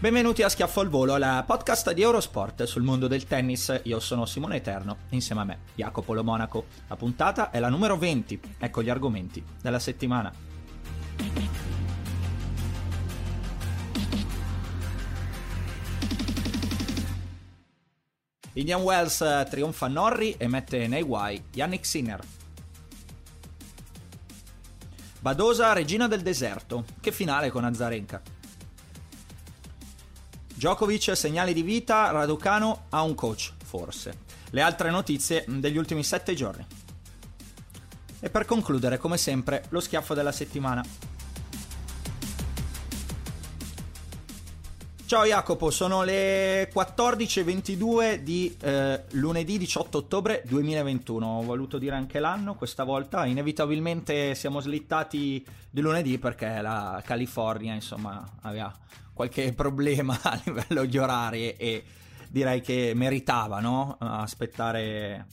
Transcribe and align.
Benvenuti 0.00 0.44
a 0.44 0.48
Schiaffo 0.48 0.78
al 0.78 0.88
Volo, 0.88 1.16
la 1.16 1.42
podcast 1.44 1.92
di 1.92 2.02
Eurosport 2.02 2.62
sul 2.62 2.84
mondo 2.84 3.08
del 3.08 3.24
tennis. 3.24 3.80
Io 3.82 3.98
sono 3.98 4.26
Simone 4.26 4.58
Eterno, 4.58 4.98
insieme 5.08 5.40
a 5.40 5.44
me, 5.44 5.58
Jacopo 5.74 6.14
Lo 6.14 6.22
Monaco. 6.22 6.66
La 6.86 6.94
puntata 6.94 7.50
è 7.50 7.58
la 7.58 7.68
numero 7.68 7.98
20. 7.98 8.40
Ecco 8.58 8.80
gli 8.80 8.90
argomenti 8.90 9.44
della 9.60 9.80
settimana. 9.80 10.32
Indian 18.52 18.82
Wells 18.82 19.20
eh, 19.20 19.46
trionfa 19.50 19.88
Norri 19.88 20.36
e 20.38 20.46
mette 20.46 20.86
nei 20.86 21.02
guai 21.02 21.42
Yannick 21.52 21.84
Sinner. 21.84 22.20
Badosa, 25.18 25.72
regina 25.72 26.06
del 26.06 26.22
deserto. 26.22 26.84
Che 27.00 27.10
finale 27.10 27.50
con 27.50 27.64
Azarenka. 27.64 28.37
Djokovic, 30.58 31.16
segnali 31.16 31.52
di 31.52 31.62
vita, 31.62 32.10
Raducano 32.10 32.86
ha 32.88 33.02
un 33.02 33.14
coach, 33.14 33.52
forse. 33.64 34.22
Le 34.50 34.60
altre 34.60 34.90
notizie 34.90 35.44
degli 35.46 35.76
ultimi 35.76 36.02
sette 36.02 36.34
giorni. 36.34 36.66
E 38.18 38.28
per 38.28 38.44
concludere, 38.44 38.98
come 38.98 39.18
sempre, 39.18 39.66
lo 39.68 39.78
schiaffo 39.78 40.14
della 40.14 40.32
settimana. 40.32 40.84
Ciao 45.06 45.24
Jacopo, 45.24 45.70
sono 45.70 46.02
le 46.02 46.68
14.22 46.74 48.16
di 48.16 48.56
eh, 48.60 49.04
lunedì 49.12 49.58
18 49.58 49.96
ottobre 49.96 50.42
2021. 50.44 51.24
Ho 51.24 51.42
voluto 51.42 51.78
dire 51.78 51.94
anche 51.94 52.18
l'anno 52.18 52.56
questa 52.56 52.82
volta. 52.82 53.24
Inevitabilmente 53.26 54.34
siamo 54.34 54.58
slittati 54.58 55.46
di 55.70 55.80
lunedì 55.80 56.18
perché 56.18 56.60
la 56.60 57.00
California, 57.06 57.74
insomma, 57.74 58.22
aveva 58.42 58.74
qualche 59.18 59.52
problema 59.52 60.16
a 60.22 60.40
livello 60.44 60.84
di 60.84 60.96
orari 60.96 61.50
e 61.56 61.82
direi 62.30 62.60
che 62.60 62.92
meritava 62.94 63.58
no? 63.58 63.96
aspettare, 63.98 65.26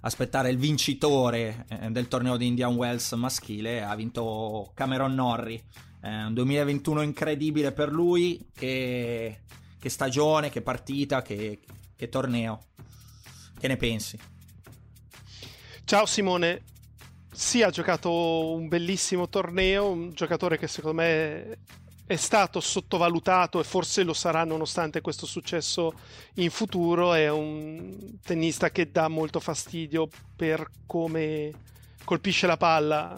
aspettare 0.00 0.50
il 0.50 0.58
vincitore 0.58 1.66
eh, 1.68 1.90
del 1.90 2.08
torneo 2.08 2.36
di 2.36 2.48
Indian 2.48 2.74
Wells 2.74 3.12
maschile. 3.12 3.84
Ha 3.84 3.94
vinto 3.94 4.72
Cameron 4.74 5.14
Norrie 5.14 5.62
eh, 6.02 6.24
un 6.24 6.34
2021 6.34 7.02
incredibile 7.02 7.70
per 7.70 7.92
lui. 7.92 8.44
Che, 8.52 9.42
che 9.78 9.88
stagione, 9.88 10.50
che 10.50 10.60
partita, 10.60 11.22
che, 11.22 11.60
che 11.94 12.08
torneo. 12.08 12.58
Che 13.56 13.68
ne 13.68 13.76
pensi? 13.76 14.18
Ciao 15.84 16.06
Simone. 16.06 16.62
Sì, 17.32 17.62
ha 17.62 17.70
giocato 17.70 18.52
un 18.52 18.66
bellissimo 18.66 19.28
torneo, 19.28 19.90
un 19.90 20.10
giocatore 20.12 20.58
che 20.58 20.66
secondo 20.66 21.00
me 21.00 21.58
è 22.10 22.16
stato 22.16 22.58
sottovalutato 22.58 23.60
e 23.60 23.62
forse 23.62 24.02
lo 24.02 24.14
sarà 24.14 24.42
nonostante 24.42 25.00
questo 25.00 25.26
successo 25.26 25.92
in 26.34 26.50
futuro. 26.50 27.14
È 27.14 27.30
un 27.30 28.18
tennista 28.24 28.72
che 28.72 28.90
dà 28.90 29.06
molto 29.06 29.38
fastidio 29.38 30.08
per 30.34 30.68
come 30.86 31.52
colpisce 32.02 32.48
la 32.48 32.56
palla 32.56 33.16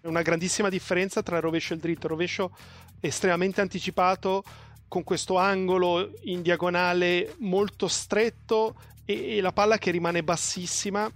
è 0.00 0.06
una 0.06 0.22
grandissima 0.22 0.70
differenza 0.70 1.22
tra 1.22 1.36
il 1.36 1.42
rovescio 1.42 1.74
e 1.74 1.76
il 1.76 1.82
dritto. 1.82 2.06
Il 2.06 2.12
rovescio 2.12 2.56
estremamente 3.00 3.60
anticipato 3.60 4.44
con 4.88 5.04
questo 5.04 5.36
angolo 5.36 6.10
in 6.22 6.40
diagonale 6.40 7.34
molto 7.40 7.86
stretto 7.86 8.76
e, 9.04 9.36
e 9.36 9.40
la 9.42 9.52
palla 9.52 9.76
che 9.76 9.90
rimane 9.90 10.24
bassissima 10.24 11.06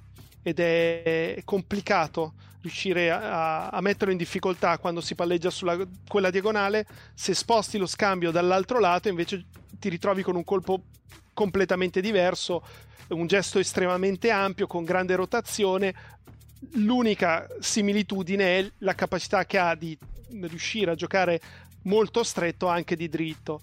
ed 0.42 0.60
è 0.60 1.40
complicato 1.46 2.34
riuscire 2.64 3.10
a, 3.10 3.68
a, 3.68 3.80
metterlo 3.82 4.10
in 4.10 4.18
difficoltà 4.18 4.78
quando 4.78 5.02
si 5.02 5.14
palleggia 5.14 5.50
sulla 5.50 5.76
quella 6.08 6.30
diagonale. 6.30 6.86
Se 7.14 7.34
sposti 7.34 7.76
lo 7.76 7.86
scambio 7.86 8.30
dall'altro 8.30 8.80
lato, 8.80 9.08
invece 9.08 9.44
ti 9.78 9.90
ritrovi 9.90 10.22
con 10.22 10.34
un 10.34 10.44
colpo 10.44 10.84
completamente 11.34 12.00
diverso, 12.00 12.64
un 13.08 13.26
gesto 13.26 13.58
estremamente 13.58 14.30
ampio 14.30 14.66
con 14.66 14.82
grande 14.82 15.14
rotazione, 15.14 15.94
l'unica 16.72 17.46
similitudine 17.60 18.58
è 18.58 18.70
la 18.78 18.94
capacità 18.94 19.44
che 19.44 19.58
ha 19.58 19.74
di 19.74 19.96
riuscire 20.40 20.90
a 20.90 20.94
giocare 20.94 21.40
molto 21.82 22.22
stretto 22.22 22.66
anche 22.66 22.96
di 22.96 23.10
dritto 23.10 23.60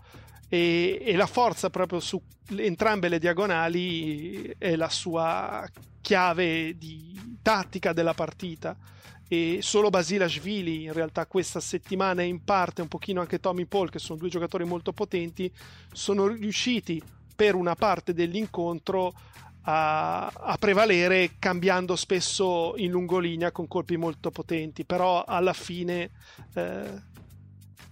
e, 0.54 1.02
e 1.02 1.16
la 1.16 1.28
forza 1.28 1.70
proprio 1.70 2.02
su 2.02 2.22
entrambe 2.58 3.08
le 3.08 3.20
diagonali 3.20 4.54
è 4.58 4.76
la 4.76 4.90
sua 4.90 5.66
chiave 6.02 6.78
di 6.78 7.38
tattica 7.42 7.94
della 7.94 8.14
partita. 8.14 8.76
E 9.30 9.60
solo 9.62 9.90
Basilashvili 9.90 10.84
in 10.84 10.92
realtà 10.92 11.26
questa 11.26 11.62
settimana 11.62 12.22
e 12.22 12.26
in 12.26 12.44
parte 12.44 12.82
un 12.82 12.90
pochino 12.90 13.22
anche 13.22 13.40
Tommy 13.40 13.64
Paul 13.64 13.90
che 13.90 14.00
sono 14.00 14.20
due 14.20 14.28
giocatori 14.28 14.66
molto 14.66 14.92
potenti 14.92 15.50
sono 15.94 16.28
riusciti 16.28 17.02
per 17.34 17.56
una 17.56 17.76
parte 17.76 18.14
dell'incontro 18.14 19.14
a, 19.62 20.28
a, 20.28 20.58
prevalere 20.60 21.36
cambiando 21.40 21.96
spesso 21.96 22.74
in 22.76 22.92
lungolinea 22.92 23.54
con 23.54 23.70
colpi 23.70 23.96
molto 23.96 24.32
potenti, 24.32 24.84
però 24.84 25.24
alla 25.24 25.54
fine 25.54 26.10
eh, 26.56 27.10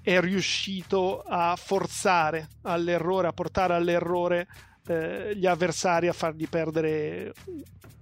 è 0.09 0.19
riuscito 0.19 1.21
a 1.21 1.55
forzare 1.55 2.47
all'errore, 2.63 3.27
a 3.27 3.31
portare 3.31 3.75
all'errore 3.75 4.47
eh, 4.87 5.35
gli 5.35 5.45
avversari, 5.45 6.07
a 6.07 6.13
fargli 6.13 6.49
perdere 6.49 7.31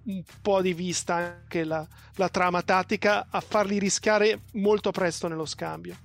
un 0.03 0.23
po' 0.41 0.61
di 0.61 0.73
vista 0.73 1.15
anche 1.15 1.65
la, 1.65 1.85
la 2.15 2.29
trama 2.29 2.61
tattica, 2.61 3.27
a 3.29 3.41
farli 3.41 3.77
rischiare 3.77 4.39
molto 4.53 4.91
presto 4.91 5.27
nello 5.27 5.45
scambio. 5.45 5.97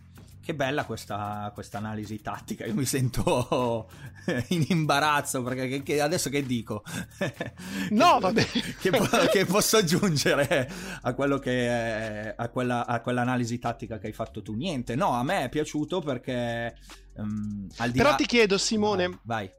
Che 0.44 0.54
bella 0.54 0.84
questa, 0.84 1.52
analisi 1.74 2.20
tattica, 2.20 2.66
io 2.66 2.74
mi 2.74 2.84
sento 2.84 3.88
in 4.48 4.64
imbarazzo 4.70 5.40
perché 5.40 5.68
che, 5.68 5.82
che 5.84 6.00
adesso 6.00 6.30
che 6.30 6.44
dico? 6.44 6.82
No, 7.90 8.18
vabbè. 8.18 8.44
che, 8.80 8.90
che, 9.30 9.44
posso 9.44 9.76
aggiungere 9.76 10.68
a, 11.02 11.14
quello 11.14 11.38
che, 11.38 12.34
a, 12.36 12.48
quella, 12.48 12.86
a 12.86 13.00
quell'analisi 13.00 13.60
tattica 13.60 13.98
che 13.98 14.08
hai 14.08 14.12
fatto 14.12 14.42
tu? 14.42 14.54
Niente, 14.54 14.96
no, 14.96 15.12
a 15.12 15.22
me 15.22 15.44
è 15.44 15.48
piaciuto 15.48 16.00
perché... 16.00 16.76
Um, 17.14 17.68
al 17.76 17.92
di 17.92 17.98
Però 17.98 18.10
là... 18.10 18.16
ti 18.16 18.26
chiedo 18.26 18.58
Simone, 18.58 19.20
vai, 19.22 19.48
vai. 19.48 19.50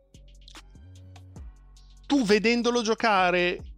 tu 2.06 2.26
vedendolo 2.26 2.82
giocare, 2.82 3.74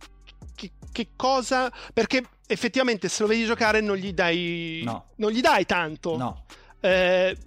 che, 0.55 0.71
che 0.91 1.09
cosa... 1.15 1.71
Perché 1.93 2.23
effettivamente 2.47 3.09
se 3.09 3.21
lo 3.21 3.29
vedi 3.29 3.45
giocare 3.45 3.79
non 3.79 3.95
gli 3.95 4.11
dai... 4.11 4.81
No. 4.83 5.09
Non 5.17 5.29
gli 5.29 5.41
dai 5.41 5.67
tanto. 5.67 6.17
No 6.17 6.43
eh, 6.85 7.37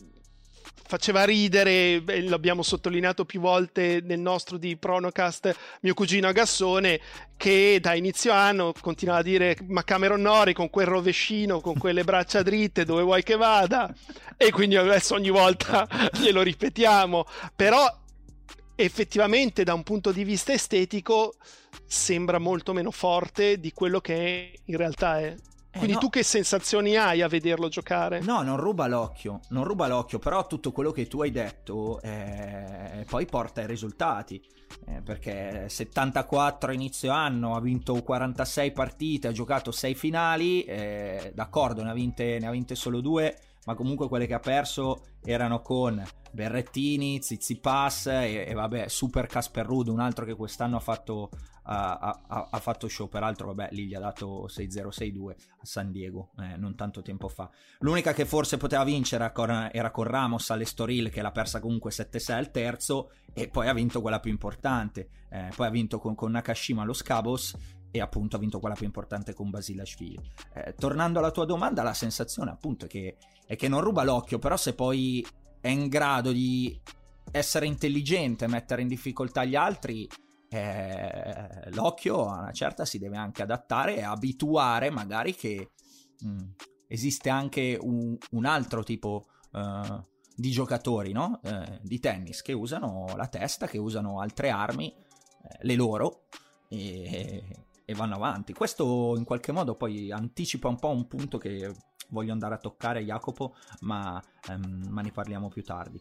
faceva 0.88 1.24
ridere, 1.24 2.02
l'abbiamo 2.22 2.62
sottolineato 2.62 3.24
più 3.24 3.40
volte 3.40 4.00
nel 4.02 4.18
nostro 4.18 4.56
di 4.56 4.76
Pronocast, 4.76 5.54
mio 5.82 5.94
cugino 5.94 6.28
Agassone, 6.28 7.00
che 7.36 7.78
da 7.80 7.94
inizio 7.94 8.32
anno 8.32 8.72
continuava 8.80 9.20
a 9.20 9.22
dire 9.22 9.56
ma 9.68 9.84
Cameron 9.84 10.22
Nori 10.22 10.54
con 10.54 10.70
quel 10.70 10.86
rovescino, 10.86 11.60
con 11.60 11.76
quelle 11.76 12.04
braccia 12.04 12.42
dritte, 12.42 12.84
dove 12.84 13.02
vuoi 13.02 13.22
che 13.22 13.36
vada? 13.36 13.94
E 14.36 14.50
quindi 14.50 14.76
adesso 14.76 15.14
ogni 15.14 15.30
volta 15.30 15.86
glielo 16.18 16.42
ripetiamo, 16.42 17.26
però 17.54 17.86
effettivamente 18.74 19.64
da 19.64 19.74
un 19.74 19.82
punto 19.82 20.10
di 20.10 20.24
vista 20.24 20.52
estetico 20.52 21.34
sembra 21.86 22.38
molto 22.38 22.72
meno 22.72 22.90
forte 22.90 23.60
di 23.60 23.72
quello 23.72 24.00
che 24.00 24.60
in 24.64 24.76
realtà 24.76 25.20
è. 25.20 25.36
Eh, 25.78 25.84
Quindi 25.84 25.94
no. 25.94 26.00
tu 26.00 26.10
che 26.10 26.24
sensazioni 26.24 26.96
hai 26.96 27.22
a 27.22 27.28
vederlo 27.28 27.68
giocare? 27.68 28.20
No, 28.20 28.42
non 28.42 28.56
ruba 28.56 28.88
l'occhio, 28.88 29.40
non 29.50 29.62
ruba 29.62 29.86
l'occhio, 29.86 30.18
però 30.18 30.46
tutto 30.46 30.72
quello 30.72 30.90
che 30.90 31.06
tu 31.06 31.22
hai 31.22 31.30
detto 31.30 32.00
eh, 32.02 33.06
poi 33.08 33.26
porta 33.26 33.60
ai 33.60 33.68
risultati. 33.68 34.42
Eh, 34.86 35.00
perché 35.02 35.66
74 35.68 36.72
inizio 36.72 37.12
anno, 37.12 37.54
ha 37.54 37.60
vinto 37.60 38.02
46 38.02 38.72
partite, 38.72 39.28
ha 39.28 39.32
giocato 39.32 39.70
6 39.70 39.94
finali, 39.94 40.64
eh, 40.64 41.32
d'accordo, 41.34 41.82
ne 41.82 41.90
ha, 41.90 41.94
vinte, 41.94 42.38
ne 42.40 42.46
ha 42.46 42.50
vinte 42.50 42.74
solo 42.74 43.00
2, 43.00 43.38
ma 43.66 43.74
comunque 43.74 44.08
quelle 44.08 44.26
che 44.26 44.34
ha 44.34 44.40
perso 44.40 45.04
erano 45.24 45.62
con 45.62 46.02
Berrettini, 46.32 47.22
Zizipas 47.22 48.06
e, 48.06 48.46
e 48.48 48.52
vabbè, 48.52 48.88
Super 48.88 49.26
Casper 49.26 49.64
Ruud, 49.64 49.88
un 49.88 50.00
altro 50.00 50.24
che 50.24 50.34
quest'anno 50.34 50.76
ha 50.76 50.80
fatto 50.80 51.30
ha, 51.70 52.20
ha, 52.26 52.48
ha, 52.50 52.58
fatto 52.60 52.88
show, 52.88 53.08
peraltro 53.08 53.48
vabbè 53.48 53.68
lì 53.72 53.86
gli 53.86 53.94
ha 53.94 54.00
dato 54.00 54.46
6-0-6-2 54.46 55.30
a 55.30 55.34
San 55.64 55.92
Diego 55.92 56.30
eh, 56.38 56.56
non 56.56 56.74
tanto 56.74 57.02
tempo 57.02 57.28
fa. 57.28 57.50
L'unica 57.80 58.14
che 58.14 58.24
forse 58.24 58.56
poteva 58.56 58.84
vincere 58.84 59.30
con, 59.32 59.68
era 59.70 59.90
con 59.90 60.04
Ramos 60.04 60.48
all'Estoril 60.50 61.10
che 61.10 61.20
l'ha 61.20 61.30
persa 61.30 61.60
comunque 61.60 61.90
7-6 61.90 62.32
al 62.32 62.50
terzo 62.50 63.10
e 63.34 63.48
poi 63.48 63.68
ha 63.68 63.74
vinto 63.74 64.00
quella 64.00 64.18
più 64.18 64.30
importante, 64.30 65.10
eh, 65.30 65.50
poi 65.54 65.66
ha 65.66 65.70
vinto 65.70 65.98
con, 65.98 66.14
con 66.14 66.30
Nakashima 66.30 66.82
allo 66.82 66.94
Scabos 66.94 67.54
e 67.90 68.00
appunto 68.00 68.36
ha 68.36 68.38
vinto 68.38 68.60
quella 68.60 68.74
più 68.74 68.86
importante 68.86 69.34
con 69.34 69.50
Basilashvili. 69.50 70.18
Eh, 70.54 70.74
tornando 70.74 71.18
alla 71.18 71.30
tua 71.30 71.44
domanda, 71.44 71.82
la 71.82 71.94
sensazione 71.94 72.50
appunto 72.50 72.86
è 72.86 72.88
che, 72.88 73.18
è 73.46 73.56
che 73.56 73.68
non 73.68 73.82
ruba 73.82 74.04
l'occhio, 74.04 74.38
però 74.38 74.56
se 74.56 74.74
poi 74.74 75.24
è 75.60 75.68
in 75.68 75.88
grado 75.88 76.32
di 76.32 76.80
essere 77.30 77.66
intelligente, 77.66 78.46
mettere 78.46 78.80
in 78.80 78.88
difficoltà 78.88 79.44
gli 79.44 79.54
altri, 79.54 80.08
eh, 80.50 81.70
l'occhio 81.72 82.26
a 82.26 82.40
una 82.40 82.52
certa 82.52 82.84
si 82.84 82.98
deve 82.98 83.16
anche 83.16 83.42
adattare 83.42 83.96
e 83.96 84.02
abituare 84.02 84.90
magari 84.90 85.34
che 85.34 85.72
mh, 86.20 86.28
mm, 86.28 86.38
esiste 86.88 87.28
anche 87.28 87.78
un, 87.80 88.16
un 88.30 88.44
altro 88.46 88.82
tipo 88.82 89.26
uh, 89.52 90.04
di 90.34 90.50
giocatori 90.50 91.12
no? 91.12 91.40
eh, 91.42 91.80
di 91.82 91.98
tennis 91.98 92.42
che 92.42 92.52
usano 92.52 93.12
la 93.16 93.26
testa, 93.26 93.66
che 93.66 93.78
usano 93.78 94.20
altre 94.20 94.50
armi, 94.50 94.88
eh, 94.88 95.58
le 95.62 95.74
loro, 95.74 96.26
e, 96.68 97.66
e 97.84 97.94
vanno 97.94 98.14
avanti. 98.14 98.52
Questo 98.52 99.14
in 99.16 99.24
qualche 99.24 99.50
modo 99.50 99.74
poi 99.74 100.12
anticipa 100.12 100.68
un 100.68 100.78
po' 100.78 100.90
un 100.90 101.06
punto 101.08 101.38
che 101.38 101.74
voglio 102.10 102.32
andare 102.32 102.54
a 102.54 102.58
toccare, 102.58 103.02
Jacopo, 103.02 103.56
ma, 103.80 104.22
um, 104.48 104.86
ma 104.88 105.02
ne 105.02 105.10
parliamo 105.10 105.48
più 105.48 105.64
tardi. 105.64 106.00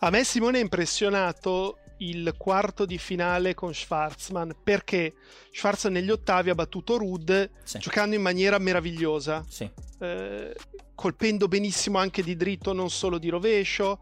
A 0.00 0.10
me 0.10 0.22
Simone 0.22 0.58
è 0.58 0.62
impressionato 0.62 1.78
il 1.98 2.34
quarto 2.36 2.84
di 2.84 2.98
finale 2.98 3.54
con 3.54 3.74
Schwarzman 3.74 4.56
perché 4.62 5.14
Schwarzman 5.50 5.94
negli 5.94 6.10
ottavi 6.10 6.50
ha 6.50 6.54
battuto 6.54 6.96
Rud 6.96 7.50
sì. 7.62 7.78
giocando 7.78 8.14
in 8.14 8.22
maniera 8.22 8.58
meravigliosa, 8.58 9.44
sì. 9.48 9.68
eh, 10.00 10.54
colpendo 10.94 11.48
benissimo 11.48 11.98
anche 11.98 12.22
di 12.22 12.36
dritto, 12.36 12.72
non 12.72 12.90
solo 12.90 13.18
di 13.18 13.28
rovescio. 13.28 14.00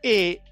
E 0.00 0.42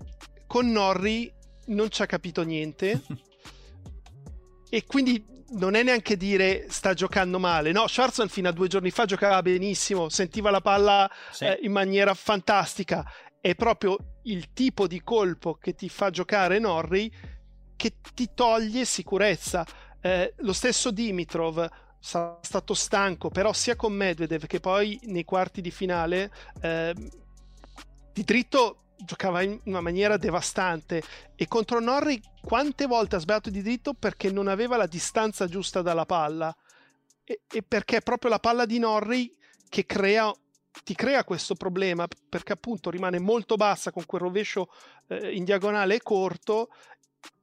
con 0.47 0.71
Norri 0.71 1.33
non 1.67 1.91
ci 1.91 2.03
ha 2.03 2.07
capito 2.07 2.43
niente. 2.43 3.03
e 4.71 4.85
quindi 4.87 5.25
non 5.51 5.75
è 5.75 5.83
neanche 5.83 6.17
dire 6.17 6.67
sta 6.69 6.95
giocando 6.95 7.39
male. 7.39 7.73
No, 7.73 7.87
Schwarzman 7.87 8.29
fino 8.29 8.49
a 8.49 8.53
due 8.53 8.69
giorni 8.69 8.91
fa 8.91 9.05
giocava 9.05 9.43
benissimo, 9.43 10.09
sentiva 10.09 10.51
la 10.51 10.61
palla 10.61 11.11
sì. 11.31 11.45
eh, 11.45 11.59
in 11.63 11.73
maniera 11.73 12.15
fantastica 12.15 13.05
è 13.41 13.55
proprio 13.55 13.99
il 14.25 14.53
tipo 14.53 14.87
di 14.87 15.03
colpo 15.03 15.55
che 15.55 15.75
ti 15.75 15.89
fa 15.89 16.11
giocare 16.11 16.59
Norri 16.59 17.13
che 17.77 17.95
ti 18.15 18.31
toglie 18.35 18.85
sicurezza. 18.85 19.67
Eh, 20.01 20.35
lo 20.39 20.53
stesso 20.53 20.91
Dimitrov 20.91 21.69
sarà 21.99 22.39
stato 22.43 22.75
stanco, 22.75 23.29
però 23.29 23.53
sia 23.53 23.77
con 23.77 23.93
Medvedev 23.93 24.47
che 24.47 24.61
poi 24.61 24.99
nei 25.05 25.25
quarti 25.25 25.61
di 25.61 25.71
finale 25.71 26.33
eh, 26.61 26.95
di 28.13 28.25
dritto 28.25 28.83
giocava 29.05 29.43
in 29.43 29.59
una 29.65 29.81
maniera 29.81 30.17
devastante. 30.17 31.03
E 31.35 31.49
contro 31.49 31.81
Norri 31.81 32.21
quante 32.41 32.87
volte 32.87 33.17
ha 33.17 33.19
sbagliato 33.19 33.51
di 33.51 33.63
dritto 33.63 33.95
perché 33.95 34.31
non 34.31 34.49
aveva 34.49 34.77
la 34.77 34.87
distanza 34.87 35.47
giusta 35.47 35.83
dalla 35.83 36.07
palla. 36.07 36.55
E, 37.25 37.43
e 37.53 37.63
perché 37.63 37.99
è 37.99 38.03
proprio 38.03 38.31
la 38.31 38.39
palla 38.39 38.67
di 38.67 38.79
Norri 38.79 39.35
che 39.69 39.87
crea 39.87 40.33
ti 40.85 40.95
crea 40.95 41.25
questo 41.25 41.55
problema 41.55 42.07
perché 42.29 42.53
appunto 42.53 42.91
rimane 42.91 43.19
molto 43.19 43.57
bassa 43.57 43.91
con 43.91 44.05
quel 44.07 44.23
rovescio 44.23 44.69
eh, 45.09 45.35
in 45.35 45.45
diagonale 45.45 46.01
corto 46.03 46.71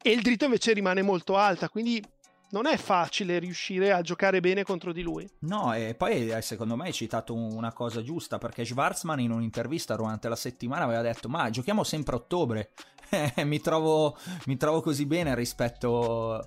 e 0.02 0.12
il 0.12 0.22
dritto 0.22 0.46
invece 0.46 0.74
rimane 0.74 1.02
molto 1.02 1.38
alta, 1.38 1.70
quindi 1.70 2.04
non 2.52 2.66
è 2.66 2.78
facile 2.78 3.38
riuscire 3.40 3.92
a 3.92 4.02
giocare 4.02 4.40
bene 4.40 4.64
contro 4.64 4.92
di 4.92 5.02
lui. 5.02 5.30
No, 5.40 5.74
e 5.74 5.94
poi 5.96 6.30
eh, 6.30 6.42
secondo 6.42 6.76
me 6.76 6.86
hai 6.86 6.94
citato 6.94 7.36
una 7.36 7.72
cosa 7.74 8.02
giusta 8.02 8.38
perché 8.38 8.66
Schwarzman 8.66 9.20
in 9.20 9.32
un'intervista 9.32 9.96
durante 9.96 10.28
la 10.30 10.36
settimana 10.36 10.86
aveva 10.86 11.02
detto 11.02 11.30
ma 11.30 11.50
giochiamo 11.50 11.84
sempre 11.84 12.16
a 12.16 12.18
ottobre, 12.18 12.72
mi, 13.46 13.60
trovo, 13.62 14.18
mi 14.46 14.58
trovo 14.58 14.82
così 14.82 15.06
bene 15.06 15.36
rispetto 15.36 16.46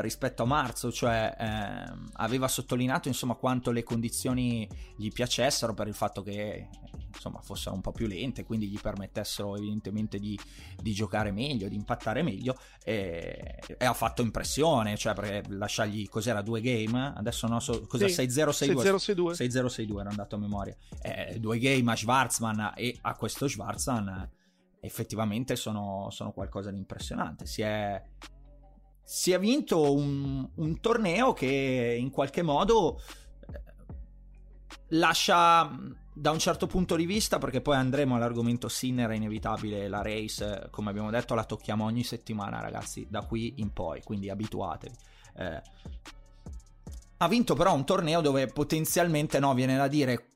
rispetto 0.00 0.42
a 0.42 0.46
marzo, 0.46 0.90
cioè 0.90 1.34
eh, 1.38 1.92
aveva 2.14 2.48
sottolineato 2.48 3.08
insomma 3.08 3.34
quanto 3.34 3.70
le 3.70 3.82
condizioni 3.82 4.68
gli 4.96 5.10
piacessero 5.10 5.74
per 5.74 5.86
il 5.86 5.94
fatto 5.94 6.22
che 6.22 6.68
insomma 7.12 7.40
fossero 7.40 7.74
un 7.74 7.80
po' 7.80 7.92
più 7.92 8.06
lente, 8.06 8.44
quindi 8.44 8.68
gli 8.68 8.78
permettessero 8.80 9.56
evidentemente 9.56 10.18
di, 10.18 10.38
di 10.80 10.92
giocare 10.92 11.32
meglio, 11.32 11.68
di 11.68 11.74
impattare 11.74 12.22
meglio 12.22 12.56
e, 12.84 13.58
e, 13.78 13.84
ha 13.84 13.92
fatto 13.92 14.22
impressione, 14.22 14.96
cioè 14.96 15.14
perché 15.14 15.42
lasciargli 15.48 16.08
cos'era 16.08 16.40
due 16.42 16.60
game, 16.60 17.12
adesso 17.16 17.46
non 17.46 17.60
so 17.60 17.86
cosa 17.86 18.08
sì, 18.08 18.22
6-0-6-2 18.22 18.74
6-0-6-2 19.32 20.00
era 20.00 20.10
andato 20.10 20.36
a 20.36 20.38
memoria, 20.38 20.76
eh, 21.02 21.38
due 21.38 21.58
game 21.58 21.92
a 21.92 21.96
Schwarzman 21.96 22.72
e 22.76 22.96
a 23.02 23.14
questo 23.16 23.48
Schwarzman 23.48 24.30
effettivamente 24.80 25.56
sono, 25.56 26.08
sono 26.10 26.32
qualcosa 26.32 26.70
di 26.70 26.78
impressionante, 26.78 27.46
si 27.46 27.62
è 27.62 28.02
si 29.02 29.32
è 29.32 29.38
vinto 29.38 29.92
un, 29.92 30.48
un 30.54 30.80
torneo 30.80 31.32
che 31.32 31.96
in 31.98 32.10
qualche 32.10 32.42
modo 32.42 33.00
eh, 33.52 33.62
lascia 34.88 35.70
da 36.12 36.30
un 36.30 36.38
certo 36.38 36.66
punto 36.66 36.96
di 36.96 37.06
vista, 37.06 37.38
perché 37.38 37.60
poi 37.60 37.76
andremo 37.76 38.16
all'argomento 38.16 38.68
Sinner, 38.68 39.08
è 39.10 39.14
inevitabile, 39.14 39.88
la 39.88 40.02
race, 40.02 40.68
come 40.70 40.90
abbiamo 40.90 41.10
detto, 41.10 41.34
la 41.34 41.44
tocchiamo 41.44 41.84
ogni 41.84 42.04
settimana, 42.04 42.60
ragazzi, 42.60 43.06
da 43.08 43.24
qui 43.24 43.54
in 43.56 43.72
poi, 43.72 44.02
quindi 44.02 44.28
abituatevi. 44.28 44.94
Eh, 45.36 45.62
ha 47.16 47.28
vinto 47.28 47.54
però 47.54 47.74
un 47.74 47.86
torneo 47.86 48.20
dove 48.20 48.46
potenzialmente, 48.48 49.38
no, 49.38 49.54
viene 49.54 49.76
da 49.76 49.88
dire, 49.88 50.32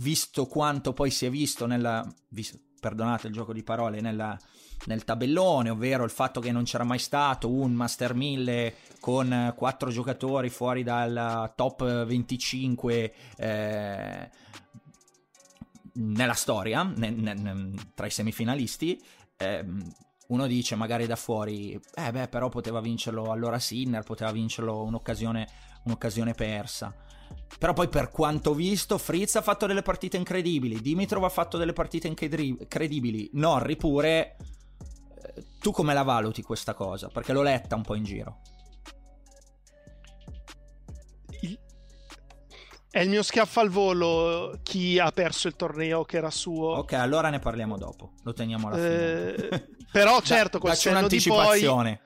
visto 0.00 0.46
quanto 0.46 0.92
poi 0.92 1.10
si 1.10 1.26
è 1.26 1.30
visto 1.30 1.66
nella... 1.66 2.04
Visto, 2.28 2.58
perdonate 2.80 3.28
il 3.28 3.32
gioco 3.32 3.52
di 3.52 3.62
parole, 3.62 4.00
nella, 4.00 4.36
nel 4.86 5.04
tabellone, 5.04 5.70
ovvero 5.70 6.04
il 6.04 6.10
fatto 6.10 6.40
che 6.40 6.52
non 6.52 6.64
c'era 6.64 6.84
mai 6.84 6.98
stato 6.98 7.50
un 7.50 7.72
Master 7.72 8.14
1000 8.14 8.74
con 9.00 9.52
quattro 9.56 9.90
giocatori 9.90 10.48
fuori 10.48 10.82
dal 10.82 11.52
top 11.54 12.04
25 12.04 13.14
eh, 13.36 14.30
nella 15.94 16.34
storia, 16.34 16.82
ne, 16.82 17.10
ne, 17.10 17.74
tra 17.94 18.06
i 18.06 18.10
semifinalisti. 18.10 19.02
Eh, 19.36 19.64
uno 20.28 20.46
dice 20.46 20.76
magari 20.76 21.06
da 21.06 21.16
fuori, 21.16 21.78
eh 21.94 22.10
beh, 22.10 22.28
però 22.28 22.48
poteva 22.48 22.80
vincerlo 22.80 23.30
allora 23.30 23.58
Sinner, 23.58 24.02
poteva 24.02 24.32
vincerlo 24.32 24.82
un'occasione, 24.82 25.46
un'occasione 25.84 26.32
persa. 26.32 26.94
Però 27.58 27.72
poi 27.72 27.88
per 27.88 28.10
quanto 28.10 28.54
visto, 28.54 28.98
Fritz 28.98 29.36
ha 29.36 29.42
fatto 29.42 29.66
delle 29.66 29.82
partite 29.82 30.16
incredibili, 30.16 30.80
Dimitrov 30.80 31.24
ha 31.24 31.28
fatto 31.28 31.58
delle 31.58 31.72
partite 31.72 32.08
incredibili, 32.08 33.30
Norri 33.34 33.76
pure. 33.76 34.36
Tu 35.60 35.70
come 35.70 35.94
la 35.94 36.02
valuti 36.02 36.42
questa 36.42 36.74
cosa? 36.74 37.08
Perché 37.08 37.32
l'ho 37.32 37.42
letta 37.42 37.76
un 37.76 37.82
po' 37.82 37.94
in 37.94 38.04
giro. 38.04 38.40
È 42.92 43.00
il 43.00 43.08
mio 43.08 43.22
schiaffo 43.22 43.60
al 43.60 43.70
volo 43.70 44.58
chi 44.62 44.98
ha 44.98 45.10
perso 45.12 45.48
il 45.48 45.56
torneo 45.56 46.04
che 46.04 46.18
era 46.18 46.30
suo. 46.30 46.76
Ok, 46.76 46.92
allora 46.92 47.30
ne 47.30 47.38
parliamo 47.38 47.78
dopo. 47.78 48.12
Lo 48.22 48.34
teniamo 48.34 48.68
alla 48.68 48.76
fine. 48.76 49.34
Eh, 49.48 49.68
però 49.90 50.20
certo, 50.22 50.58
col 50.58 50.76
senno 50.76 51.06
di 51.08 51.18
poi... 51.22 51.62
Eh, 51.62 52.00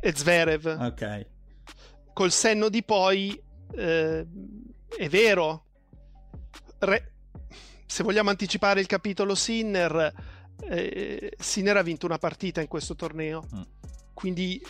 è 0.00 0.10
Zverev. 0.10 0.78
Ok. 0.80 1.26
Col 2.14 2.32
senno 2.32 2.70
di 2.70 2.82
poi 2.82 3.38
eh, 3.74 4.26
è 4.96 5.08
vero. 5.10 5.66
Re... 6.78 7.12
se 7.84 8.02
vogliamo 8.02 8.30
anticipare 8.30 8.80
il 8.80 8.86
capitolo 8.86 9.34
Sinner, 9.34 10.14
eh, 10.68 11.32
Sinner 11.38 11.76
ha 11.76 11.82
vinto 11.82 12.06
una 12.06 12.18
partita 12.18 12.60
in 12.60 12.68
questo 12.68 12.94
torneo. 12.94 13.46
Mm. 13.54 13.62
Quindi 14.14 14.62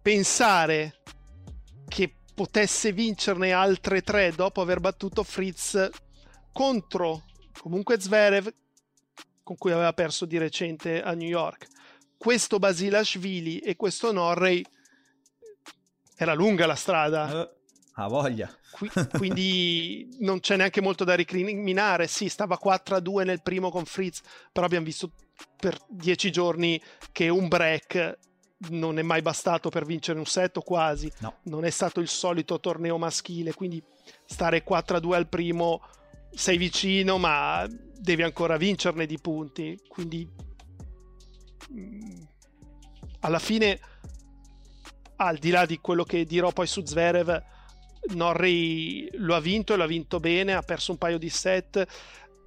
pensare 0.00 1.00
che 1.88 2.14
potesse 2.34 2.92
vincerne 2.92 3.52
altre 3.52 4.02
tre 4.02 4.32
dopo 4.32 4.60
aver 4.60 4.80
battuto 4.80 5.22
Fritz 5.22 5.90
contro 6.52 7.24
comunque 7.58 8.00
Zverev 8.00 8.52
con 9.42 9.56
cui 9.56 9.72
aveva 9.72 9.92
perso 9.92 10.24
di 10.24 10.38
recente 10.38 11.02
a 11.02 11.12
New 11.12 11.28
York 11.28 11.68
questo 12.16 12.58
Basilashvili 12.58 13.58
e 13.58 13.76
questo 13.76 14.12
Norrey 14.12 14.64
era 16.16 16.34
lunga 16.34 16.66
la 16.66 16.74
strada 16.74 17.42
uh, 17.42 17.48
a 17.94 18.08
voglia 18.08 18.50
Qui, 18.70 18.90
quindi 19.18 20.16
non 20.20 20.40
c'è 20.40 20.56
neanche 20.56 20.80
molto 20.80 21.04
da 21.04 21.14
recriminare 21.14 22.06
sì 22.06 22.28
stava 22.28 22.56
4 22.56 22.96
a 22.96 23.00
2 23.00 23.24
nel 23.24 23.42
primo 23.42 23.70
con 23.70 23.84
Fritz 23.84 24.22
però 24.50 24.64
abbiamo 24.64 24.86
visto 24.86 25.12
per 25.56 25.78
10 25.88 26.30
giorni 26.30 26.80
che 27.12 27.28
un 27.28 27.48
break 27.48 28.18
non 28.70 28.98
è 28.98 29.02
mai 29.02 29.22
bastato 29.22 29.68
per 29.68 29.84
vincere 29.84 30.18
un 30.18 30.26
set 30.26 30.56
o 30.56 30.62
quasi. 30.62 31.10
No. 31.18 31.38
Non 31.44 31.64
è 31.64 31.70
stato 31.70 32.00
il 32.00 32.08
solito 32.08 32.60
torneo 32.60 32.98
maschile, 32.98 33.54
quindi 33.54 33.82
stare 34.24 34.62
4 34.62 34.96
a 34.96 35.00
2 35.00 35.16
al 35.16 35.28
primo 35.28 35.82
sei 36.30 36.56
vicino, 36.56 37.18
ma 37.18 37.66
devi 37.68 38.22
ancora 38.22 38.56
vincerne 38.56 39.06
di 39.06 39.18
punti. 39.18 39.78
Quindi 39.88 40.28
mm, 41.72 42.22
alla 43.20 43.38
fine, 43.38 43.80
al 45.16 45.38
di 45.38 45.50
là 45.50 45.66
di 45.66 45.78
quello 45.78 46.04
che 46.04 46.24
dirò 46.24 46.52
poi 46.52 46.66
su 46.66 46.84
Zverev, 46.84 47.50
Norri 48.14 49.08
lo 49.18 49.36
ha 49.36 49.40
vinto 49.40 49.74
e 49.74 49.76
l'ha 49.76 49.86
vinto 49.86 50.18
bene, 50.18 50.54
ha 50.54 50.62
perso 50.62 50.90
un 50.90 50.98
paio 50.98 51.18
di 51.18 51.28
set 51.28 51.86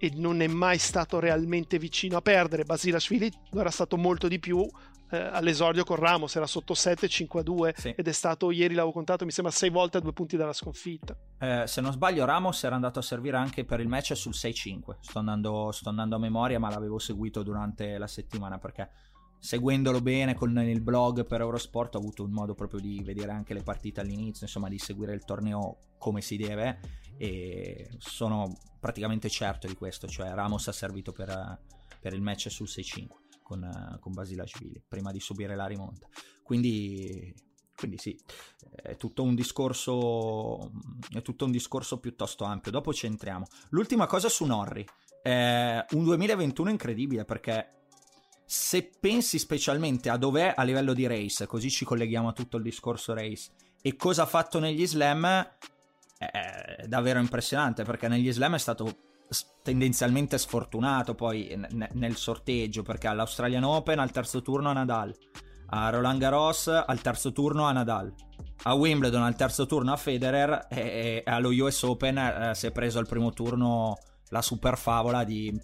e 0.06 0.12
non 0.16 0.42
è 0.42 0.48
mai 0.48 0.78
stato 0.78 1.20
realmente 1.20 1.80
vicino 1.80 2.18
a 2.18 2.22
perdere. 2.22 2.64
Basilashvili 2.64 3.32
lo 3.52 3.60
era 3.60 3.72
stato 3.72 3.98
molto 3.98 4.28
di 4.28 4.38
più, 4.40 4.64
eh, 5.10 5.18
all'esordio 5.18 5.84
con 5.84 5.96
Ramos, 5.96 6.36
era 6.36 6.46
sotto 6.46 6.76
7 6.76 7.08
5-2 7.08 7.74
sì. 7.76 7.90
ed 7.90 8.08
è 8.08 8.12
stato 8.12 8.52
ieri, 8.52 8.76
l'avevo 8.76 8.94
contato, 8.94 9.26
mi 9.26 9.32
sembra 9.32 9.52
6 9.52 9.70
volte 9.70 9.98
a 9.98 10.02
due 10.02 10.14
punti 10.14 10.38
dalla 10.38 10.54
sconfitta. 10.54 11.16
Eh, 11.40 11.64
se 11.66 11.82
non 11.82 11.92
sbaglio 11.92 12.26
Ramos 12.26 12.64
era 12.64 12.76
andato 12.76 13.00
a 13.00 13.02
servire 13.02 13.38
anche 13.38 13.66
per 13.66 13.80
il 13.80 13.88
match 13.88 14.16
sul 14.16 14.34
6-5, 14.34 14.98
sto 15.00 15.20
andando, 15.20 15.72
sto 15.72 15.90
andando 15.90 16.16
a 16.16 16.20
memoria 16.20 16.60
ma 16.60 16.70
l'avevo 16.70 17.00
seguito 17.00 17.42
durante 17.42 17.98
la 17.98 18.08
settimana 18.08 18.60
perché 18.60 18.90
seguendolo 19.40 20.02
bene 20.02 20.34
con 20.34 20.58
il 20.60 20.82
blog 20.82 21.26
per 21.26 21.42
Eurosport 21.42 21.96
ho 21.96 22.00
avuto 22.00 22.24
un 22.24 22.32
modo 22.32 22.54
proprio 22.54 22.80
di 22.80 23.02
vedere 23.04 23.32
anche 23.32 23.54
le 23.54 23.64
partite 23.64 24.02
all'inizio, 24.02 24.46
insomma 24.46 24.70
di 24.70 24.78
seguire 24.78 25.14
il 25.14 25.24
torneo 25.24 25.94
come 25.98 26.22
si 26.22 26.38
deve 26.38 26.80
e 27.18 27.90
sono 28.00 28.58
praticamente 28.80 29.30
certo 29.30 29.68
di 29.68 29.76
questo, 29.76 30.08
cioè 30.08 30.34
Ramos 30.34 30.68
ha 30.68 30.72
servito 30.72 31.12
per, 31.12 31.60
per 32.00 32.14
il 32.14 32.22
match 32.22 32.50
sul 32.50 32.68
6-5 32.68 33.08
con, 33.42 33.98
con 34.00 34.14
Basilashvili 34.14 34.84
prima 34.88 35.12
di 35.12 35.20
subire 35.20 35.56
la 35.56 35.68
rimonta. 35.68 36.08
Quindi, 36.44 37.34
quindi 37.76 37.98
sì, 37.98 38.18
è 38.76 38.96
tutto, 38.98 39.24
un 39.24 39.36
discorso, 39.36 40.72
è 41.12 41.22
tutto 41.22 41.46
un 41.46 41.52
discorso 41.52 42.00
piuttosto 42.00 42.44
ampio. 42.44 42.72
Dopo 42.72 42.94
ci 42.94 43.06
entriamo. 43.06 43.46
L'ultima 43.70 44.08
cosa 44.08 44.30
su 44.30 44.46
Norri. 44.46 44.86
È 45.22 45.84
un 45.92 46.04
2021 46.04 46.70
incredibile 46.70 47.26
perché 47.26 47.88
se 48.46 48.92
pensi 49.00 49.40
specialmente 49.40 50.10
a 50.10 50.18
dov'è 50.18 50.54
a 50.56 50.64
livello 50.64 50.94
di 50.94 51.08
race, 51.08 51.48
così 51.48 51.72
ci 51.72 51.84
colleghiamo 51.84 52.28
a 52.28 52.34
tutto 52.34 52.58
il 52.58 52.64
discorso 52.64 53.14
race, 53.14 53.52
e 53.82 53.96
cosa 53.96 54.24
ha 54.24 54.28
fatto 54.28 54.60
negli 54.60 54.86
slam, 54.86 55.48
è 56.32 56.86
davvero 56.88 57.20
impressionante 57.20 57.84
perché 57.84 58.08
negli 58.08 58.32
slam 58.32 58.56
è 58.56 58.60
stato 58.60 58.98
tendenzialmente 59.64 60.38
sfortunato 60.38 61.16
poi 61.16 61.60
nel 61.94 62.16
sorteggio 62.16 62.84
perché 62.84 63.08
all'Australian 63.08 63.64
Open 63.64 64.00
al 64.00 64.12
terzo 64.12 64.42
turno 64.42 64.70
a 64.70 64.74
Nadal, 64.74 65.16
a 65.68 65.90
Roland 65.90 66.20
Garros 66.20 66.68
al 66.68 67.02
terzo 67.02 67.32
turno 67.32 67.66
a 67.66 67.72
Nadal, 67.72 68.14
a 68.64 68.74
Wimbledon 68.74 69.24
al 69.24 69.36
terzo 69.36 69.66
turno 69.66 69.92
a 69.92 69.98
Federer 69.98 70.68
e, 70.70 71.24
e 71.26 71.32
allo 71.32 71.50
US 71.50 71.82
Open 71.84 72.18
eh, 72.18 72.52
si 72.54 72.68
è 72.68 72.72
preso 72.72 73.00
al 73.00 73.08
primo 73.08 73.32
turno 73.32 73.98
la 74.30 74.42
super 74.42 74.78
favola 74.78 75.24
di, 75.24 75.60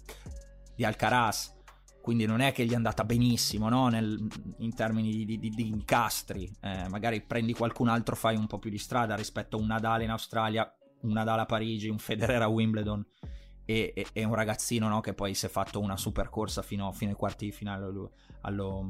di 0.74 0.84
Alcaraz. 0.84 1.60
Quindi 2.02 2.26
non 2.26 2.40
è 2.40 2.52
che 2.52 2.66
gli 2.66 2.72
è 2.72 2.74
andata 2.74 3.04
benissimo 3.04 3.68
no? 3.68 3.88
Nel, 3.88 4.26
in 4.58 4.74
termini 4.74 5.24
di, 5.24 5.38
di, 5.38 5.48
di 5.48 5.68
incastri. 5.68 6.50
Eh, 6.60 6.88
magari 6.88 7.22
prendi 7.22 7.54
qualcun 7.54 7.88
altro, 7.88 8.16
fai 8.16 8.36
un 8.36 8.46
po' 8.46 8.58
più 8.58 8.70
di 8.70 8.78
strada 8.78 9.14
rispetto 9.14 9.56
a 9.56 9.60
un 9.60 9.66
Nadal 9.66 10.02
in 10.02 10.10
Australia, 10.10 10.70
un 11.02 11.12
Nadal 11.12 11.38
a 11.38 11.46
Parigi, 11.46 11.88
un 11.88 11.98
Federer 11.98 12.42
a 12.42 12.48
Wimbledon 12.48 13.06
e, 13.64 13.92
e, 13.94 14.06
e 14.12 14.24
un 14.24 14.34
ragazzino 14.34 14.88
no, 14.88 15.00
che 15.00 15.14
poi 15.14 15.34
si 15.34 15.46
è 15.46 15.48
fatto 15.48 15.80
una 15.80 15.96
super 15.96 16.28
corsa 16.28 16.62
fino, 16.62 16.90
fino 16.92 17.10
ai 17.12 17.16
quarti 17.16 17.46
di 17.46 17.52
finale 17.52 17.84
allo, 17.84 18.10
allo, 18.42 18.86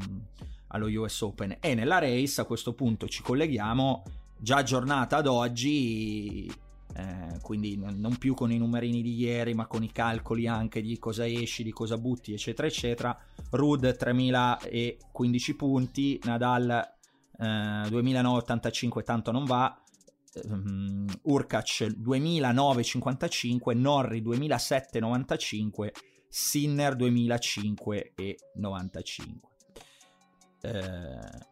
allo, 0.68 0.86
US 1.00 1.20
Open 1.20 1.58
e 1.60 1.74
nella 1.74 1.98
race 1.98 2.40
a 2.40 2.44
questo 2.44 2.72
punto 2.74 3.06
ci 3.06 3.22
colleghiamo 3.22 4.02
già 4.38 4.56
aggiornata 4.56 5.18
ad 5.18 5.26
oggi 5.26 6.50
eh, 6.94 7.38
quindi 7.40 7.76
non 7.76 8.16
più 8.18 8.34
con 8.34 8.52
i 8.52 8.58
numerini 8.58 9.00
di 9.02 9.14
ieri 9.14 9.54
ma 9.54 9.66
con 9.66 9.82
i 9.82 9.90
calcoli 9.90 10.46
anche 10.46 10.82
di 10.82 10.98
cosa 10.98 11.26
esci, 11.26 11.62
di 11.62 11.72
cosa 11.72 11.96
butti 11.96 12.32
eccetera 12.32 12.66
eccetera. 12.66 13.18
Rud 13.50 13.96
3015 13.96 15.56
punti. 15.56 16.20
Nadal 16.24 16.70
eh, 17.38 17.86
2985 17.88 19.02
tanto 19.02 19.30
non 19.30 19.44
va. 19.44 19.76
Um, 20.44 21.04
Urkac 21.24 21.82
2009-55, 22.00 23.76
Norri 23.76 24.22
2007-95, 24.22 25.90
Sinner 26.26 26.96
2005 26.96 28.12
e 28.14 28.36
95. 28.54 29.50
Eh, 30.62 31.50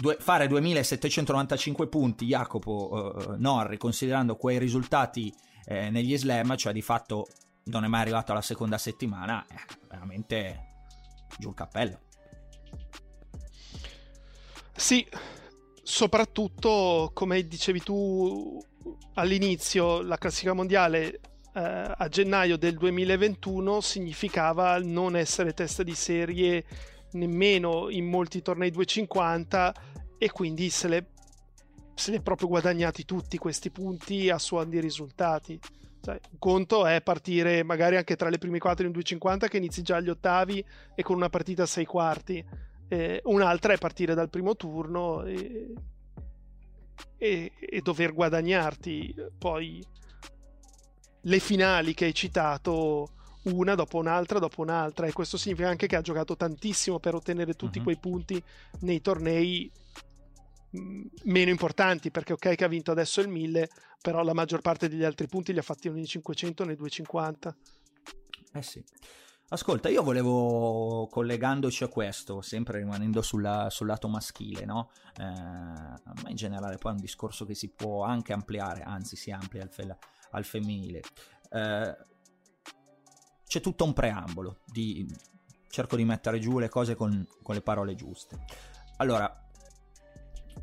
due, 0.00 0.16
fare 0.18 0.46
2795 0.46 1.88
punti 1.88 2.26
Jacopo 2.26 3.14
uh, 3.28 3.34
Norri 3.38 3.76
considerando 3.76 4.36
quei 4.36 4.58
risultati 4.58 5.32
eh, 5.66 5.90
negli 5.90 6.16
slam, 6.16 6.56
cioè 6.56 6.72
di 6.72 6.82
fatto 6.82 7.26
non 7.64 7.84
è 7.84 7.88
mai 7.88 8.02
arrivato 8.02 8.32
alla 8.32 8.42
seconda 8.42 8.78
settimana, 8.78 9.44
è 9.46 9.54
veramente 9.88 10.72
giù 11.38 11.50
il 11.50 11.54
cappello. 11.54 12.00
Sì, 14.76 15.06
soprattutto, 15.82 17.10
come 17.14 17.46
dicevi 17.46 17.80
tu 17.80 18.58
all'inizio, 19.14 20.02
la 20.02 20.18
classifica 20.18 20.52
mondiale 20.52 21.20
eh, 21.54 21.94
a 21.96 22.08
gennaio 22.08 22.58
del 22.58 22.76
2021 22.76 23.80
significava 23.80 24.78
non 24.80 25.16
essere 25.16 25.54
testa 25.54 25.82
di 25.82 25.94
serie 25.94 26.64
nemmeno 27.14 27.90
in 27.90 28.06
molti 28.06 28.42
tornei 28.42 28.70
250 28.70 29.74
e 30.18 30.30
quindi 30.30 30.70
se 30.70 30.88
le, 30.88 31.06
se 31.94 32.12
le 32.12 32.20
proprio 32.20 32.48
guadagnati 32.48 33.04
tutti 33.04 33.38
questi 33.38 33.70
punti 33.70 34.30
a 34.30 34.38
suon 34.38 34.68
di 34.68 34.80
risultati. 34.80 35.58
Cioè, 36.00 36.20
un 36.32 36.38
conto 36.38 36.86
è 36.86 37.00
partire 37.00 37.62
magari 37.62 37.96
anche 37.96 38.14
tra 38.14 38.28
le 38.28 38.38
prime 38.38 38.58
quattro 38.58 38.82
in 38.82 38.88
un 38.88 38.92
250 38.92 39.48
che 39.48 39.56
inizi 39.56 39.82
già 39.82 39.96
agli 39.96 40.10
ottavi 40.10 40.64
e 40.94 41.02
con 41.02 41.16
una 41.16 41.30
partita 41.30 41.62
a 41.62 41.66
sei 41.66 41.86
quarti 41.86 42.44
eh, 42.88 43.20
un'altra 43.24 43.72
è 43.72 43.78
partire 43.78 44.14
dal 44.14 44.30
primo 44.30 44.56
turno 44.56 45.24
e, 45.24 45.72
e, 47.16 47.52
e, 47.58 47.80
dover 47.80 48.12
guadagnarti 48.12 49.14
poi 49.38 49.84
le 51.22 51.38
finali 51.38 51.94
che 51.94 52.04
hai 52.06 52.14
citato 52.14 53.13
una 53.44 53.74
dopo 53.74 53.98
un'altra 53.98 54.38
dopo 54.38 54.62
un'altra 54.62 55.06
e 55.06 55.12
questo 55.12 55.36
significa 55.36 55.68
anche 55.68 55.86
che 55.86 55.96
ha 55.96 56.00
giocato 56.00 56.36
tantissimo 56.36 56.98
per 56.98 57.14
ottenere 57.14 57.54
tutti 57.54 57.78
uh-huh. 57.78 57.84
quei 57.84 57.98
punti 57.98 58.42
nei 58.80 59.00
tornei 59.00 59.70
mm, 60.76 61.06
meno 61.24 61.50
importanti 61.50 62.10
perché 62.10 62.32
ok 62.32 62.54
che 62.54 62.64
ha 62.64 62.68
vinto 62.68 62.90
adesso 62.90 63.20
il 63.20 63.28
1000 63.28 63.68
però 64.00 64.22
la 64.22 64.34
maggior 64.34 64.60
parte 64.60 64.88
degli 64.88 65.04
altri 65.04 65.26
punti 65.26 65.52
li 65.52 65.58
ha 65.58 65.62
fatti 65.62 65.90
nei 65.90 66.06
500 66.06 66.64
nei 66.64 66.76
250 66.76 67.56
eh 68.54 68.62
sì 68.62 68.82
Ascolta, 69.48 69.90
io 69.90 70.02
volevo, 70.02 71.06
collegandoci 71.08 71.84
a 71.84 71.88
questo, 71.88 72.40
sempre 72.40 72.78
rimanendo 72.78 73.20
sulla, 73.20 73.68
sul 73.68 73.86
lato 73.86 74.08
maschile, 74.08 74.64
no? 74.64 74.90
Eh, 75.16 75.22
ma 75.22 76.28
in 76.28 76.34
generale 76.34 76.78
poi 76.78 76.92
è 76.92 76.94
un 76.94 77.00
discorso 77.00 77.44
che 77.44 77.54
si 77.54 77.68
può 77.68 78.04
anche 78.04 78.32
ampliare, 78.32 78.82
anzi 78.82 79.16
si 79.16 79.30
amplia 79.30 79.62
al, 79.62 79.70
fe- 79.70 79.98
al 80.30 80.44
femminile. 80.44 81.02
Eh, 81.50 81.96
c'è 83.54 83.60
tutto 83.60 83.84
un 83.84 83.92
preambolo, 83.92 84.56
di, 84.66 85.06
cerco 85.70 85.94
di 85.94 86.04
mettere 86.04 86.40
giù 86.40 86.58
le 86.58 86.68
cose 86.68 86.96
con, 86.96 87.24
con 87.40 87.54
le 87.54 87.60
parole 87.60 87.94
giuste. 87.94 88.36
Allora, 88.96 89.32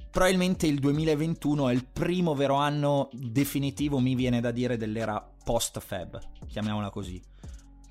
probabilmente 0.09 0.67
il 0.67 0.77
2021 0.79 1.69
è 1.69 1.73
il 1.73 1.85
primo 1.85 2.35
vero 2.35 2.55
anno 2.55 3.07
definitivo, 3.13 3.99
mi 3.99 4.13
viene 4.13 4.41
da 4.41 4.51
dire, 4.51 4.75
dell'era 4.75 5.25
post-Feb, 5.41 6.19
chiamiamola 6.47 6.89
così 6.89 7.21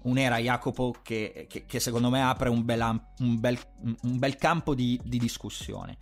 un'era 0.03 0.39
Jacopo 0.39 0.95
che, 1.03 1.47
che, 1.47 1.67
che, 1.67 1.79
secondo 1.79 2.09
me 2.09 2.23
apre 2.23 2.49
un 2.49 2.65
bel, 2.65 2.81
un 3.19 3.39
bel, 3.39 3.59
un 4.03 4.19
bel 4.19 4.37
campo 4.37 4.75
di, 4.75 4.99
di, 5.03 5.19
discussione. 5.19 5.99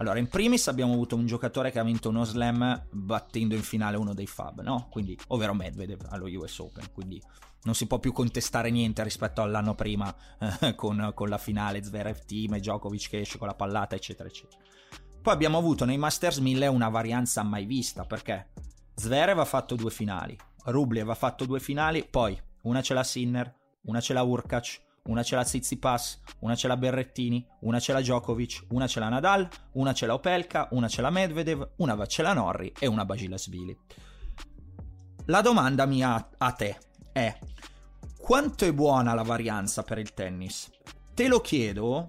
Allora, 0.00 0.18
in 0.18 0.28
primis 0.28 0.66
abbiamo 0.68 0.94
avuto 0.94 1.14
un 1.14 1.26
giocatore 1.26 1.70
che 1.70 1.78
ha 1.78 1.84
vinto 1.84 2.08
uno 2.08 2.24
slam 2.24 2.86
battendo 2.90 3.54
in 3.54 3.62
finale 3.62 3.98
uno 3.98 4.14
dei 4.14 4.26
Fab, 4.26 4.62
no? 4.62 4.88
Quindi, 4.90 5.16
ovvero 5.28 5.52
Medvedev 5.52 6.06
allo 6.08 6.24
US 6.26 6.58
Open, 6.58 6.90
quindi 6.90 7.22
non 7.64 7.74
si 7.74 7.86
può 7.86 7.98
più 7.98 8.12
contestare 8.12 8.70
niente 8.70 9.02
rispetto 9.02 9.42
all'anno 9.42 9.74
prima 9.74 10.14
eh, 10.62 10.74
con, 10.74 11.12
con, 11.14 11.28
la 11.28 11.36
finale 11.36 11.82
Zverev 11.82 12.24
team 12.24 12.54
e 12.54 12.60
Djokovic 12.60 13.10
che 13.10 13.20
esce 13.20 13.36
con 13.36 13.46
la 13.46 13.54
pallata, 13.54 13.94
eccetera, 13.94 14.26
eccetera. 14.26 14.62
Poi 15.20 15.34
abbiamo 15.34 15.58
avuto 15.58 15.84
nei 15.84 15.98
Masters 15.98 16.38
1000 16.38 16.66
una 16.68 16.88
varianza 16.88 17.42
mai 17.42 17.66
vista, 17.66 18.04
perché 18.04 18.52
Zverev 18.94 19.38
ha 19.38 19.44
fatto 19.44 19.74
due 19.74 19.90
finali, 19.90 20.34
Rublev 20.64 21.10
ha 21.10 21.14
fatto 21.14 21.44
due 21.44 21.60
finali, 21.60 22.06
poi 22.08 22.40
una 22.62 22.80
ce 22.80 22.94
l'ha 22.94 23.04
Sinner, 23.04 23.54
una 23.82 24.00
ce 24.00 24.14
l'ha 24.14 24.22
Urkac, 24.22 24.80
una 25.04 25.22
ce 25.22 25.34
l'ha 25.34 25.44
Tsitsipas, 25.44 26.20
una 26.40 26.54
ce 26.54 26.68
l'ha 26.68 26.76
Berrettini, 26.76 27.46
una 27.60 27.80
ce 27.80 27.92
l'ha 27.92 28.00
Djokovic, 28.00 28.66
una 28.70 28.86
ce 28.86 29.00
l'ha 29.00 29.08
Nadal, 29.08 29.48
una 29.72 29.92
ce 29.92 30.06
l'ha 30.06 30.14
Opelka, 30.14 30.68
una 30.72 30.88
ce 30.88 31.00
l'ha 31.00 31.10
Medvedev, 31.10 31.70
una 31.76 32.06
ce 32.06 32.22
l'ha 32.22 32.32
Norri 32.32 32.72
e 32.78 32.86
una 32.86 33.04
Bagilasvili. 33.04 33.76
La 35.26 35.40
domanda 35.40 35.86
mia 35.86 36.30
a 36.36 36.52
te 36.52 36.78
è 37.12 37.38
quanto 38.18 38.64
è 38.64 38.72
buona 38.72 39.14
la 39.14 39.22
varianza 39.22 39.82
per 39.82 39.98
il 39.98 40.12
tennis? 40.12 40.70
Te 41.14 41.28
lo 41.28 41.40
chiedo 41.40 42.06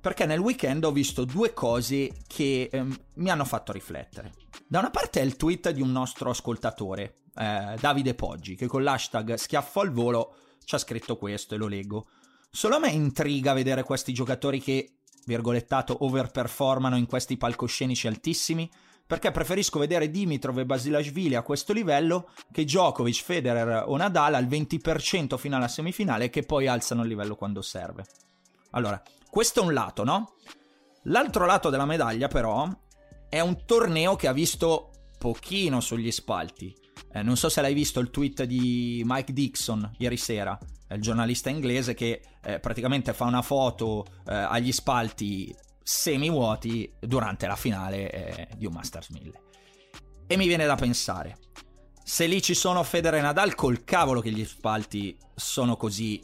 perché 0.00 0.26
nel 0.26 0.38
weekend 0.38 0.84
ho 0.84 0.92
visto 0.92 1.24
due 1.24 1.52
cose 1.52 2.12
che 2.26 2.68
ehm, 2.70 2.96
mi 3.14 3.30
hanno 3.30 3.44
fatto 3.44 3.72
riflettere. 3.72 4.32
Da 4.66 4.78
una 4.78 4.90
parte 4.90 5.20
è 5.20 5.24
il 5.24 5.36
tweet 5.36 5.70
di 5.70 5.82
un 5.82 5.92
nostro 5.92 6.30
ascoltatore, 6.30 7.16
eh, 7.34 7.76
Davide 7.80 8.14
Poggi, 8.14 8.54
che 8.54 8.66
con 8.66 8.82
l'hashtag 8.82 9.34
schiaffo 9.34 9.80
al 9.80 9.90
volo 9.90 10.34
ci 10.68 10.74
ha 10.74 10.78
scritto 10.78 11.16
questo 11.16 11.54
e 11.54 11.56
lo 11.56 11.66
leggo. 11.66 12.08
Solo 12.50 12.76
a 12.76 12.78
me 12.78 12.90
intriga 12.90 13.54
vedere 13.54 13.82
questi 13.84 14.12
giocatori 14.12 14.60
che, 14.60 14.96
virgolettato, 15.24 16.04
overperformano 16.04 16.94
in 16.94 17.06
questi 17.06 17.38
palcoscenici 17.38 18.06
altissimi, 18.06 18.70
perché 19.06 19.30
preferisco 19.30 19.78
vedere 19.78 20.10
Dimitrov 20.10 20.58
e 20.58 20.66
Basilashvili 20.66 21.36
a 21.36 21.42
questo 21.42 21.72
livello 21.72 22.28
che 22.52 22.64
Djokovic, 22.64 23.22
Federer 23.22 23.84
o 23.86 23.96
Nadal 23.96 24.34
al 24.34 24.46
20% 24.46 25.38
fino 25.38 25.56
alla 25.56 25.68
semifinale 25.68 26.28
che 26.28 26.42
poi 26.42 26.66
alzano 26.66 27.00
il 27.00 27.08
livello 27.08 27.34
quando 27.34 27.62
serve. 27.62 28.04
Allora, 28.72 29.02
questo 29.30 29.60
è 29.60 29.64
un 29.64 29.72
lato, 29.72 30.04
no? 30.04 30.34
L'altro 31.04 31.46
lato 31.46 31.70
della 31.70 31.86
medaglia, 31.86 32.28
però, 32.28 32.68
è 33.30 33.40
un 33.40 33.64
torneo 33.64 34.16
che 34.16 34.28
ha 34.28 34.32
visto 34.34 34.90
pochino 35.16 35.80
sugli 35.80 36.10
spalti. 36.10 36.76
Eh, 37.12 37.22
non 37.22 37.36
so 37.36 37.48
se 37.48 37.60
l'hai 37.60 37.74
visto 37.74 38.00
il 38.00 38.10
tweet 38.10 38.44
di 38.44 39.02
Mike 39.04 39.32
Dixon 39.32 39.90
ieri 39.98 40.16
sera, 40.16 40.58
il 40.90 41.00
giornalista 41.00 41.50
inglese 41.50 41.94
che 41.94 42.20
eh, 42.42 42.60
praticamente 42.60 43.12
fa 43.12 43.24
una 43.24 43.42
foto 43.42 44.06
eh, 44.26 44.34
agli 44.34 44.72
spalti 44.72 45.54
semi-vuoti 45.82 46.92
durante 47.00 47.46
la 47.46 47.56
finale 47.56 48.10
eh, 48.10 48.48
di 48.56 48.66
un 48.66 48.72
Masters 48.72 49.08
1000. 49.08 49.40
E 50.26 50.36
mi 50.36 50.46
viene 50.46 50.66
da 50.66 50.74
pensare, 50.74 51.38
se 52.02 52.26
lì 52.26 52.42
ci 52.42 52.54
sono 52.54 52.82
Federer 52.82 53.20
e 53.20 53.22
Nadal, 53.22 53.54
col 53.54 53.84
cavolo 53.84 54.20
che 54.20 54.30
gli 54.30 54.44
spalti 54.44 55.16
sono 55.34 55.76
così 55.76 56.22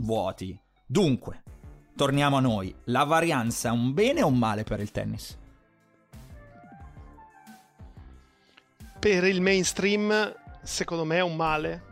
vuoti. 0.00 0.58
Dunque, 0.86 1.42
torniamo 1.96 2.36
a 2.36 2.40
noi, 2.40 2.74
la 2.84 3.04
varianza 3.04 3.68
è 3.68 3.72
un 3.72 3.92
bene 3.92 4.22
o 4.22 4.28
un 4.28 4.38
male 4.38 4.64
per 4.64 4.80
il 4.80 4.90
tennis? 4.90 5.38
Per 9.00 9.24
il 9.24 9.40
mainstream 9.40 10.36
secondo 10.62 11.06
me 11.06 11.16
è 11.16 11.22
un 11.22 11.34
male 11.34 11.88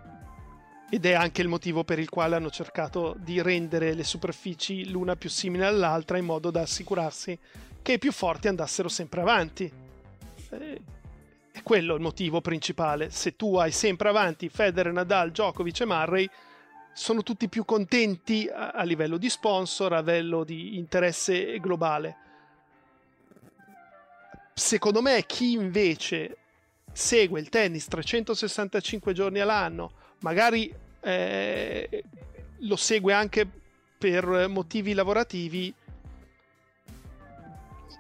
ed 0.91 1.07
è 1.07 1.15
anche 1.15 1.41
il 1.41 1.49
motivo 1.49 1.83
per 1.83 1.99
il 1.99 2.11
quale 2.11 2.37
hanno 2.37 2.51
cercato 2.51 3.17
di 3.19 3.41
rendere 3.41 3.95
le 3.95 4.05
superfici 4.05 4.91
l'una 4.91 5.17
più 5.17 5.31
simile 5.31 5.65
all'altra 5.65 6.19
in 6.19 6.27
modo 6.27 6.51
da 6.51 6.61
assicurarsi 6.61 7.39
che 7.81 7.93
i 7.93 7.99
più 7.99 8.13
forti 8.13 8.49
andassero 8.49 8.89
sempre 8.89 9.23
avanti. 9.23 9.73
Eh, 10.51 10.81
è 11.51 11.63
quello 11.63 11.95
il 11.95 12.03
motivo 12.03 12.43
principale. 12.43 13.09
Se 13.09 13.37
tu 13.37 13.57
hai 13.57 13.73
sempre 13.73 14.11
avanti 14.11 14.51
Federer, 14.51 14.93
Nadal, 14.93 15.31
Djokovic 15.31 15.81
e 15.81 15.87
Murray, 15.87 16.29
sono 16.93 17.23
tutti 17.23 17.49
più 17.49 17.65
contenti 17.65 18.51
a, 18.53 18.71
a 18.71 18.83
livello 18.83 19.17
di 19.17 19.31
sponsor, 19.31 19.95
a 19.95 20.01
livello 20.01 20.45
di 20.45 20.77
interesse 20.77 21.59
globale. 21.59 22.17
Secondo 24.53 25.01
me 25.01 25.25
chi 25.25 25.53
invece 25.53 26.37
segue 26.93 27.41
il 27.41 27.49
tennis 27.49 27.87
365 27.87 29.13
giorni 29.13 29.41
all'anno, 29.41 29.93
magari 30.21 30.73
eh, 31.01 32.05
lo 32.59 32.77
segue 32.77 33.13
anche 33.13 33.47
per 33.99 34.49
motivi 34.49 34.95
lavorativi, 34.95 35.75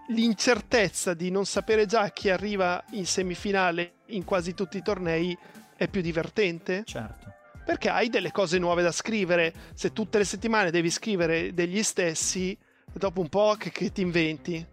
l'incertezza 0.08 1.14
di 1.14 1.30
non 1.30 1.44
sapere 1.44 1.86
già 1.86 2.08
chi 2.10 2.30
arriva 2.30 2.82
in 2.92 3.06
semifinale 3.06 3.92
in 4.06 4.24
quasi 4.24 4.54
tutti 4.54 4.78
i 4.78 4.82
tornei 4.82 5.36
è 5.76 5.88
più 5.88 6.00
divertente. 6.00 6.82
Certo. 6.84 7.34
Perché 7.64 7.90
hai 7.90 8.08
delle 8.08 8.32
cose 8.32 8.58
nuove 8.58 8.82
da 8.82 8.92
scrivere. 8.92 9.52
Se 9.74 9.92
tutte 9.92 10.18
le 10.18 10.24
settimane 10.24 10.70
devi 10.70 10.90
scrivere 10.90 11.52
degli 11.52 11.82
stessi, 11.82 12.56
dopo 12.92 13.20
un 13.20 13.28
po' 13.28 13.56
che, 13.58 13.70
che 13.70 13.92
ti 13.92 14.00
inventi. 14.00 14.66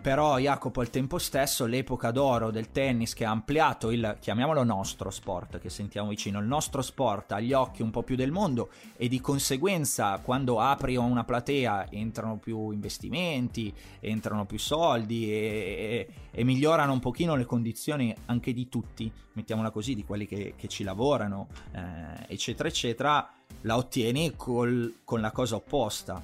Però 0.00 0.38
Jacopo 0.38 0.80
al 0.80 0.88
tempo 0.88 1.18
stesso 1.18 1.66
l'epoca 1.66 2.10
d'oro 2.10 2.50
del 2.50 2.70
tennis 2.70 3.12
che 3.12 3.26
ha 3.26 3.30
ampliato 3.30 3.90
il, 3.90 4.16
chiamiamolo 4.18 4.64
nostro 4.64 5.10
sport, 5.10 5.58
che 5.58 5.68
sentiamo 5.68 6.08
vicino, 6.08 6.38
il 6.40 6.46
nostro 6.46 6.80
sport 6.80 7.32
agli 7.32 7.52
occhi 7.52 7.82
un 7.82 7.90
po' 7.90 8.02
più 8.02 8.16
del 8.16 8.30
mondo 8.30 8.70
e 8.96 9.08
di 9.08 9.20
conseguenza 9.20 10.18
quando 10.22 10.58
apri 10.58 10.96
una 10.96 11.24
platea 11.24 11.90
entrano 11.90 12.38
più 12.38 12.70
investimenti, 12.70 13.74
entrano 14.00 14.46
più 14.46 14.58
soldi 14.58 15.30
e, 15.30 15.36
e, 15.36 16.08
e 16.30 16.44
migliorano 16.44 16.94
un 16.94 17.00
pochino 17.00 17.36
le 17.36 17.44
condizioni 17.44 18.14
anche 18.26 18.54
di 18.54 18.70
tutti, 18.70 19.12
mettiamola 19.34 19.70
così, 19.70 19.94
di 19.94 20.04
quelli 20.04 20.26
che, 20.26 20.54
che 20.56 20.68
ci 20.68 20.82
lavorano, 20.82 21.48
eh, 21.72 22.24
eccetera, 22.26 22.70
eccetera, 22.70 23.30
la 23.62 23.76
ottieni 23.76 24.32
col, 24.34 25.00
con 25.04 25.20
la 25.20 25.30
cosa 25.30 25.56
opposta. 25.56 26.22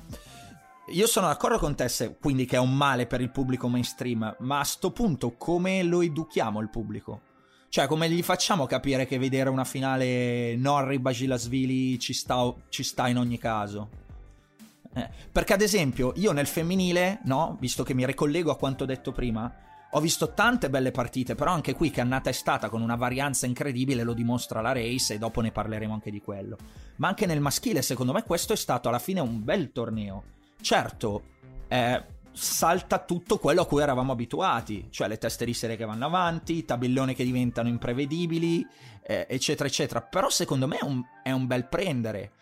Io 0.90 1.09
sono 1.09 1.27
d'accordo 1.27 1.59
con 1.59 1.75
te, 1.75 2.16
quindi 2.20 2.44
che 2.44 2.55
è 2.55 2.61
un 2.61 2.72
male 2.72 3.09
per 3.09 3.20
il 3.20 3.33
pubblico 3.33 3.66
mainstream, 3.66 4.37
ma 4.38 4.61
a 4.61 4.64
sto 4.64 4.92
punto 4.92 5.37
come 5.37 5.83
lo 5.83 6.01
educhiamo 6.01 6.61
il 6.61 6.70
pubblico? 6.70 7.22
Cioè, 7.68 7.88
come 7.88 8.09
gli 8.09 8.22
facciamo 8.22 8.66
capire 8.66 9.05
che 9.05 9.18
vedere 9.18 9.51
una 9.51 9.64
finale 9.64 10.55
Norri 10.55 11.01
Bagilasvili 11.01 11.99
ci 11.99 12.12
sta, 12.12 12.55
ci 12.68 12.85
sta 12.85 13.09
in 13.09 13.18
ogni 13.18 13.37
caso? 13.37 13.88
Eh, 14.94 15.11
perché 15.33 15.55
ad 15.55 15.61
esempio, 15.61 16.12
io 16.16 16.31
nel 16.31 16.46
femminile, 16.46 17.18
no, 17.25 17.57
visto 17.59 17.83
che 17.83 17.92
mi 17.92 18.07
ricollego 18.07 18.53
a 18.53 18.57
quanto 18.57 18.85
detto 18.85 19.11
prima, 19.11 19.53
ho 19.90 20.01
visto 20.01 20.35
tante 20.35 20.70
belle 20.70 20.92
partite, 20.92 21.35
però 21.35 21.51
anche 21.51 21.75
qui 21.75 21.90
che 21.90 22.01
annata 22.01 22.31
è 22.31 22.33
stata 22.33 22.68
con 22.68 22.81
una 22.81 22.94
varianza 22.94 23.44
incredibile 23.46 24.05
lo 24.05 24.12
dimostra 24.12 24.61
la 24.61 24.72
race 24.72 25.14
e 25.14 25.18
dopo 25.18 25.40
ne 25.40 25.51
parleremo 25.51 25.92
anche 25.92 26.12
di 26.12 26.20
quello. 26.20 26.57
Ma 26.96 27.09
anche 27.09 27.27
nel 27.27 27.40
maschile, 27.40 27.83
secondo 27.83 28.12
me 28.12 28.22
questo 28.22 28.53
è 28.53 28.57
stato 28.57 28.88
alla 28.88 29.01
fine 29.01 29.18
un 29.18 29.42
bel 29.42 29.72
torneo 29.72 30.35
Certo, 30.61 31.23
eh, 31.69 32.05
salta 32.37 32.99
tutto 32.99 33.38
quello 33.38 33.62
a 33.62 33.66
cui 33.66 33.81
eravamo 33.81 34.12
abituati, 34.12 34.88
cioè 34.90 35.09
le 35.09 35.16
teste 35.16 35.47
di 35.47 35.55
serie 35.55 35.77
che 35.77 35.87
vanno 35.87 36.05
avanti, 36.05 36.64
tabelloni 36.64 37.14
che 37.14 37.25
diventano 37.25 37.69
imprevedibili, 37.69 38.66
eh, 39.03 39.27
eccetera, 39.29 39.69
eccetera. 39.69 40.03
Però 40.03 40.29
secondo 40.29 40.66
me 40.66 40.79
è 40.79 40.85
un, 40.85 41.03
è 41.23 41.31
un, 41.31 41.47
bel 41.47 41.66
prendere. 41.66 42.33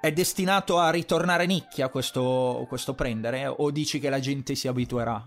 È 0.00 0.10
destinato 0.12 0.78
a 0.78 0.90
ritornare 0.90 1.46
nicchia 1.46 1.88
questo, 1.88 2.64
questo 2.68 2.94
prendere? 2.94 3.46
O 3.46 3.70
dici 3.70 3.98
che 3.98 4.08
la 4.08 4.20
gente 4.20 4.54
si 4.54 4.68
abituerà? 4.68 5.22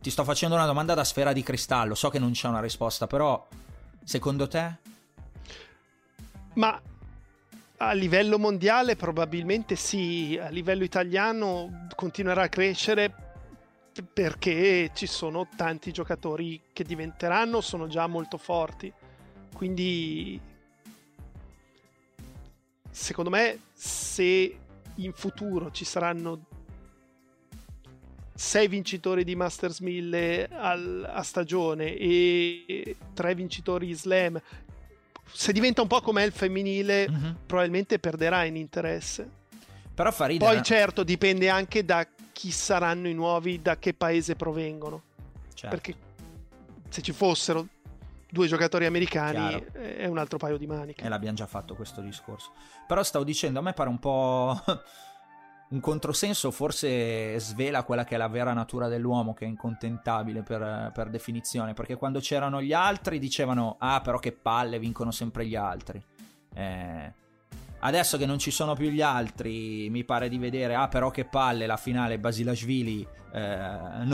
Ti 0.00 0.10
sto 0.10 0.24
facendo 0.24 0.54
una 0.54 0.66
domanda 0.66 0.94
da 0.94 1.04
sfera 1.04 1.32
di 1.32 1.42
cristallo, 1.42 1.94
so 1.94 2.10
che 2.10 2.18
non 2.18 2.32
c'è 2.32 2.48
una 2.48 2.60
risposta, 2.60 3.06
però 3.06 3.46
secondo 4.04 4.46
te? 4.48 4.76
Ma 6.54 6.80
a 7.84 7.92
livello 7.94 8.38
mondiale 8.38 8.94
probabilmente 8.94 9.74
sì, 9.74 10.38
a 10.40 10.48
livello 10.50 10.84
italiano 10.84 11.86
continuerà 11.96 12.42
a 12.42 12.48
crescere 12.48 13.12
perché 14.12 14.92
ci 14.94 15.06
sono 15.06 15.48
tanti 15.56 15.90
giocatori 15.90 16.60
che 16.72 16.84
diventeranno, 16.84 17.60
sono 17.60 17.88
già 17.88 18.06
molto 18.06 18.38
forti. 18.38 18.90
Quindi 19.52 20.40
secondo 22.88 23.30
me 23.30 23.58
se 23.72 24.58
in 24.94 25.12
futuro 25.12 25.72
ci 25.72 25.84
saranno 25.84 26.44
sei 28.32 28.68
vincitori 28.68 29.24
di 29.24 29.34
Masters 29.34 29.80
1000 29.80 30.48
al, 30.52 31.10
a 31.12 31.22
stagione 31.22 31.96
e 31.96 32.96
tre 33.12 33.34
vincitori 33.34 33.92
slam 33.92 34.40
se 35.32 35.52
diventa 35.52 35.82
un 35.82 35.88
po' 35.88 36.00
come 36.00 36.24
il 36.24 36.32
femminile, 36.32 37.08
mm-hmm. 37.08 37.32
probabilmente 37.46 37.98
perderà 37.98 38.44
in 38.44 38.56
interesse. 38.56 39.28
Però 39.94 40.10
fa 40.10 40.26
ridere. 40.26 40.54
Poi 40.54 40.62
certo 40.62 41.02
dipende 41.02 41.48
anche 41.48 41.84
da 41.84 42.06
chi 42.32 42.50
saranno 42.50 43.08
i 43.08 43.14
nuovi, 43.14 43.60
da 43.60 43.76
che 43.76 43.94
paese 43.94 44.36
provengono. 44.36 45.02
Certo. 45.54 45.76
Perché 45.76 45.94
se 46.88 47.02
ci 47.02 47.12
fossero 47.12 47.66
due 48.30 48.46
giocatori 48.46 48.86
americani 48.86 49.48
Chiaro. 49.48 49.72
è 49.72 50.06
un 50.06 50.18
altro 50.18 50.38
paio 50.38 50.56
di 50.56 50.66
maniche. 50.66 51.04
E 51.04 51.08
l'abbiamo 51.08 51.36
già 51.36 51.46
fatto 51.46 51.74
questo 51.74 52.00
discorso. 52.00 52.52
Però 52.86 53.02
stavo 53.02 53.24
dicendo, 53.24 53.58
a 53.58 53.62
me 53.62 53.72
pare 53.72 53.88
un 53.88 53.98
po'... 53.98 54.60
un 55.72 55.80
controsenso 55.80 56.50
forse 56.50 57.38
svela 57.40 57.82
quella 57.82 58.04
che 58.04 58.14
è 58.14 58.18
la 58.18 58.28
vera 58.28 58.52
natura 58.52 58.88
dell'uomo, 58.88 59.32
che 59.32 59.46
è 59.46 59.48
incontentabile 59.48 60.42
per, 60.42 60.90
per, 60.92 61.08
definizione, 61.08 61.72
perché 61.72 61.96
quando 61.96 62.20
c'erano 62.20 62.60
gli 62.60 62.74
altri 62.74 63.18
dicevano, 63.18 63.76
ah 63.78 64.00
però 64.02 64.18
che 64.18 64.32
palle, 64.32 64.78
vincono 64.78 65.10
sempre 65.10 65.46
gli 65.46 65.56
altri. 65.56 66.02
Eh, 66.54 67.12
adesso 67.80 68.18
che 68.18 68.26
non 68.26 68.38
ci 68.38 68.50
sono 68.50 68.74
più 68.74 68.90
gli 68.90 69.00
altri, 69.00 69.88
mi 69.88 70.04
pare 70.04 70.28
di 70.28 70.36
vedere, 70.36 70.74
ah 70.74 70.88
però 70.88 71.10
che 71.10 71.24
palle, 71.24 71.64
la 71.64 71.78
finale 71.78 72.18
Basilashvili, 72.18 73.06
eh, 73.32 74.04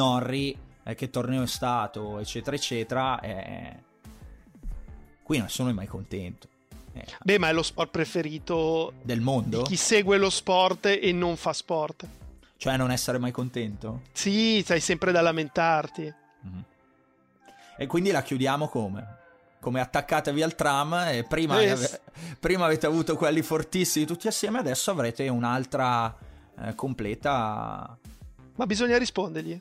eh, 0.85 0.95
che 0.95 1.11
torneo 1.11 1.43
è 1.43 1.49
stato, 1.49 2.21
eccetera, 2.21 2.55
eccetera. 2.55 3.19
Eh, 3.19 3.83
qui 5.25 5.41
nessuno 5.41 5.71
è 5.71 5.73
mai 5.73 5.89
contento. 5.89 6.49
Eh, 6.99 7.07
Beh, 7.23 7.39
ma 7.39 7.49
è 7.49 7.53
lo 7.53 7.63
sport 7.63 7.91
preferito 7.91 8.93
del 9.03 9.21
mondo? 9.21 9.63
chi 9.63 9.77
segue 9.77 10.19
lo 10.19 10.31
sport 10.31 10.87
e 10.87 11.13
non 11.13 11.37
fa 11.37 11.53
sport. 11.53 12.07
Cioè 12.57 12.77
non 12.77 12.91
essere 12.91 13.19
mai 13.19 13.31
contento? 13.31 14.03
Sì, 14.13 14.61
stai 14.65 14.81
sempre 14.81 15.13
da 15.13 15.21
lamentarti. 15.21 16.03
Mm-hmm. 16.03 16.61
E 17.79 17.87
quindi 17.87 18.11
la 18.11 18.23
chiudiamo 18.23 18.69
come? 18.69 19.17
Come 19.61 19.81
attaccatevi 19.81 20.43
al 20.43 20.55
tram 20.57 20.95
e 21.09 21.25
prima, 21.29 21.61
yes. 21.61 21.73
ave- 21.73 22.01
prima 22.41 22.65
avete 22.65 22.87
avuto 22.87 23.17
quelli 23.17 23.43
fortissimi 23.43 24.07
tutti 24.07 24.27
assieme, 24.27 24.59
adesso 24.59 24.91
avrete 24.91 25.29
un'altra 25.29 26.15
eh, 26.61 26.75
completa... 26.75 27.97
Ma 28.57 28.67
bisogna 28.67 28.99
rispondergli. 28.99 29.61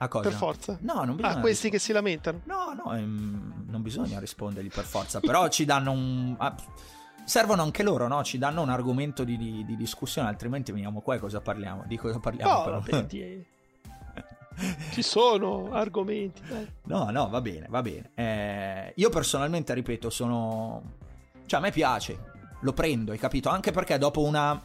A 0.00 0.08
cosa? 0.08 0.28
Per 0.28 0.36
forza. 0.36 0.78
No, 0.82 1.04
non 1.04 1.16
bisogna. 1.16 1.34
Ah, 1.34 1.40
questi 1.40 1.70
che 1.70 1.78
si 1.78 1.92
lamentano. 1.92 2.40
No, 2.44 2.72
no, 2.72 2.94
ehm, 2.94 3.64
non 3.68 3.82
bisogna 3.82 4.20
rispondergli 4.20 4.70
per 4.70 4.84
forza. 4.84 5.18
Però 5.20 5.48
ci 5.48 5.64
danno 5.64 5.90
un. 5.90 6.34
Ah, 6.38 6.54
servono 7.24 7.62
anche 7.62 7.82
loro, 7.82 8.06
no? 8.06 8.22
Ci 8.22 8.38
danno 8.38 8.62
un 8.62 8.70
argomento 8.70 9.24
di, 9.24 9.36
di, 9.36 9.64
di, 9.64 9.76
discussione, 9.76 10.28
altrimenti 10.28 10.70
veniamo 10.70 11.00
qua 11.00 11.16
e 11.16 11.18
cosa 11.18 11.40
parliamo? 11.40 11.84
Di 11.86 11.96
cosa 11.96 12.20
parliamo? 12.20 12.52
No, 12.52 12.64
però? 12.64 12.80
Vabbè, 12.80 13.44
ci 14.92 15.02
sono 15.02 15.72
argomenti. 15.72 16.42
Dai. 16.48 16.68
No, 16.84 17.10
no, 17.10 17.28
va 17.28 17.40
bene, 17.40 17.66
va 17.68 17.82
bene. 17.82 18.10
Eh, 18.14 18.92
io 18.94 19.10
personalmente, 19.10 19.74
ripeto, 19.74 20.10
sono. 20.10 20.82
Cioè, 21.44 21.58
a 21.58 21.62
me 21.62 21.72
piace, 21.72 22.18
lo 22.60 22.72
prendo, 22.72 23.10
hai 23.10 23.18
capito? 23.18 23.48
Anche 23.48 23.72
perché 23.72 23.98
dopo 23.98 24.22
una. 24.22 24.62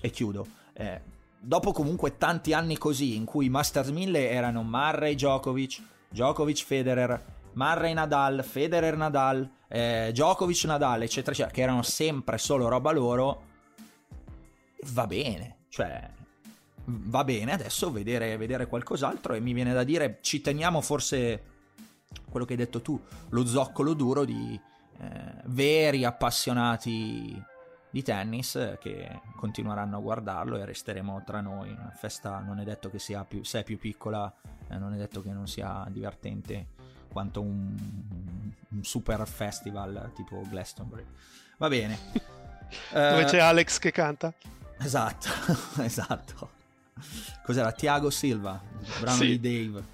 E 0.00 0.10
chiudo. 0.10 0.46
Eh, 0.72 1.00
dopo 1.40 1.72
comunque 1.72 2.16
tanti 2.16 2.52
anni 2.52 2.76
così, 2.78 3.16
in 3.16 3.24
cui 3.24 3.46
i 3.46 3.50
Masters 3.50 3.88
1000 3.88 4.30
erano 4.30 4.62
Murray 4.62 5.14
Djokovic, 5.14 5.82
Djokovic 6.10 6.64
Federer, 6.64 7.24
Murray 7.54 7.92
Nadal, 7.92 8.44
Federer 8.44 8.96
Nadal, 8.96 9.48
eh, 9.68 10.10
Djokovic 10.12 10.64
Nadal, 10.64 11.02
eccetera, 11.02 11.32
eccetera, 11.32 11.54
che 11.54 11.62
erano 11.62 11.82
sempre 11.82 12.38
solo 12.38 12.68
roba 12.68 12.92
loro, 12.92 13.42
va 14.92 15.06
bene, 15.06 15.56
cioè 15.68 16.10
va 16.90 17.24
bene 17.24 17.52
adesso 17.52 17.90
vedere, 17.92 18.36
vedere 18.36 18.66
qualcos'altro 18.66 19.34
e 19.34 19.40
mi 19.40 19.52
viene 19.52 19.74
da 19.74 19.84
dire 19.84 20.18
ci 20.22 20.40
teniamo 20.40 20.80
forse 20.80 21.42
quello 22.30 22.46
che 22.46 22.52
hai 22.52 22.58
detto 22.58 22.80
tu, 22.80 22.98
lo 23.30 23.46
zoccolo 23.46 23.92
duro 23.92 24.24
di 24.24 24.58
eh, 25.00 25.08
veri 25.46 26.04
appassionati 26.04 27.40
di 27.90 28.02
tennis 28.02 28.76
che 28.80 29.20
continueranno 29.36 29.96
a 29.96 30.00
guardarlo 30.00 30.56
e 30.56 30.64
resteremo 30.64 31.22
tra 31.24 31.40
noi. 31.40 31.70
Una 31.70 31.92
festa 31.94 32.38
non 32.40 32.60
è 32.60 32.64
detto 32.64 32.90
che 32.90 32.98
sia 32.98 33.24
più, 33.24 33.42
se 33.44 33.60
è 33.60 33.64
più 33.64 33.78
piccola, 33.78 34.32
eh, 34.68 34.76
non 34.76 34.92
è 34.94 34.96
detto 34.96 35.22
che 35.22 35.30
non 35.30 35.46
sia 35.46 35.86
divertente 35.88 36.66
quanto 37.10 37.40
un, 37.40 37.74
un 38.68 38.84
super 38.84 39.26
festival 39.26 40.12
tipo 40.14 40.42
Glastonbury. 40.48 41.04
Va 41.56 41.68
bene. 41.68 41.98
Dove 42.92 43.22
uh, 43.22 43.26
c'è 43.26 43.38
Alex 43.38 43.78
che 43.78 43.90
canta. 43.90 44.32
Esatto, 44.78 45.28
esatto. 45.82 46.56
Cos'era? 47.42 47.72
Tiago 47.72 48.10
Silva, 48.10 48.60
brano 49.00 49.16
sì. 49.16 49.38
di 49.38 49.40
Dave. 49.40 49.84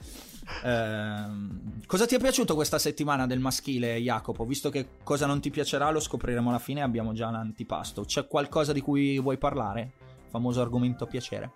Ehm, 0.65 1.83
cosa 1.87 2.07
ti 2.07 2.15
è 2.15 2.19
piaciuto 2.19 2.55
questa 2.55 2.79
settimana 2.79 3.27
del 3.27 3.39
maschile, 3.41 3.99
Jacopo? 3.99 4.45
Visto 4.45 4.71
che 4.71 4.99
cosa 5.03 5.27
non 5.27 5.41
ti 5.41 5.51
piacerà 5.51 5.91
lo 5.91 6.01
scopriremo 6.01 6.49
alla 6.49 6.59
fine, 6.59 6.83
abbiamo 6.83 7.13
già 7.13 7.31
l'antipasto. 7.31 8.05
C'è 8.05 8.27
qualcosa 8.27 8.73
di 8.73 8.81
cui 8.81 9.19
vuoi 9.19 9.39
parlare? 9.39 9.93
Famoso 10.29 10.61
argomento 10.61 11.07
piacere. 11.07 11.53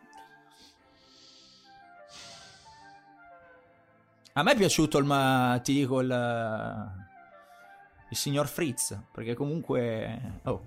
A 4.35 4.42
me 4.42 4.53
è 4.53 4.57
piaciuto 4.57 4.98
il, 4.98 5.61
ti 5.64 5.72
dico, 5.72 6.01
il, 6.01 6.92
il 8.11 8.16
signor 8.16 8.46
Fritz, 8.46 8.96
perché 9.11 9.35
comunque, 9.35 10.40
oh, 10.44 10.66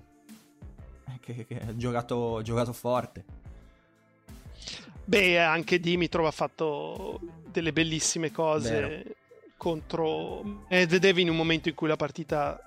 che, 1.20 1.46
che 1.46 1.58
ha 1.58 1.74
giocato, 1.74 2.42
giocato 2.42 2.74
forte. 2.74 3.24
Beh, 5.04 5.40
anche 5.40 5.80
Dimitrov 5.80 6.26
ha 6.26 6.30
fatto 6.30 7.20
delle 7.52 7.72
bellissime 7.72 8.32
cose 8.32 8.80
Vero. 8.80 9.02
contro 9.56 10.64
Medvedev 10.68 11.18
in 11.18 11.30
un 11.30 11.36
momento 11.36 11.68
in 11.68 11.74
cui 11.74 11.86
la 11.86 11.96
partita 11.96 12.60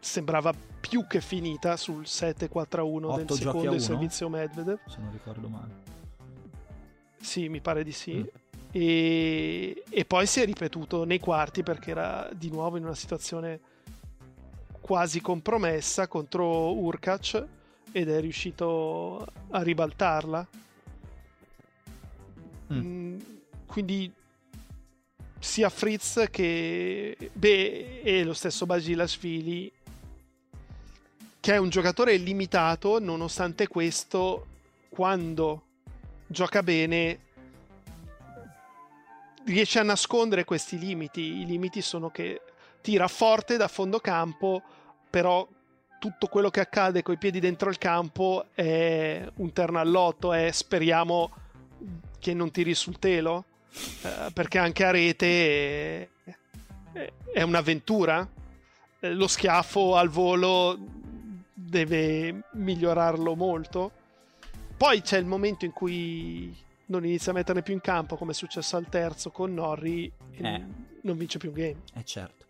sembrava 0.00 0.54
più 0.80 1.06
che 1.06 1.20
finita 1.20 1.76
sul 1.76 2.02
7-4-1 2.02 3.16
del 3.24 3.36
secondo 3.36 3.78
servizio 3.78 4.28
Medvedev. 4.28 4.78
Se 4.86 4.98
non 4.98 5.12
ricordo 5.12 5.48
male. 5.48 5.88
Sì, 7.20 7.48
mi 7.48 7.60
pare 7.60 7.84
di 7.84 7.92
sì. 7.92 8.14
Mm. 8.14 8.48
E, 8.72 9.82
e, 9.88 10.04
poi 10.04 10.26
si 10.26 10.40
è 10.40 10.44
ripetuto 10.44 11.04
nei 11.04 11.18
quarti 11.18 11.62
perché 11.62 11.90
era 11.90 12.28
di 12.32 12.50
nuovo 12.50 12.76
in 12.76 12.84
una 12.84 12.94
situazione 12.94 13.60
quasi 14.80 15.20
compromessa 15.20 16.06
contro 16.06 16.72
Urkac 16.72 17.46
ed 17.92 18.08
è 18.08 18.20
riuscito 18.20 19.26
a 19.50 19.62
ribaltarla. 19.62 20.46
Mm. 22.72 22.78
Mm, 22.78 23.18
quindi 23.66 24.12
sia 25.38 25.68
Fritz 25.70 26.26
che 26.30 27.16
beh, 27.32 28.02
e 28.02 28.24
lo 28.24 28.34
stesso 28.34 28.66
Basilashvili 28.66 29.72
che 31.40 31.54
è 31.54 31.56
un 31.56 31.70
giocatore 31.70 32.16
limitato 32.16 33.00
nonostante 33.00 33.66
questo 33.66 34.46
quando 34.90 35.62
gioca 36.26 36.62
bene 36.62 37.18
riesce 39.46 39.78
a 39.78 39.82
nascondere 39.82 40.44
questi 40.44 40.78
limiti 40.78 41.40
i 41.40 41.46
limiti 41.46 41.80
sono 41.80 42.10
che 42.10 42.42
tira 42.82 43.08
forte 43.08 43.56
da 43.56 43.66
fondo 43.66 43.98
campo 43.98 44.62
però 45.08 45.48
tutto 46.00 46.28
quello 46.28 46.50
che 46.50 46.60
accade 46.60 47.02
coi 47.02 47.18
piedi 47.18 47.40
dentro 47.40 47.68
il 47.68 47.78
campo 47.78 48.46
è 48.54 49.22
un 49.36 49.52
terno 49.52 49.78
all'otto, 49.78 50.32
è 50.32 50.50
speriamo 50.50 51.30
che 52.20 52.32
non 52.34 52.52
tiri 52.52 52.74
sul 52.74 53.00
telo, 53.00 53.44
eh, 54.02 54.30
perché 54.32 54.58
anche 54.58 54.84
a 54.84 54.92
rete 54.92 56.10
è, 56.92 57.12
è 57.32 57.42
un'avventura. 57.42 58.28
Eh, 59.00 59.12
lo 59.12 59.26
schiaffo 59.26 59.96
al 59.96 60.08
volo 60.08 60.78
deve 61.52 62.44
migliorarlo 62.52 63.34
molto. 63.34 63.90
Poi 64.76 65.02
c'è 65.02 65.18
il 65.18 65.26
momento 65.26 65.64
in 65.64 65.72
cui 65.72 66.56
non 66.86 67.04
inizia 67.04 67.32
a 67.32 67.34
metterne 67.34 67.62
più 67.62 67.74
in 67.74 67.80
campo, 67.80 68.16
come 68.16 68.32
è 68.32 68.34
successo 68.34 68.76
al 68.76 68.88
terzo 68.88 69.30
con 69.30 69.52
Norri, 69.52 70.10
eh. 70.36 70.64
non 71.02 71.16
vince 71.16 71.38
più 71.38 71.50
un 71.50 71.54
game. 71.54 71.76
Eh 71.94 72.04
certo. 72.04 72.46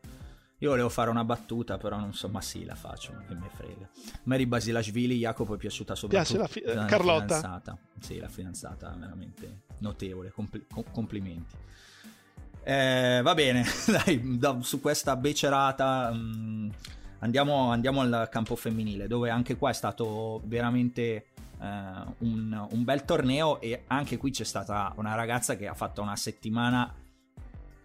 Io 0.62 0.68
volevo 0.68 0.90
fare 0.90 1.08
una 1.08 1.24
battuta, 1.24 1.78
però 1.78 1.98
non 1.98 2.12
so, 2.12 2.28
ma 2.28 2.42
sì, 2.42 2.64
la 2.64 2.74
faccio, 2.74 3.12
che 3.26 3.34
me 3.34 3.48
frega. 3.50 3.88
Mary 4.24 4.44
Basilashvili, 4.44 5.16
Jacopo 5.16 5.54
è 5.54 5.56
piaciuta 5.56 5.94
soprattutto. 5.94 6.38
Piace 6.38 6.62
la, 6.62 6.70
fi- 6.70 6.74
la 6.74 6.84
Carlotta. 6.84 7.36
Fidanzata. 7.36 7.78
Sì, 7.98 8.18
la 8.18 8.28
fidanzata, 8.28 8.94
veramente 8.98 9.62
notevole, 9.78 10.30
compl- 10.30 10.66
complimenti. 10.92 11.56
Eh, 12.62 13.20
va 13.22 13.34
bene, 13.34 13.64
dai, 14.04 14.38
da, 14.38 14.58
su 14.60 14.80
questa 14.82 15.16
becerata 15.16 16.12
mh, 16.12 16.18
mm, 16.18 16.68
andiamo, 17.20 17.70
andiamo, 17.70 18.02
al 18.02 18.28
campo 18.30 18.54
femminile, 18.54 19.06
dove 19.06 19.30
anche 19.30 19.56
qua 19.56 19.70
è 19.70 19.74
stato 19.74 20.42
veramente 20.44 21.28
eh, 21.58 22.04
un, 22.18 22.68
un 22.70 22.84
bel 22.84 23.06
torneo 23.06 23.62
e 23.62 23.84
anche 23.86 24.18
qui 24.18 24.30
c'è 24.30 24.44
stata 24.44 24.92
una 24.96 25.14
ragazza 25.14 25.56
che 25.56 25.66
ha 25.66 25.74
fatto 25.74 26.02
una 26.02 26.16
settimana 26.16 26.94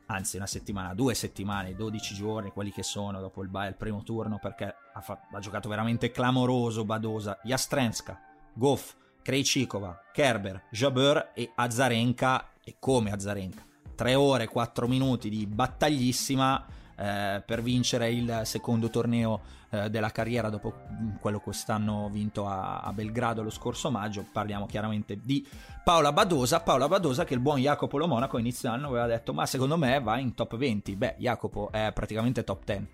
anzi 0.08 0.38
una 0.38 0.48
settimana, 0.48 0.94
due 0.94 1.14
settimane, 1.14 1.76
12 1.76 2.14
giorni, 2.14 2.52
quelli 2.52 2.72
che 2.72 2.84
sono 2.84 3.20
dopo 3.20 3.42
il, 3.42 3.50
il 3.50 3.76
primo 3.78 4.04
turno, 4.04 4.40
perché 4.40 4.76
ha, 4.94 5.02
fatto, 5.02 5.36
ha, 5.36 5.40
giocato 5.40 5.70
veramente 5.70 6.12
clamoroso 6.12 6.86
Badosa, 6.86 7.40
Jastrenska, 7.44 8.20
Goff, 8.54 8.96
Krejcikova, 9.22 10.10
Kerber, 10.12 10.66
Jabeur 10.70 11.32
e 11.34 11.52
Azarenka, 11.56 12.52
e 12.64 12.76
come 12.80 13.12
Azarenka. 13.12 13.64
3 13.96 14.16
ore, 14.16 14.48
4 14.48 14.88
minuti 14.88 15.30
di 15.30 15.46
battaglissima 15.48 16.66
eh, 16.98 17.42
per 17.46 17.62
vincere 17.62 18.12
il 18.12 18.42
secondo 18.44 18.90
torneo 18.90 19.42
eh, 19.70 19.90
della 19.90 20.12
carriera 20.12 20.50
dopo 20.50 20.74
mm, 20.90 21.16
quello 21.20 21.40
quest'anno 21.40 22.10
vinto 22.12 22.48
a, 22.48 22.80
a, 22.80 22.94
Belgrado 22.94 23.44
lo 23.44 23.50
scorso 23.50 23.92
maggio. 23.92 24.26
Parliamo 24.32 24.66
chiaramente 24.66 25.20
di 25.22 25.46
Paola 25.84 26.14
Badosa. 26.14 26.62
Paola 26.62 26.88
Badosa 26.88 27.26
che 27.26 27.34
il 27.34 27.40
buon 27.40 27.60
Jacopo 27.60 27.98
Lo 27.98 28.08
Monaco 28.08 28.38
inizio 28.38 28.70
anno 28.70 28.88
aveva 28.88 29.08
detto 29.08 29.34
ma 29.34 29.46
secondo 29.46 29.78
me 29.78 30.00
va 30.00 30.18
in 30.20 30.34
top 30.34 30.56
20. 30.56 30.96
Beh, 30.96 31.16
Jacopo 31.18 31.70
è 31.72 31.92
praticamente 31.94 32.44
top 32.44 32.64
10. 32.64 32.88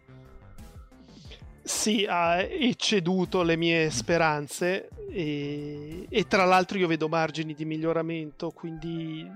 sì, 1.63 2.05
ha 2.09 2.41
ecceduto 2.41 3.43
le 3.43 3.55
mie 3.55 3.89
speranze 3.91 4.89
e, 5.09 6.07
e, 6.09 6.27
tra 6.27 6.45
l'altro 6.45 6.77
io 6.77 6.87
vedo 6.87 7.07
margini 7.07 7.53
di 7.53 7.65
miglioramento, 7.65 8.49
quindi 8.49 9.29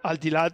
al 0.00 0.16
di 0.16 0.28
là 0.28 0.52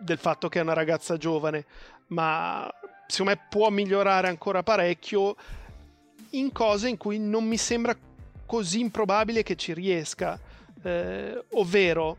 del 0.00 0.18
fatto 0.18 0.48
che 0.48 0.58
è 0.58 0.62
una 0.62 0.74
ragazza 0.74 1.16
giovane, 1.16 1.64
ma 2.08 2.70
secondo 3.06 3.32
me 3.32 3.46
può 3.48 3.70
migliorare 3.70 4.28
ancora 4.28 4.62
parecchio 4.62 5.36
in 6.30 6.52
cose 6.52 6.88
in 6.88 6.96
cui 6.96 7.18
non 7.18 7.44
mi 7.44 7.56
sembra 7.56 7.96
così 8.44 8.80
improbabile 8.80 9.42
che 9.42 9.56
ci 9.56 9.72
riesca, 9.72 10.38
eh, 10.82 11.44
ovvero 11.52 12.18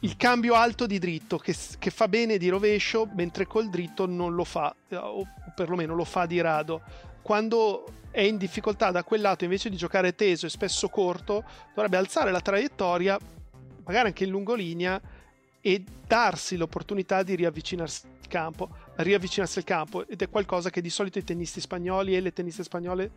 il 0.00 0.16
cambio 0.16 0.54
alto 0.54 0.86
di 0.86 0.98
dritto 0.98 1.38
che, 1.38 1.54
che, 1.78 1.90
fa 1.90 2.08
bene 2.08 2.38
di 2.38 2.48
rovescio 2.48 3.08
mentre 3.14 3.46
col 3.46 3.68
dritto 3.68 4.06
non 4.06 4.34
lo 4.34 4.44
fa 4.44 4.74
o 4.92 5.26
perlomeno 5.54 5.94
lo 5.94 6.04
fa 6.04 6.26
di 6.26 6.40
rado. 6.40 6.80
Quando 7.22 7.84
è 8.10 8.22
in 8.22 8.38
difficoltà 8.38 8.90
da 8.90 9.04
quel 9.04 9.20
lato 9.20 9.44
invece 9.44 9.68
di 9.68 9.76
giocare 9.76 10.14
teso 10.14 10.46
e 10.46 10.50
spesso 10.50 10.88
corto 10.88 11.44
dovrebbe 11.74 11.96
alzare 11.96 12.30
la 12.30 12.40
traiettoria 12.40 13.18
magari 13.84 14.08
anche 14.08 14.24
in 14.24 14.30
lungolinea 14.30 15.00
e 15.60 15.84
darsi 16.06 16.56
l'opportunità 16.56 17.22
di 17.22 17.34
riavvicinarsi 17.34 18.06
al 18.06 18.28
campo 18.28 18.68
riavvicinarsi 19.02 19.58
al 19.58 19.64
campo 19.64 20.06
ed 20.06 20.22
è 20.22 20.28
qualcosa 20.28 20.70
che 20.70 20.80
di 20.80 20.90
solito 20.90 21.18
i 21.18 21.24
tennisti 21.24 21.60
spagnoli 21.60 22.16
e 22.16 22.20
le 22.20 22.32
tenniste 22.32 22.62
spagnole 22.62 23.10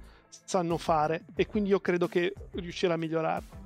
sanno 0.45 0.77
fare 0.77 1.25
e 1.35 1.45
quindi 1.45 1.69
io 1.69 1.79
credo 1.79 2.07
che 2.07 2.33
riuscirà 2.51 2.93
a 2.93 2.97
migliorarlo. 2.97 3.61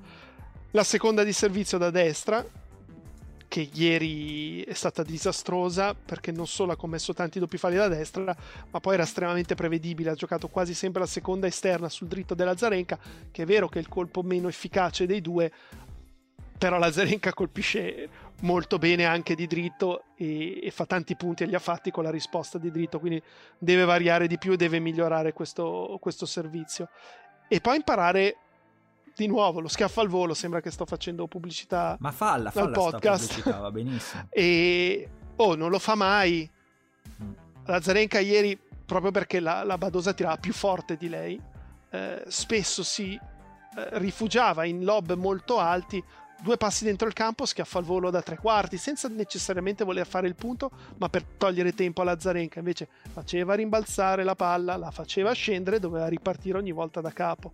La 0.72 0.84
seconda 0.84 1.24
di 1.24 1.32
servizio 1.32 1.78
da 1.78 1.90
destra 1.90 2.44
che 3.48 3.70
ieri 3.72 4.62
è 4.62 4.74
stata 4.74 5.02
disastrosa 5.02 5.94
perché 5.94 6.30
non 6.30 6.46
solo 6.46 6.72
ha 6.72 6.76
commesso 6.76 7.14
tanti 7.14 7.38
doppi 7.38 7.56
falli 7.56 7.76
da 7.76 7.88
destra, 7.88 8.36
ma 8.70 8.78
poi 8.78 8.94
era 8.94 9.02
estremamente 9.02 9.54
prevedibile, 9.54 10.10
ha 10.10 10.14
giocato 10.14 10.48
quasi 10.48 10.74
sempre 10.74 11.00
la 11.00 11.06
seconda 11.06 11.46
esterna 11.46 11.88
sul 11.88 12.08
dritto 12.08 12.34
della 12.34 12.56
Zarenka, 12.56 12.98
che 13.30 13.42
è 13.42 13.46
vero 13.46 13.68
che 13.68 13.78
è 13.78 13.80
il 13.80 13.88
colpo 13.88 14.22
meno 14.22 14.48
efficace 14.48 15.06
dei 15.06 15.22
due, 15.22 15.50
però 16.58 16.78
la 16.78 16.90
Zarenka 16.90 17.32
colpisce 17.32 18.08
molto 18.40 18.78
bene 18.78 19.04
anche 19.04 19.34
di 19.34 19.46
dritto 19.46 20.04
e, 20.16 20.64
e, 20.64 20.70
fa 20.70 20.84
tanti 20.86 21.16
punti 21.16 21.44
e 21.44 21.46
li 21.46 21.54
ha 21.54 21.60
fatti 21.60 21.90
con 21.90 22.04
la 22.04 22.10
risposta 22.10 22.58
di 22.58 22.70
dritto, 22.70 22.98
quindi 22.98 23.22
deve 23.56 23.84
variare 23.84 24.26
di 24.26 24.38
più 24.38 24.52
e 24.52 24.56
deve 24.56 24.80
migliorare 24.80 25.32
questo, 25.32 25.96
questo 26.00 26.26
servizio. 26.26 26.88
E 27.46 27.60
poi 27.60 27.76
imparare 27.76 28.36
di 29.14 29.26
nuovo 29.26 29.58
lo 29.60 29.66
schiaffo 29.66 30.00
al 30.00 30.08
volo 30.08 30.32
sembra 30.32 30.60
che 30.60 30.70
sto 30.70 30.86
facendo 30.86 31.26
pubblicità 31.26 31.96
ma 31.98 32.12
falla, 32.12 32.52
falla 32.52 32.70
podcast 32.70 33.42
va 33.50 33.68
benissimo 33.72 34.26
e 34.30 35.08
oh 35.34 35.56
non 35.56 35.70
lo 35.70 35.80
fa 35.80 35.96
mai 35.96 36.48
mm. 37.20 37.32
la 37.64 37.80
Zarenka 37.80 38.20
ieri 38.20 38.56
proprio 38.86 39.10
perché 39.10 39.40
la, 39.40 39.64
la 39.64 39.76
Badosa 39.76 40.12
tirava 40.12 40.36
più 40.36 40.52
forte 40.52 40.96
di 40.96 41.08
lei 41.08 41.40
eh, 41.90 42.22
spesso 42.28 42.84
si 42.84 43.14
eh, 43.14 43.88
rifugiava 43.98 44.64
in 44.64 44.84
lob 44.84 45.12
molto 45.14 45.58
alti 45.58 46.00
due 46.40 46.56
passi 46.56 46.84
dentro 46.84 47.08
il 47.08 47.14
campo, 47.14 47.46
schiaffo 47.46 47.78
al 47.78 47.84
volo 47.84 48.10
da 48.10 48.22
tre 48.22 48.36
quarti, 48.36 48.76
senza 48.76 49.08
necessariamente 49.08 49.84
voler 49.84 50.06
fare 50.06 50.26
il 50.26 50.34
punto, 50.34 50.70
ma 50.98 51.08
per 51.08 51.24
togliere 51.24 51.74
tempo 51.74 52.02
alla 52.02 52.18
Zarenka. 52.18 52.58
Invece 52.58 52.88
faceva 53.10 53.54
rimbalzare 53.54 54.24
la 54.24 54.34
palla, 54.34 54.76
la 54.76 54.90
faceva 54.90 55.32
scendere, 55.32 55.78
doveva 55.80 56.08
ripartire 56.08 56.58
ogni 56.58 56.72
volta 56.72 57.00
da 57.00 57.10
capo 57.10 57.52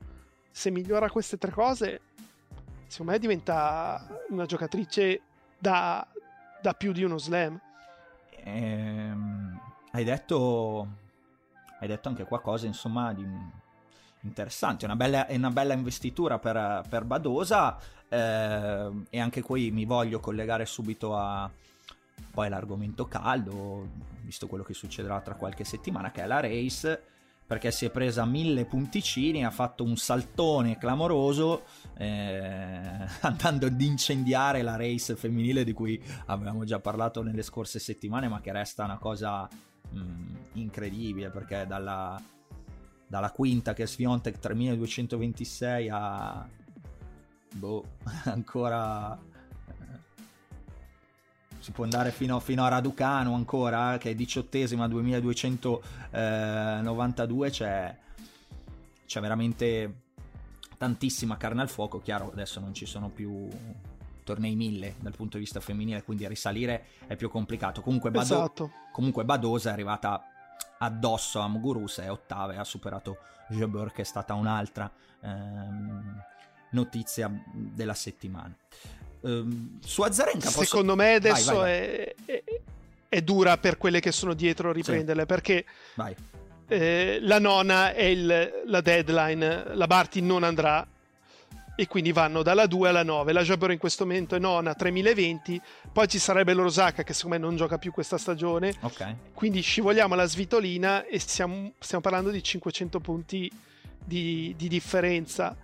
se 0.56 0.70
migliora 0.70 1.10
queste 1.10 1.36
tre 1.36 1.50
cose, 1.50 2.00
secondo 2.86 3.10
me 3.10 3.18
diventa 3.18 4.06
una 4.28 4.46
giocatrice 4.46 5.20
da, 5.58 6.06
da 6.62 6.74
più 6.74 6.92
di 6.92 7.02
uno 7.02 7.18
slam. 7.18 7.60
Ehm, 8.44 9.60
hai 9.90 10.04
detto 10.04 10.88
hai 11.80 11.88
detto 11.88 12.08
anche 12.08 12.24
qualcosa 12.24 12.66
insomma 12.66 13.12
di 13.12 13.26
interessante, 14.20 14.84
una 14.84 14.94
bella, 14.94 15.26
una 15.30 15.50
bella 15.50 15.74
investitura 15.74 16.38
per, 16.38 16.84
per 16.88 17.02
Badosa 17.02 17.76
eh, 18.14 18.90
e 19.10 19.20
anche 19.20 19.42
qui 19.42 19.70
mi 19.70 19.84
voglio 19.84 20.20
collegare 20.20 20.66
subito 20.66 21.16
a 21.16 21.50
poi 22.30 22.48
l'argomento 22.48 23.06
caldo, 23.06 23.88
visto 24.22 24.46
quello 24.46 24.64
che 24.64 24.74
succederà 24.74 25.20
tra 25.20 25.34
qualche 25.34 25.64
settimana, 25.64 26.12
che 26.12 26.22
è 26.22 26.26
la 26.26 26.40
race 26.40 27.02
perché 27.46 27.70
si 27.70 27.84
è 27.84 27.90
presa 27.90 28.24
mille 28.24 28.64
punticini, 28.64 29.44
ha 29.44 29.50
fatto 29.50 29.84
un 29.84 29.96
saltone 29.96 30.78
clamoroso 30.78 31.64
eh, 31.96 32.80
andando 33.20 33.66
ad 33.66 33.80
incendiare 33.80 34.62
la 34.62 34.76
race 34.76 35.14
femminile 35.14 35.62
di 35.62 35.72
cui 35.72 36.02
avevamo 36.26 36.64
già 36.64 36.78
parlato 36.78 37.22
nelle 37.22 37.42
scorse 37.42 37.78
settimane, 37.78 38.28
ma 38.28 38.40
che 38.40 38.50
resta 38.52 38.84
una 38.84 38.96
cosa 38.96 39.46
mh, 39.90 39.98
mm, 39.98 40.34
incredibile 40.54 41.28
perché 41.28 41.66
dalla, 41.66 42.20
dalla 43.06 43.30
quinta 43.30 43.74
che 43.74 43.82
è 43.82 43.86
Sviontek 43.86 44.38
3226 44.38 45.88
a 45.90 46.48
boh, 47.54 47.84
ancora 48.24 49.18
si 51.64 51.70
può 51.70 51.84
andare 51.84 52.10
fino, 52.10 52.38
fino 52.40 52.62
a 52.62 52.68
Raducano 52.68 53.34
ancora, 53.34 53.96
che 53.96 54.10
è 54.10 54.14
diciottesima, 54.14 54.86
2292, 54.86 57.48
c'è, 57.48 57.96
c'è 59.06 59.20
veramente 59.20 60.02
tantissima 60.76 61.38
carne 61.38 61.62
al 61.62 61.70
fuoco, 61.70 62.02
chiaro 62.02 62.30
adesso 62.30 62.60
non 62.60 62.74
ci 62.74 62.84
sono 62.84 63.08
più 63.08 63.48
tornei 64.24 64.54
mille 64.56 64.96
dal 65.00 65.16
punto 65.16 65.38
di 65.38 65.44
vista 65.44 65.60
femminile, 65.60 66.02
quindi 66.02 66.28
risalire 66.28 66.84
è 67.06 67.16
più 67.16 67.30
complicato. 67.30 67.80
Comunque, 67.80 68.10
Bado- 68.10 68.34
esatto. 68.34 68.70
comunque 68.92 69.24
Badosa 69.24 69.70
è 69.70 69.72
arrivata 69.72 70.22
addosso 70.80 71.40
a 71.40 71.48
Muguruza, 71.48 72.02
è 72.02 72.10
ottava 72.10 72.52
e 72.52 72.58
ha 72.58 72.64
superato 72.64 73.16
Jabeur 73.48 73.90
che 73.90 74.02
è 74.02 74.04
stata 74.04 74.34
un'altra 74.34 74.92
ehm, 75.20 76.22
notizia 76.74 77.30
della 77.52 77.94
settimana. 77.94 78.54
Ehm, 79.22 79.78
su 79.82 80.02
Azarenka 80.02 80.50
posso... 80.50 80.64
Secondo 80.64 80.94
me 80.94 81.14
adesso 81.14 81.56
vai, 81.56 81.80
vai, 81.80 81.88
vai. 81.88 82.04
È, 82.24 82.42
è, 82.44 82.60
è, 83.08 83.22
dura 83.22 83.56
per 83.56 83.78
quelle 83.78 84.00
che 84.00 84.12
sono 84.12 84.34
dietro 84.34 84.70
a 84.70 84.72
riprenderle 84.72 85.22
sì. 85.22 85.26
perché 85.26 85.64
eh, 86.66 87.18
la 87.22 87.38
nona 87.38 87.94
è 87.94 88.02
il, 88.02 88.62
la 88.66 88.80
deadline, 88.80 89.74
la 89.74 89.86
Barty 89.86 90.20
non 90.20 90.42
andrà 90.42 90.86
e 91.76 91.86
quindi 91.88 92.12
vanno 92.12 92.42
dalla 92.42 92.66
2 92.66 92.88
alla 92.88 93.02
9. 93.02 93.32
La 93.32 93.42
Jabber 93.42 93.70
in 93.70 93.78
questo 93.78 94.06
momento 94.06 94.36
è 94.36 94.38
nona 94.38 94.74
3020, 94.74 95.60
poi 95.92 96.06
ci 96.06 96.18
sarebbe 96.18 96.54
l'Orosaka 96.54 97.02
che 97.02 97.12
secondo 97.12 97.36
me 97.36 97.42
non 97.42 97.56
gioca 97.56 97.78
più 97.78 97.92
questa 97.92 98.18
stagione. 98.18 98.74
Okay. 98.80 99.14
Quindi 99.32 99.60
scivoliamo 99.60 100.14
alla 100.14 100.26
svitolina 100.26 101.04
e 101.04 101.18
stiamo, 101.18 101.72
stiamo 101.78 102.02
parlando 102.02 102.30
di 102.30 102.42
500 102.42 103.00
punti 103.00 103.50
di, 104.04 104.54
di 104.56 104.68
differenza 104.68 105.56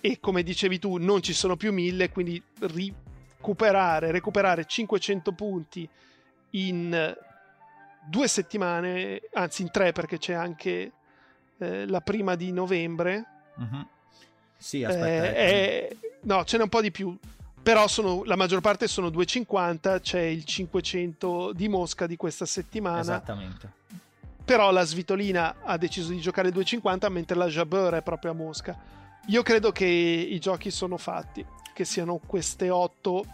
e 0.00 0.18
come 0.20 0.42
dicevi 0.42 0.78
tu 0.78 0.96
non 0.96 1.22
ci 1.22 1.32
sono 1.32 1.56
più 1.56 1.72
1000 1.72 2.10
quindi 2.10 2.42
recuperare, 2.60 4.10
recuperare 4.10 4.64
500 4.64 5.32
punti 5.32 5.88
in 6.50 7.16
due 8.04 8.28
settimane 8.28 9.22
anzi 9.32 9.62
in 9.62 9.70
tre 9.70 9.92
perché 9.92 10.18
c'è 10.18 10.32
anche 10.32 10.92
eh, 11.58 11.86
la 11.86 12.00
prima 12.00 12.34
di 12.34 12.52
novembre. 12.52 13.24
Uh-huh. 13.56 13.86
sì 14.56 14.84
aspetta 14.84 15.28
eh, 15.28 15.88
è... 15.88 15.96
no 16.22 16.44
ce 16.44 16.58
n'è 16.58 16.62
un 16.62 16.68
po' 16.68 16.82
di 16.82 16.90
più 16.90 17.16
però 17.66 17.88
sono, 17.88 18.22
la 18.22 18.36
maggior 18.36 18.60
parte 18.60 18.86
sono 18.86 19.10
250 19.10 19.98
c'è 19.98 20.20
il 20.20 20.44
500 20.44 21.52
di 21.52 21.66
Mosca 21.66 22.06
di 22.06 22.14
questa 22.14 22.46
settimana. 22.46 23.00
Esattamente. 23.00 23.68
Però 24.44 24.70
la 24.70 24.84
Svitolina 24.84 25.56
ha 25.64 25.76
deciso 25.76 26.10
di 26.10 26.20
giocare 26.20 26.52
250 26.52 27.08
mentre 27.08 27.36
la 27.36 27.48
Jabeur 27.48 27.94
è 27.94 28.02
proprio 28.02 28.30
a 28.30 28.34
Mosca 28.34 28.78
io 29.28 29.42
credo 29.42 29.72
che 29.72 29.84
i 29.84 30.38
giochi 30.38 30.70
sono 30.70 30.96
fatti, 30.96 31.44
che 31.74 31.84
siano 31.84 32.18
queste 32.24 32.70
otto 32.70 33.24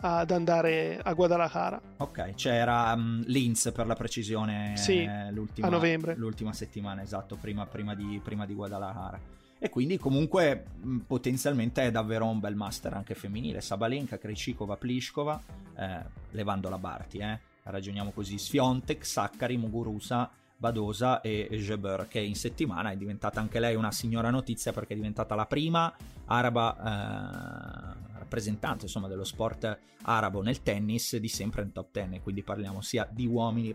ad 0.00 0.30
andare 0.30 0.98
a 1.02 1.12
Guadalajara. 1.12 1.80
Ok, 1.98 2.34
c'era 2.34 2.92
um, 2.92 3.22
Linz 3.26 3.70
per 3.74 3.86
la 3.86 3.94
precisione 3.94 4.76
sì, 4.76 5.02
eh, 5.02 5.30
l'ultima, 5.32 5.66
a 5.66 5.70
novembre. 5.70 6.14
l'ultima 6.16 6.52
settimana, 6.52 7.02
esatto, 7.02 7.36
prima, 7.36 7.66
prima, 7.66 7.94
di, 7.94 8.20
prima 8.22 8.46
di 8.46 8.54
Guadalajara. 8.54 9.20
E 9.58 9.68
quindi 9.68 9.98
comunque 9.98 10.64
mh, 10.80 10.98
potenzialmente 11.06 11.82
è 11.82 11.90
davvero 11.90 12.26
un 12.26 12.40
bel 12.40 12.54
master 12.54 12.94
anche 12.94 13.14
femminile. 13.14 13.60
Sabalenka, 13.60 14.18
Krejcikova, 14.18 14.76
Pliskova, 14.76 15.40
eh, 15.76 16.02
levando 16.30 16.68
la 16.70 16.78
Barti, 16.78 17.18
eh. 17.18 17.38
ragioniamo 17.64 18.10
così, 18.12 18.38
Sfiontek, 18.38 19.04
Saccari, 19.04 19.56
Mugurusa 19.58 20.30
Badosa 20.58 21.20
e 21.20 21.48
Jebeur 21.50 22.08
che 22.08 22.20
in 22.20 22.34
settimana 22.34 22.90
è 22.90 22.96
diventata 22.96 23.40
anche 23.40 23.60
lei 23.60 23.74
una 23.74 23.92
signora 23.92 24.30
notizia 24.30 24.72
perché 24.72 24.94
è 24.94 24.96
diventata 24.96 25.34
la 25.34 25.46
prima 25.46 25.94
araba 26.24 26.76
eh, 26.76 28.18
rappresentante 28.18 28.86
insomma, 28.86 29.06
dello 29.06 29.24
sport 29.24 29.78
arabo 30.02 30.40
nel 30.42 30.62
tennis 30.62 31.16
di 31.16 31.28
sempre 31.28 31.62
in 31.62 31.72
top 31.72 31.88
10 31.92 32.20
quindi 32.20 32.42
parliamo 32.42 32.80
sia 32.80 33.06
di 33.10 33.26
uomini 33.26 33.74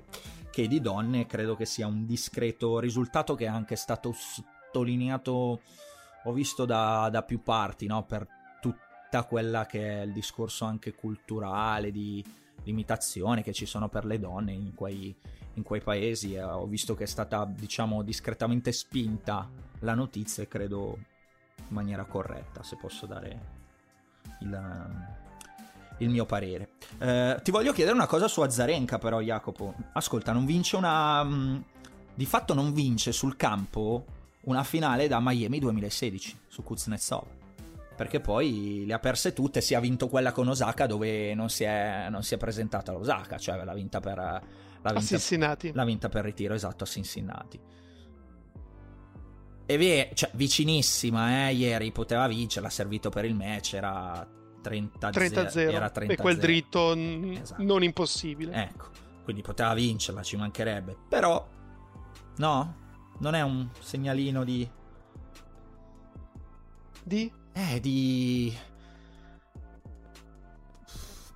che 0.50 0.68
di 0.68 0.82
donne 0.82 1.28
credo 1.28 1.56
che 1.56 1.66
sia 1.66 1.86
un 1.86 2.06
discreto 2.06 2.80
risultato 2.80 3.36
che 3.36 3.46
è 3.46 3.50
anche 3.50 3.76
stato 3.76 4.12
sottolineato 4.14 5.62
ho 6.24 6.34
visto 6.34 6.66
da, 6.66 7.10
da 7.12 7.24
più 7.24 7.42
parti 7.42 7.86
no? 7.86 8.04
per 8.06 8.28
tutta 8.60 9.24
quella 9.24 9.66
che 9.66 10.00
è 10.00 10.02
il 10.02 10.14
discorso 10.14 10.66
anche 10.66 10.94
culturale 10.94 11.92
di 11.92 12.24
limitazioni 12.64 13.42
che 13.44 13.54
ci 13.54 13.66
sono 13.66 13.88
per 13.88 14.06
le 14.06 14.20
donne 14.20 14.52
in 14.52 14.74
quei 14.74 15.16
in 15.56 15.64
quei 15.64 15.82
paesi. 15.82 16.34
Eh, 16.34 16.44
ho 16.44 16.66
visto 16.66 16.96
che 16.96 17.04
è 17.04 17.08
stata, 17.08 17.46
diciamo, 17.46 18.02
discretamente 18.02 18.72
spinta 18.72 19.50
la 19.80 19.94
notizia 19.94 20.44
e 20.44 20.48
credo 20.48 20.98
in 21.58 21.76
maniera 21.76 22.06
corretta, 22.06 22.64
se 22.64 22.76
posso 22.76 23.06
dare 23.06 23.40
il, 24.42 24.88
il 25.98 26.10
mio 26.10 26.26
parere. 26.26 26.72
Eh, 26.98 27.40
ti 27.44 27.52
voglio 27.52 27.74
chiedere 27.74 27.96
una 27.96 28.08
cosa 28.08 28.28
su 28.28 28.42
Azarenka, 28.42 28.98
però, 28.98 29.22
Jacopo. 29.22 29.76
Ascolta, 29.94 30.32
non 30.32 30.46
vince 30.46 30.76
una. 30.76 31.24
Mm, 31.24 31.58
di 32.14 32.26
fatto 32.26 32.54
non 32.54 32.74
vince 32.74 33.12
sul 33.12 33.36
campo 33.36 34.06
una 34.42 34.64
finale 34.64 35.08
da 35.08 35.20
Miami 35.20 35.60
2016 35.60 36.40
su 36.48 36.64
Kuznetsov. 36.64 37.26
Perché 37.96 38.20
poi 38.20 38.84
le 38.88 38.94
ha 38.94 39.00
perse 39.00 39.34
tutte, 39.34 39.62
si 39.62 39.76
è 39.76 39.80
vinto 39.80 40.08
quella 40.08 40.32
con 40.32 40.48
Osaka 40.48 40.88
dove 40.88 41.36
non 41.36 41.50
si 41.50 41.64
è, 41.64 42.08
non 42.10 42.24
si 42.24 42.34
è 42.34 42.38
presentata 42.38 42.92
l'Osaka, 42.92 43.38
cioè 43.38 43.64
l'ha 43.64 43.74
vinta 43.74 44.00
per... 44.00 44.42
L'ha 44.82 44.92
vinta, 44.92 45.06
Cincinnati. 45.06 45.72
L'ha 45.74 45.86
vinta 45.86 46.10
per 46.10 46.24
ritiro, 46.24 46.54
esatto, 46.54 46.84
a 46.84 46.88
Cincinnati. 46.88 47.60
E 49.66 49.78
via, 49.78 50.10
cioè, 50.14 50.30
vicinissima, 50.34 51.48
eh, 51.48 51.54
ieri 51.54 51.92
poteva 51.92 52.28
vincere, 52.28 52.66
l'ha 52.66 52.72
servito 52.72 53.10
per 53.10 53.26
il 53.26 53.36
match, 53.36 53.74
era 53.76 54.28
30-0. 54.62 55.12
30-0. 55.12 55.72
Era 55.72 55.90
30 55.90 56.14
e 56.14 56.18
quel 56.18 56.38
dritto 56.38 56.94
n- 56.96 57.38
esatto. 57.42 57.64
non 57.64 57.84
impossibile. 57.84 58.54
Ecco, 58.54 58.90
quindi 59.24 59.42
poteva 59.42 59.74
vincerla, 59.74 60.24
ci 60.24 60.36
mancherebbe. 60.36 60.98
Però, 61.08 61.48
no, 62.38 62.76
non 63.20 63.36
è 63.36 63.42
un 63.42 63.70
segnalino 63.80 64.44
di... 64.44 64.70
Di? 67.04 67.32
Eh, 67.54 67.80
di... 67.80 68.54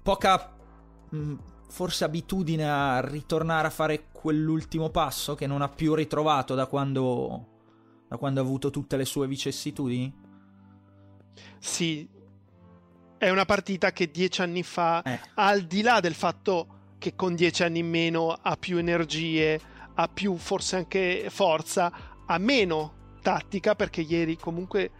Poca... 0.01 0.53
Mm, 1.15 1.35
forse 1.75 2.05
abitudine 2.05 2.69
a 2.69 3.01
ritornare 3.01 3.67
a 3.67 3.69
fare 3.69 4.05
quell'ultimo 4.13 4.91
passo 4.91 5.35
che 5.35 5.45
non 5.45 5.61
ha 5.61 5.67
più 5.67 5.93
ritrovato 5.93 6.55
da 6.55 6.67
quando... 6.67 7.49
Da 8.07 8.17
quando 8.17 8.39
ha 8.39 8.43
avuto 8.43 8.69
tutte 8.69 8.95
le 8.95 9.03
sue 9.03 9.27
vicissitudini? 9.27 10.13
Sì, 11.57 12.07
è 13.17 13.29
una 13.29 13.43
partita 13.43 13.91
che 13.91 14.09
dieci 14.09 14.41
anni 14.41 14.61
fa, 14.61 15.01
eh. 15.01 15.19
al 15.33 15.63
di 15.63 15.81
là 15.81 15.99
del 15.99 16.13
fatto 16.13 16.93
che 16.97 17.15
con 17.15 17.35
dieci 17.35 17.63
anni 17.63 17.79
in 17.79 17.89
meno 17.89 18.29
ha 18.29 18.55
più 18.55 18.77
energie, 18.77 19.59
ha 19.95 20.07
più 20.07 20.37
forse 20.37 20.77
anche 20.77 21.25
forza, 21.29 21.91
ha 22.25 22.37
meno 22.37 23.17
tattica 23.21 23.75
perché 23.75 24.01
ieri 24.01 24.37
comunque 24.37 24.91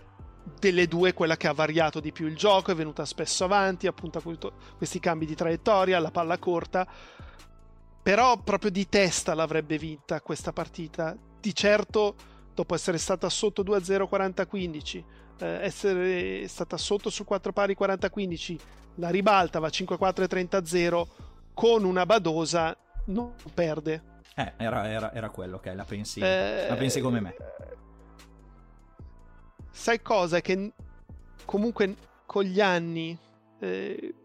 delle 0.60 0.88
due 0.88 1.14
quella 1.14 1.38
che 1.38 1.48
ha 1.48 1.54
variato 1.54 2.00
di 2.00 2.12
più 2.12 2.28
il 2.28 2.36
gioco, 2.36 2.72
è 2.72 2.76
venuta 2.76 3.06
spesso 3.06 3.44
avanti, 3.44 3.88
appunto 3.88 4.18
avuto 4.18 4.54
questi 4.78 5.00
cambi 5.00 5.26
di 5.26 5.36
traiettoria, 5.36 6.00
la 6.00 6.12
palla 6.12 6.38
corta, 6.38 6.88
però 8.02 8.38
proprio 8.38 8.72
di 8.72 8.88
testa 8.88 9.34
l'avrebbe 9.34 9.78
vinta 9.78 10.22
questa 10.22 10.54
partita. 10.54 11.16
Di 11.40 11.54
certo, 11.54 12.16
dopo 12.54 12.76
essere 12.76 12.98
stata 12.98 13.30
sotto 13.30 13.64
2-0 13.64 14.08
40-15, 14.10 15.04
eh, 15.40 15.46
essere 15.62 16.48
stata 16.48 16.78
sotto 16.78 17.10
su 17.10 17.26
4 17.26 17.52
pari 17.52 17.76
40-15, 17.80 18.58
la 18.96 19.10
ribalta 19.10 19.60
va 19.60 19.68
5-4 19.68 20.26
30-0 20.30 21.06
con 21.54 21.84
una 21.84 22.06
Badosa 22.06 22.76
non 23.08 23.34
perde 23.54 24.14
eh, 24.38 24.52
era, 24.58 24.90
era, 24.90 25.14
era 25.14 25.30
quello, 25.30 25.56
ok, 25.56 25.72
la 25.74 25.86
pensi, 25.86 26.20
eh, 26.20 26.66
la 26.68 26.76
pensi 26.76 27.00
come 27.00 27.22
me. 27.22 27.34
Sai 29.76 30.02
cosa? 30.02 30.40
Che 30.40 30.72
comunque 31.44 31.96
con 32.26 32.44
gli 32.44 32.62
anni 32.62 33.16
eh, 33.60 34.16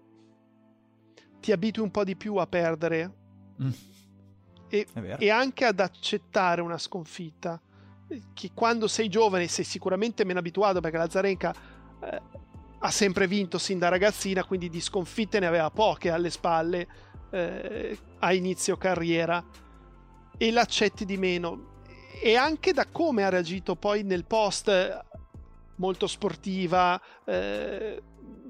ti 1.41 1.51
abitui 1.51 1.83
un 1.83 1.91
po' 1.91 2.05
di 2.05 2.15
più 2.15 2.37
a 2.37 2.47
perdere 2.47 3.13
mm. 3.61 3.71
e, 4.69 4.87
e, 5.19 5.29
anche 5.29 5.65
ad 5.65 5.81
accettare 5.81 6.61
una 6.61 6.79
sconfitta. 6.79 7.61
Che 8.33 8.51
quando 8.55 8.87
sei 8.87 9.09
giovane 9.09 9.49
sei 9.49 9.65
sicuramente 9.65 10.25
meno 10.25 10.39
abituato 10.39 10.81
perché 10.81 10.97
la 10.97 11.11
Zarenka 11.11 11.53
eh, 12.01 12.23
ha 12.79 12.91
sempre 12.91 13.27
vinto 13.27 13.59
sin 13.59 13.81
da 13.81 13.89
ragazzina, 13.89 14.45
quindi 14.45 14.71
di 14.71 14.81
sconfitte 14.81 15.41
ne 15.41 15.47
aveva 15.47 15.71
poche 15.71 16.11
alle 16.11 16.31
spalle 16.31 16.89
eh, 17.31 17.99
a 18.21 18.33
inizio 18.33 18.77
carriera 18.77 19.45
e 20.39 20.51
l'accetti 20.53 21.05
di 21.05 21.17
meno. 21.17 21.79
E 22.23 22.37
anche 22.37 22.73
da 22.73 22.87
come 22.87 23.25
ha 23.25 23.29
reagito 23.29 23.75
poi 23.75 24.05
nel 24.05 24.25
post, 24.25 25.09
molto 25.81 26.07
sportiva, 26.07 27.01
eh, 27.25 28.01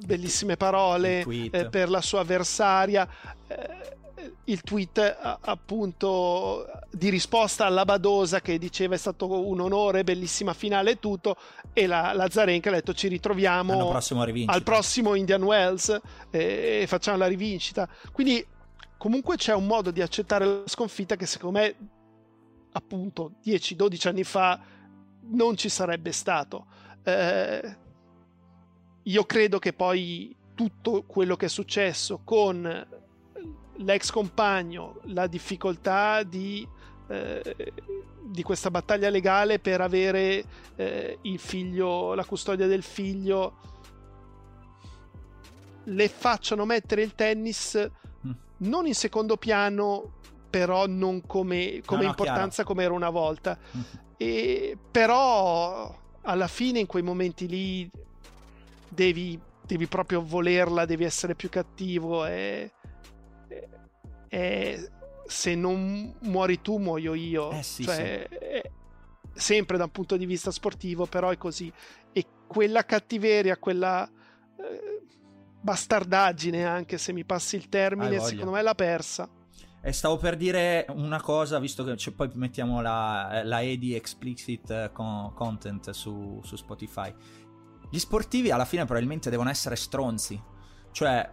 bellissime 0.04 0.56
parole 0.56 1.20
eh, 1.22 1.68
per 1.70 1.88
la 1.88 2.02
sua 2.02 2.20
avversaria. 2.20 3.08
Eh, 3.46 3.98
il 4.44 4.60
tweet 4.60 4.98
appunto 5.40 6.66
di 6.90 7.08
risposta 7.08 7.64
alla 7.64 7.86
Badosa 7.86 8.42
che 8.42 8.58
diceva 8.58 8.94
è 8.94 8.98
stato 8.98 9.48
un 9.48 9.60
onore, 9.60 10.04
bellissima 10.04 10.52
finale 10.52 10.90
e 10.90 10.98
tutto 10.98 11.36
e 11.72 11.86
la, 11.86 12.12
la 12.12 12.28
Zarenka 12.28 12.68
ha 12.68 12.74
detto 12.74 12.92
ci 12.92 13.08
ritroviamo 13.08 13.88
prossimo 13.88 14.22
al 14.22 14.62
prossimo 14.62 15.14
Indian 15.14 15.42
Wells 15.42 15.98
e 16.30 16.84
facciamo 16.86 17.16
la 17.16 17.28
rivincita 17.28 17.88
quindi 18.12 18.44
comunque 18.98 19.36
c'è 19.36 19.54
un 19.54 19.66
modo 19.66 19.90
di 19.90 20.02
accettare 20.02 20.44
la 20.44 20.62
sconfitta 20.66 21.16
che 21.16 21.24
secondo 21.24 21.58
me 21.58 21.74
appunto 22.72 23.32
10-12 23.42 24.08
anni 24.08 24.24
fa 24.24 24.60
non 25.30 25.56
ci 25.56 25.68
sarebbe 25.68 26.12
stato. 26.12 26.66
Eh, 27.02 27.76
io 29.02 29.24
credo 29.24 29.58
che 29.58 29.72
poi 29.72 30.34
tutto 30.54 31.04
quello 31.04 31.36
che 31.36 31.46
è 31.46 31.48
successo 31.48 32.20
con 32.24 32.86
l'ex 33.76 34.10
compagno, 34.10 35.00
la 35.04 35.26
difficoltà 35.26 36.22
di, 36.22 36.66
eh, 37.08 37.72
di 38.22 38.42
questa 38.42 38.70
battaglia 38.70 39.08
legale 39.08 39.58
per 39.58 39.80
avere 39.80 40.44
eh, 40.76 41.18
il 41.22 41.38
figlio, 41.38 42.14
la 42.14 42.24
custodia 42.24 42.66
del 42.66 42.82
figlio, 42.82 43.56
le 45.84 46.08
facciano 46.08 46.66
mettere 46.66 47.02
il 47.02 47.14
tennis 47.14 47.90
non 48.60 48.86
in 48.86 48.94
secondo 48.94 49.36
piano, 49.36 50.18
però 50.48 50.86
non 50.86 51.26
come, 51.26 51.82
come 51.84 52.00
no, 52.00 52.06
no, 52.06 52.10
importanza 52.10 52.62
chiaro. 52.62 52.68
come 52.68 52.82
era 52.82 52.92
una 52.92 53.10
volta. 53.10 53.56
Mm-hmm. 53.58 53.84
E, 54.16 54.78
però 54.90 55.96
alla 56.30 56.48
fine 56.48 56.78
in 56.78 56.86
quei 56.86 57.02
momenti 57.02 57.46
lì 57.46 57.90
devi, 58.88 59.38
devi 59.66 59.86
proprio 59.86 60.22
volerla, 60.22 60.84
devi 60.84 61.04
essere 61.04 61.34
più 61.34 61.48
cattivo 61.48 62.24
e, 62.26 62.70
e, 63.48 63.68
e 64.28 64.90
se 65.26 65.54
non 65.54 66.14
muori 66.20 66.60
tu 66.60 66.78
muoio 66.78 67.14
io. 67.14 67.50
Eh 67.50 67.62
sì, 67.62 67.84
cioè, 67.84 68.28
sì. 68.28 69.40
sempre 69.40 69.76
da 69.76 69.84
un 69.84 69.90
punto 69.90 70.16
di 70.16 70.26
vista 70.26 70.50
sportivo, 70.50 71.06
però 71.06 71.30
è 71.30 71.36
così. 71.36 71.72
E 72.12 72.26
quella 72.46 72.84
cattiveria, 72.84 73.56
quella... 73.58 74.08
Eh, 74.56 74.98
bastardaggine, 75.62 76.64
anche 76.64 76.96
se 76.96 77.12
mi 77.12 77.22
passi 77.24 77.56
il 77.56 77.68
termine, 77.68 78.18
secondo 78.20 78.52
me 78.52 78.62
l'ha 78.62 78.74
persa. 78.74 79.28
E 79.82 79.92
stavo 79.92 80.18
per 80.18 80.36
dire 80.36 80.84
una 80.90 81.20
cosa, 81.22 81.58
visto 81.58 81.84
che 81.84 81.96
cioè, 81.96 82.12
poi 82.12 82.30
mettiamo 82.34 82.82
la, 82.82 83.40
la 83.44 83.62
EDI 83.62 83.94
explicit 83.94 84.70
eh, 84.70 84.90
con, 84.92 85.32
content 85.32 85.90
su, 85.90 86.40
su 86.42 86.56
Spotify. 86.56 87.12
Gli 87.88 87.98
sportivi 87.98 88.50
alla 88.50 88.66
fine 88.66 88.84
probabilmente 88.84 89.30
devono 89.30 89.48
essere 89.48 89.76
stronzi, 89.76 90.40
cioè 90.92 91.28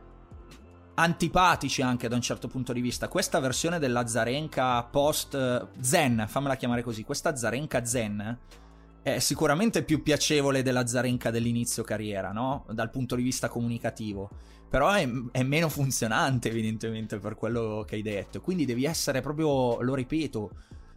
antipatici 0.95 1.81
anche 1.81 2.07
da 2.07 2.15
un 2.15 2.21
certo 2.21 2.47
punto 2.47 2.71
di 2.71 2.81
vista. 2.81 3.09
Questa 3.09 3.39
versione 3.39 3.79
della 3.79 4.07
Zarenka 4.07 4.81
post 4.83 5.35
eh, 5.35 5.67
Zen, 5.81 6.25
fammela 6.27 6.55
chiamare 6.55 6.83
così, 6.83 7.03
questa 7.03 7.35
Zarenka 7.35 7.83
Zen 7.83 8.39
è 9.01 9.19
sicuramente 9.19 9.83
più 9.83 10.03
piacevole 10.03 10.63
della 10.63 10.85
Zarenka 10.85 11.31
dell'inizio 11.31 11.83
carriera, 11.83 12.31
no? 12.31 12.65
Dal 12.71 12.89
punto 12.89 13.15
di 13.15 13.23
vista 13.23 13.47
comunicativo. 13.47 14.29
Però 14.69 14.91
è, 14.91 15.09
è, 15.31 15.43
meno 15.43 15.69
funzionante, 15.69 16.49
evidentemente, 16.49 17.19
per 17.19 17.35
quello 17.35 17.85
che 17.87 17.95
hai 17.95 18.01
detto. 18.01 18.41
Quindi 18.41 18.65
devi 18.65 18.85
essere 18.85 19.21
proprio, 19.21 19.81
lo 19.81 19.95
ripeto, 19.95 20.51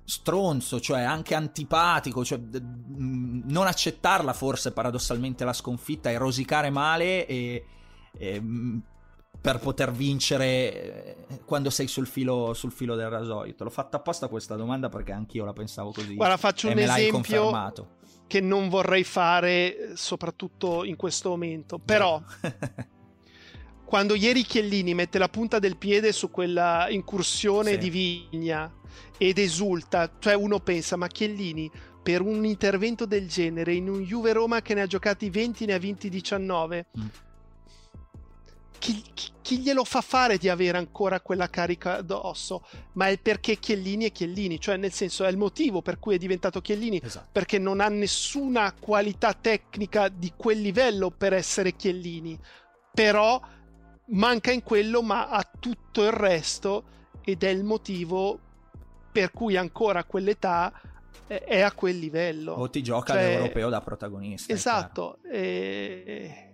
stronzo, 0.05 0.81
cioè 0.81 1.03
anche 1.03 1.35
antipatico, 1.35 2.25
cioè 2.25 2.41
non 2.49 3.67
accettarla 3.67 4.33
forse 4.33 4.73
paradossalmente 4.73 5.45
la 5.45 5.53
sconfitta 5.53 6.11
e 6.11 6.19
rosicare 6.19 6.71
male 6.71 7.27
e, 7.27 7.65
e 8.19 8.43
per 9.41 9.59
poter 9.59 9.91
vincere 9.91 10.47
eh, 10.47 11.41
quando 11.45 11.71
sei 11.71 11.87
sul 11.87 12.07
filo, 12.07 12.53
sul 12.53 12.73
filo, 12.73 12.95
del 12.95 13.09
rasoio. 13.09 13.55
Te 13.55 13.65
l'ho 13.65 13.71
fatta 13.71 13.97
apposta 13.97 14.29
questa 14.29 14.55
domanda 14.55 14.89
perché 14.89 15.13
anch'io 15.13 15.45
la 15.45 15.53
pensavo 15.53 15.93
così. 15.93 16.15
Guarda, 16.15 16.37
faccio 16.37 16.69
un 16.69 16.79
esempio 16.79 17.51
che 18.27 18.41
non 18.41 18.69
vorrei 18.69 19.05
fare, 19.05 19.93
soprattutto 19.95 20.85
in 20.85 20.97
questo 20.97 21.31
momento. 21.31 21.79
Però, 21.79 22.23
quando 23.91 24.15
ieri 24.15 24.45
Chiellini 24.45 24.95
mette 24.95 25.19
la 25.19 25.29
punta 25.29 25.59
del 25.59 25.77
piede 25.77 26.13
su 26.13 26.31
quella 26.31 26.87
incursione 26.91 27.73
sì. 27.73 27.79
di 27.79 27.91
Vigna 27.91 28.73
ed 29.19 29.37
esulta, 29.37 30.09
cioè 30.21 30.33
uno 30.35 30.61
pensa, 30.61 30.95
ma 30.95 31.09
Chiellini 31.09 31.69
per 32.01 32.21
un 32.21 32.45
intervento 32.45 33.05
del 33.05 33.27
genere 33.27 33.75
in 33.75 33.89
un 33.89 34.05
Juve 34.05 34.33
Roma 34.33 34.63
che 34.63 34.75
ne 34.75 34.83
ha 34.83 34.87
giocati 34.87 35.29
20 35.29 35.65
ne 35.67 35.73
ha 35.73 35.79
vinti 35.79 36.09
19. 36.09 36.87
Mm 36.97 37.07
chi, 38.79 39.03
chi, 39.13 39.31
chi, 39.43 39.59
glielo 39.59 39.85
fa 39.85 40.01
fare 40.01 40.39
di 40.39 40.49
avere 40.49 40.79
ancora 40.79 41.21
quella 41.21 41.51
carica 41.51 41.99
addosso? 41.99 42.65
Ma 42.93 43.09
è 43.09 43.19
perché 43.19 43.59
Chiellini 43.59 44.07
è 44.07 44.13
Chiellini, 44.13 44.59
cioè 44.59 44.79
nel 44.79 44.93
senso 44.93 45.25
è 45.25 45.29
il 45.29 45.37
motivo 45.37 45.83
per 45.83 45.99
cui 45.99 46.15
è 46.15 46.19
diventato 46.19 46.63
Chiellini, 46.63 46.99
esatto. 47.05 47.27
perché 47.31 47.59
non 47.59 47.81
ha 47.81 47.89
nessuna 47.89 48.73
qualità 48.73 49.35
tecnica 49.35 50.09
di 50.09 50.33
quel 50.35 50.63
livello 50.63 51.11
per 51.11 51.35
essere 51.35 51.77
Chiellini, 51.77 52.39
però 52.95 53.39
manca 54.11 54.51
in 54.53 54.63
quello 54.63 55.03
ma 55.03 55.29
ha 55.29 55.49
tutto 55.59 56.05
il 56.05 56.13
resto 56.13 56.85
ed 57.23 57.43
è 57.43 57.49
il 57.49 57.65
motivo 57.65 58.39
per 59.13 59.31
cui 59.33 59.57
ancora 59.57 60.01
a 60.01 60.05
quell'età 60.05 60.73
è 61.27 61.61
a 61.61 61.73
quel 61.73 61.99
livello. 61.99 62.53
O 62.55 62.69
ti 62.71 62.83
gioca 62.83 63.13
cioè, 63.13 63.35
l'europeo 63.35 63.69
da 63.69 63.81
protagonista. 63.81 64.53
Esatto. 64.53 65.19
E... 65.31 66.47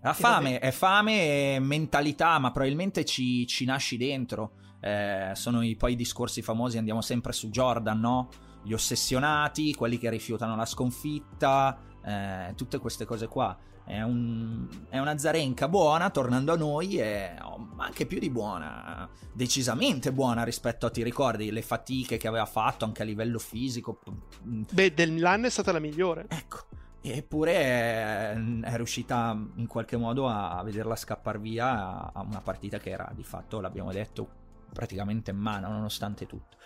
La 0.00 0.14
fame, 0.14 0.60
è 0.60 0.70
fame 0.70 1.54
e 1.54 1.58
mentalità, 1.60 2.38
ma 2.38 2.50
probabilmente 2.50 3.04
ci, 3.04 3.46
ci 3.46 3.64
nasci 3.64 3.96
dentro. 3.96 4.52
Eh, 4.80 5.32
sono 5.34 5.62
i, 5.62 5.76
poi 5.76 5.92
i 5.92 5.96
discorsi 5.96 6.40
famosi, 6.40 6.78
andiamo 6.78 7.02
sempre 7.02 7.32
su 7.32 7.50
Jordan, 7.50 7.98
no? 7.98 8.28
Gli 8.62 8.72
ossessionati, 8.72 9.74
quelli 9.74 9.98
che 9.98 10.08
rifiutano 10.08 10.56
la 10.56 10.66
sconfitta, 10.66 11.78
eh, 12.04 12.54
tutte 12.54 12.78
queste 12.78 13.04
cose 13.04 13.26
qua. 13.26 13.56
È, 13.88 14.02
un, 14.02 14.68
è, 14.90 14.98
una 14.98 15.16
Zarenka 15.16 15.66
buona, 15.66 16.10
tornando 16.10 16.52
a 16.52 16.56
noi, 16.56 16.98
è 16.98 17.34
anche 17.78 18.04
più 18.04 18.18
di 18.18 18.28
buona, 18.28 19.08
decisamente 19.32 20.12
buona 20.12 20.44
rispetto 20.44 20.84
a, 20.84 20.90
ti 20.90 21.02
ricordi, 21.02 21.50
le 21.50 21.62
fatiche 21.62 22.18
che 22.18 22.28
aveva 22.28 22.44
fatto 22.44 22.84
anche 22.84 23.00
a 23.00 23.06
livello 23.06 23.38
fisico. 23.38 24.00
Beh, 24.42 24.92
dell'anno 24.92 25.46
è 25.46 25.50
stata 25.50 25.72
la 25.72 25.78
migliore. 25.78 26.26
Ecco, 26.28 26.66
eppure 27.00 27.52
è, 27.54 28.32
è, 28.34 28.76
riuscita 28.76 29.34
in 29.54 29.66
qualche 29.66 29.96
modo 29.96 30.28
a, 30.28 30.62
vederla 30.62 30.94
scappare 30.94 31.38
via 31.38 32.12
a 32.12 32.20
una 32.20 32.42
partita 32.42 32.76
che 32.76 32.90
era 32.90 33.10
di 33.14 33.24
fatto, 33.24 33.58
l'abbiamo 33.58 33.90
detto, 33.90 34.28
praticamente 34.70 35.30
in 35.30 35.38
mano 35.38 35.70
nonostante 35.70 36.26
tutto. 36.26 36.58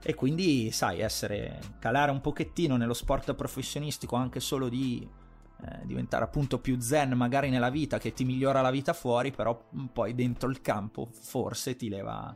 E 0.00 0.14
quindi, 0.14 0.70
sai, 0.70 1.00
essere 1.00 1.58
calare 1.80 2.12
un 2.12 2.20
pochettino 2.20 2.76
nello 2.76 2.94
sport 2.94 3.34
professionistico 3.34 4.14
anche 4.14 4.38
solo 4.38 4.68
di 4.68 5.17
eh, 5.60 5.84
diventare 5.84 6.24
appunto 6.24 6.60
più 6.60 6.78
zen 6.78 7.14
magari 7.14 7.50
nella 7.50 7.70
vita 7.70 7.98
che 7.98 8.12
ti 8.12 8.24
migliora 8.24 8.60
la 8.60 8.70
vita 8.70 8.92
fuori, 8.92 9.32
però 9.32 9.68
poi 9.92 10.14
dentro 10.14 10.48
il 10.48 10.60
campo 10.60 11.08
forse 11.12 11.74
ti 11.74 11.88
leva, 11.88 12.34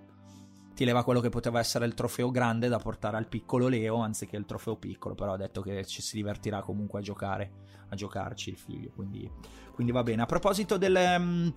ti 0.74 0.84
leva 0.84 1.04
quello 1.04 1.20
che 1.20 1.28
poteva 1.28 1.60
essere 1.60 1.86
il 1.86 1.94
trofeo 1.94 2.30
grande 2.30 2.68
da 2.68 2.78
portare 2.78 3.16
al 3.16 3.28
piccolo 3.28 3.68
Leo 3.68 3.98
anziché 3.98 4.36
il 4.36 4.46
trofeo 4.46 4.76
piccolo, 4.76 5.14
però 5.14 5.34
ha 5.34 5.36
detto 5.36 5.62
che 5.62 5.84
ci 5.84 6.02
si 6.02 6.16
divertirà 6.16 6.62
comunque 6.62 6.98
a 6.98 7.02
giocare, 7.02 7.52
a 7.90 7.94
giocarci 7.94 8.50
il 8.50 8.56
figlio, 8.56 8.90
quindi, 8.94 9.30
quindi 9.72 9.92
va 9.92 10.02
bene. 10.02 10.22
A 10.22 10.26
proposito 10.26 10.76
del... 10.76 11.16
Um, 11.18 11.52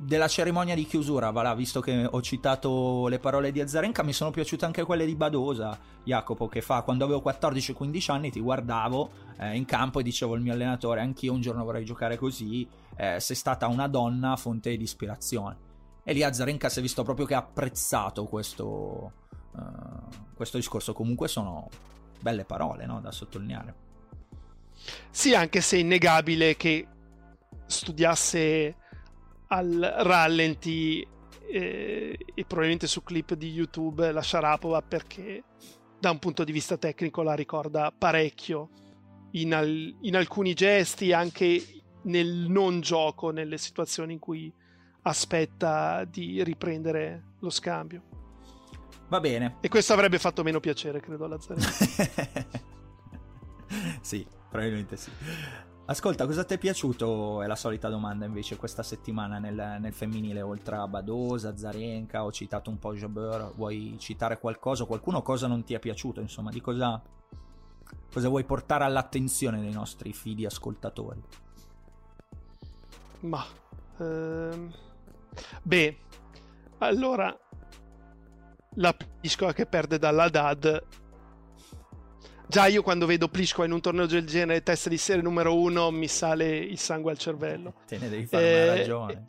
della 0.00 0.28
cerimonia 0.28 0.76
di 0.76 0.86
chiusura, 0.86 1.30
va 1.30 1.52
visto 1.54 1.80
che 1.80 2.06
ho 2.08 2.22
citato 2.22 3.08
le 3.08 3.18
parole 3.18 3.50
di 3.50 3.60
Azarenka, 3.60 4.04
mi 4.04 4.12
sono 4.12 4.30
piaciute 4.30 4.64
anche 4.64 4.84
quelle 4.84 5.04
di 5.04 5.16
Badosa, 5.16 5.76
Jacopo, 6.04 6.46
che 6.46 6.62
fa 6.62 6.82
quando 6.82 7.04
avevo 7.04 7.20
14-15 7.20 8.12
anni 8.12 8.30
ti 8.30 8.40
guardavo 8.40 9.10
eh, 9.38 9.56
in 9.56 9.64
campo 9.64 10.00
e 10.00 10.02
dicevo 10.02 10.34
al 10.34 10.40
mio 10.40 10.52
allenatore, 10.52 11.00
anch'io 11.00 11.32
un 11.32 11.40
giorno 11.40 11.64
vorrei 11.64 11.84
giocare 11.84 12.16
così, 12.16 12.68
eh, 12.96 13.20
sei 13.20 13.36
stata 13.36 13.66
una 13.68 13.86
donna 13.86 14.36
fonte 14.36 14.76
di 14.76 14.82
ispirazione. 14.82 15.66
E 16.02 16.12
lì 16.12 16.22
Azarenka 16.22 16.68
si 16.68 16.78
è 16.78 16.82
visto 16.82 17.02
proprio 17.04 17.26
che 17.26 17.34
ha 17.34 17.38
apprezzato 17.38 18.24
questo, 18.24 19.12
uh, 19.52 20.32
questo 20.34 20.56
discorso, 20.56 20.94
comunque 20.94 21.28
sono 21.28 21.68
belle 22.20 22.44
parole 22.44 22.86
no? 22.86 23.00
da 23.00 23.12
sottolineare. 23.12 23.86
Sì, 25.10 25.34
anche 25.34 25.60
se 25.60 25.76
è 25.76 25.80
innegabile 25.80 26.56
che 26.56 26.86
studiasse 27.66 28.74
al 29.48 29.78
rallenti 29.98 31.06
eh, 31.50 32.18
e 32.34 32.44
probabilmente 32.44 32.86
su 32.86 33.02
clip 33.02 33.34
di 33.34 33.50
YouTube 33.50 34.10
la 34.12 34.22
Sharapova 34.22 34.82
perché 34.82 35.44
da 35.98 36.10
un 36.10 36.18
punto 36.18 36.44
di 36.44 36.52
vista 36.52 36.76
tecnico 36.76 37.22
la 37.22 37.34
ricorda 37.34 37.92
parecchio 37.96 38.68
in, 39.32 39.54
al- 39.54 39.96
in 40.00 40.16
alcuni 40.16 40.54
gesti 40.54 41.12
anche 41.12 41.62
nel 42.02 42.46
non 42.48 42.80
gioco 42.80 43.30
nelle 43.30 43.58
situazioni 43.58 44.14
in 44.14 44.18
cui 44.18 44.52
aspetta 45.02 46.04
di 46.04 46.42
riprendere 46.42 47.34
lo 47.40 47.50
scambio 47.50 48.02
va 49.08 49.20
bene 49.20 49.56
e 49.60 49.68
questo 49.68 49.92
avrebbe 49.92 50.18
fatto 50.18 50.42
meno 50.42 50.60
piacere 50.60 51.00
credo 51.00 51.24
alla 51.24 51.38
Zerina 51.38 51.66
sì 54.00 54.26
probabilmente 54.48 54.96
sì 54.96 55.10
Ascolta, 55.90 56.26
cosa 56.26 56.44
ti 56.44 56.52
è 56.52 56.58
piaciuto? 56.58 57.40
È 57.40 57.46
la 57.46 57.56
solita 57.56 57.88
domanda 57.88 58.26
invece 58.26 58.58
questa 58.58 58.82
settimana 58.82 59.38
nel, 59.38 59.78
nel 59.80 59.94
femminile, 59.94 60.42
oltre 60.42 60.76
a 60.76 60.86
Badosa, 60.86 61.56
Zarenka, 61.56 62.24
ho 62.24 62.30
citato 62.30 62.68
un 62.68 62.78
po' 62.78 62.94
Jabeur, 62.94 63.54
vuoi 63.54 63.96
citare 63.98 64.38
qualcosa? 64.38 64.84
Qualcuno 64.84 65.22
cosa 65.22 65.46
non 65.46 65.64
ti 65.64 65.72
è 65.72 65.78
piaciuto? 65.78 66.20
Insomma, 66.20 66.50
di 66.50 66.60
cosa, 66.60 67.02
cosa 68.12 68.28
vuoi 68.28 68.44
portare 68.44 68.84
all'attenzione 68.84 69.60
dei 69.60 69.72
nostri 69.72 70.12
fidi 70.12 70.44
ascoltatori? 70.46 71.22
Ma... 73.20 73.44
Ehm... 73.98 74.72
Beh, 75.62 75.98
allora... 76.78 77.36
La 78.74 78.94
Piscola 79.20 79.52
che 79.52 79.66
perde 79.66 79.98
dalla 79.98 80.28
DAD 80.28 80.86
Già 82.50 82.66
io 82.66 82.82
quando 82.82 83.04
vedo 83.04 83.28
Pliskova 83.28 83.66
in 83.66 83.72
un 83.72 83.82
torneo 83.82 84.06
del 84.06 84.26
genere, 84.26 84.62
testa 84.62 84.88
di 84.88 84.96
serie 84.96 85.20
numero 85.20 85.54
uno, 85.54 85.90
mi 85.90 86.08
sale 86.08 86.56
il 86.56 86.78
sangue 86.78 87.10
al 87.10 87.18
cervello. 87.18 87.74
Te 87.86 87.98
ne 87.98 88.08
devi 88.08 88.24
fare 88.24 88.42
eh, 88.42 88.62
una 88.62 88.74
ragione. 88.74 89.24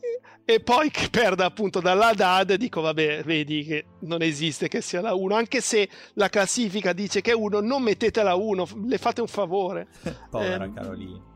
E, 0.46 0.54
e, 0.54 0.60
poi 0.62 0.90
che 0.90 1.10
perda 1.10 1.44
appunto 1.44 1.82
dalla 1.82 2.14
DAD, 2.14 2.54
dico 2.54 2.80
vabbè, 2.80 3.24
vedi 3.24 3.66
che 3.66 3.86
non 4.04 4.22
esiste 4.22 4.70
che 4.70 4.80
sia 4.80 5.02
la 5.02 5.16
1, 5.16 5.36
anche 5.36 5.60
se 5.60 5.90
la 6.14 6.30
classifica 6.30 6.94
dice 6.94 7.20
che 7.20 7.32
è 7.32 7.36
1, 7.36 7.60
non 7.60 7.84
mettete 7.84 8.24
la 8.24 8.36
1, 8.36 8.68
le 8.88 8.98
fate 8.98 9.20
un 9.20 9.28
favore. 9.28 9.88
Povera 10.32 10.64
eh, 10.64 10.72
Carolina. 10.72 11.29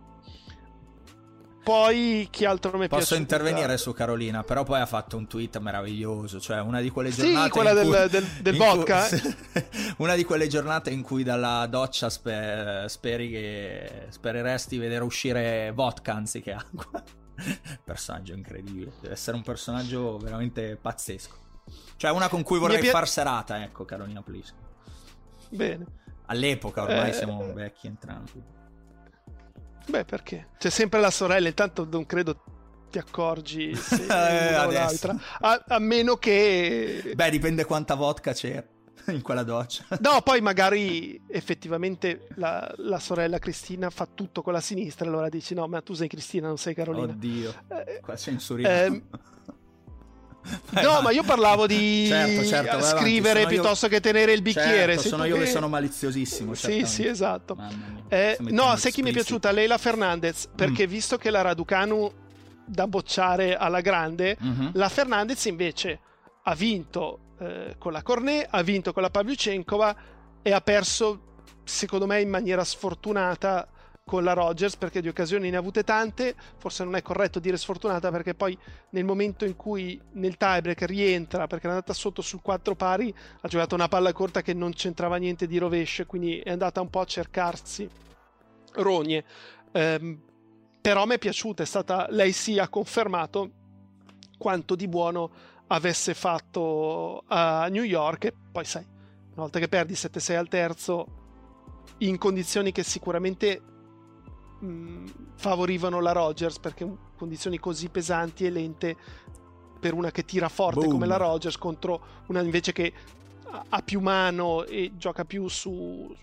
Poi 1.63 2.27
chi 2.29 2.43
altro 2.43 2.77
mi 2.77 2.89
piace? 2.89 3.03
Posso 3.03 3.15
intervenire 3.15 3.77
su 3.77 3.93
Carolina, 3.93 4.43
però 4.43 4.63
poi 4.63 4.81
ha 4.81 4.85
fatto 4.85 5.15
un 5.15 5.27
tweet 5.27 5.59
meraviglioso, 5.59 6.41
cioè 6.41 6.59
una 6.59 6.81
di 6.81 6.89
quelle 6.89 7.09
giornate... 7.09 7.43
Sì, 7.45 7.49
quella 7.49 7.73
del, 7.73 7.87
cui, 7.87 8.09
del, 8.09 8.25
del 8.41 8.57
vodka. 8.57 9.07
Cui, 9.07 9.63
una 9.99 10.15
di 10.15 10.25
quelle 10.25 10.47
giornate 10.47 10.89
in 10.89 11.01
cui 11.01 11.23
dalla 11.23 11.65
doccia 11.67 12.09
sper, 12.09 12.89
speri 12.89 13.29
che, 13.29 14.07
spereresti 14.09 14.77
vedere 14.77 15.05
uscire 15.05 15.71
vodka 15.73 16.13
anziché 16.13 16.51
acqua. 16.51 17.01
personaggio 17.83 18.33
incredibile, 18.33 18.91
deve 18.99 19.13
essere 19.13 19.37
un 19.37 19.43
personaggio 19.43 20.17
veramente 20.17 20.75
pazzesco. 20.75 21.35
Cioè 21.95 22.11
una 22.11 22.27
con 22.27 22.43
cui 22.43 22.59
vorrei 22.59 22.79
pi- 22.79 22.87
far 22.87 23.07
serata, 23.07 23.63
ecco 23.63 23.85
Carolina 23.85 24.21
Plisco. 24.21 24.55
Bene. 25.49 25.85
All'epoca 26.25 26.83
ormai 26.83 27.11
eh, 27.11 27.13
siamo 27.13 27.53
vecchi 27.53 27.87
entrambi. 27.87 28.43
Beh, 29.85 30.05
perché? 30.05 30.49
C'è 30.57 30.69
sempre 30.69 30.99
la 30.99 31.11
sorella, 31.11 31.47
intanto 31.47 31.87
non 31.89 32.05
credo 32.05 32.41
ti 32.89 32.99
accorgi 32.99 33.73
se 33.75 34.03
eh, 34.03 34.49
una 34.49 34.67
o 34.67 34.71
l'altra. 34.71 35.15
A, 35.41 35.63
a, 35.67 35.79
meno 35.79 36.15
che... 36.17 37.13
Beh, 37.15 37.29
dipende 37.29 37.65
quanta 37.65 37.95
vodka 37.95 38.33
c'è 38.33 38.63
in 39.07 39.21
quella 39.21 39.43
doccia. 39.43 39.85
No, 39.99 40.21
poi 40.23 40.41
magari 40.41 41.21
effettivamente 41.27 42.27
la, 42.35 42.71
la, 42.77 42.99
sorella 42.99 43.39
Cristina 43.39 43.89
fa 43.89 44.07
tutto 44.13 44.41
con 44.41 44.53
la 44.53 44.61
sinistra, 44.61 45.07
allora 45.07 45.27
dici 45.27 45.53
no, 45.53 45.67
ma 45.67 45.81
tu 45.81 45.93
sei 45.93 46.07
Cristina, 46.07 46.47
non 46.47 46.57
sei 46.57 46.73
Carolina. 46.73 47.11
Oddio, 47.11 47.53
eh, 47.85 47.99
qua 48.01 48.15
censuriamo. 48.15 48.95
Eh, 48.95 49.03
no, 50.81 51.01
ma 51.01 51.11
io 51.11 51.23
parlavo 51.23 51.67
di 51.67 52.05
certo, 52.07 52.45
certo, 52.45 52.81
scrivere 52.81 53.45
piuttosto 53.47 53.85
io... 53.85 53.91
che 53.91 53.99
tenere 53.99 54.33
il 54.33 54.41
bicchiere. 54.41 54.93
Certo, 54.93 55.09
sono 55.09 55.25
io 55.25 55.37
che... 55.37 55.47
sono 55.47 55.67
maliziosissimo. 55.67 56.53
Sì, 56.53 56.85
sì, 56.85 57.05
esatto. 57.05 57.57
Eh, 58.09 58.37
no, 58.39 58.75
sai 58.75 58.91
chi 58.91 59.01
mi 59.01 59.09
è 59.09 59.13
piaciuta? 59.13 59.51
Leila 59.51 59.77
Fernandez, 59.77 60.49
perché 60.53 60.85
mm. 60.85 60.89
visto 60.89 61.17
che 61.17 61.29
la 61.29 61.41
Raducanu 61.41 62.11
da 62.65 62.87
bocciare 62.87 63.55
alla 63.55 63.81
grande, 63.81 64.37
mm-hmm. 64.41 64.67
la 64.73 64.89
Fernandez 64.89 65.45
invece 65.45 65.99
ha 66.43 66.55
vinto 66.55 67.19
eh, 67.39 67.75
con 67.77 67.91
la 67.91 68.01
Cornet, 68.01 68.47
ha 68.49 68.61
vinto 68.61 68.93
con 68.93 69.01
la 69.01 69.09
Pavlyuchenkova 69.09 69.95
e 70.41 70.51
ha 70.51 70.61
perso, 70.61 71.21
secondo 71.63 72.05
me, 72.05 72.21
in 72.21 72.29
maniera 72.29 72.63
sfortunata 72.63 73.67
con 74.05 74.23
la 74.23 74.33
Rogers 74.33 74.75
perché 74.75 75.01
di 75.01 75.07
occasioni 75.07 75.49
ne 75.49 75.55
ha 75.55 75.59
avute 75.59 75.83
tante, 75.83 76.35
forse 76.57 76.83
non 76.83 76.95
è 76.95 77.01
corretto 77.01 77.39
dire 77.39 77.57
sfortunata 77.57 78.11
perché 78.11 78.33
poi 78.33 78.57
nel 78.89 79.05
momento 79.05 79.45
in 79.45 79.55
cui 79.55 79.99
nel 80.13 80.35
tiebreak 80.35 80.81
rientra 80.83 81.47
perché 81.47 81.67
è 81.67 81.69
andata 81.69 81.93
sotto 81.93 82.21
sul 82.21 82.41
4 82.41 82.75
pari 82.75 83.13
ha 83.41 83.47
giocato 83.47 83.75
una 83.75 83.87
palla 83.87 84.11
corta 84.11 84.41
che 84.41 84.53
non 84.53 84.73
c'entrava 84.73 85.15
niente 85.15 85.47
di 85.47 85.57
rovescio 85.57 86.05
quindi 86.05 86.39
è 86.39 86.51
andata 86.51 86.81
un 86.81 86.89
po' 86.89 86.99
a 86.99 87.05
cercarsi 87.05 87.89
rogne. 88.73 89.23
Ehm, 89.71 90.21
però 90.81 91.05
mi 91.05 91.15
è 91.15 91.19
piaciuta 91.19 91.63
è 91.63 91.65
stata 91.65 92.07
lei 92.09 92.33
sì 92.33 92.59
ha 92.59 92.67
confermato 92.67 93.51
quanto 94.37 94.75
di 94.75 94.89
buono 94.89 95.31
avesse 95.67 96.13
fatto 96.13 97.23
a 97.27 97.67
New 97.69 97.83
York 97.83 98.25
e 98.25 98.33
poi 98.51 98.65
sai 98.65 98.83
una 98.83 99.43
volta 99.43 99.59
che 99.59 99.69
perdi 99.69 99.93
7-6 99.93 100.35
al 100.35 100.49
terzo 100.49 101.21
in 101.99 102.17
condizioni 102.17 102.73
che 102.73 102.83
sicuramente 102.83 103.61
mh, 104.63 105.05
favorivano 105.35 105.99
la 105.99 106.11
Rogers 106.11 106.59
perché 106.59 106.89
condizioni 107.15 107.59
così 107.59 107.89
pesanti 107.89 108.45
e 108.45 108.49
lente 108.49 108.95
per 109.79 109.93
una 109.93 110.11
che 110.11 110.23
tira 110.23 110.47
forte 110.47 110.81
Boom. 110.81 110.91
come 110.91 111.05
la 111.05 111.17
Rogers 111.17 111.57
contro 111.57 112.01
una 112.27 112.41
invece 112.41 112.71
che 112.71 112.93
ha 113.69 113.81
più 113.81 113.99
mano 113.99 114.63
e 114.63 114.93
gioca 114.95 115.25
più 115.25 115.47
su, 115.47 116.15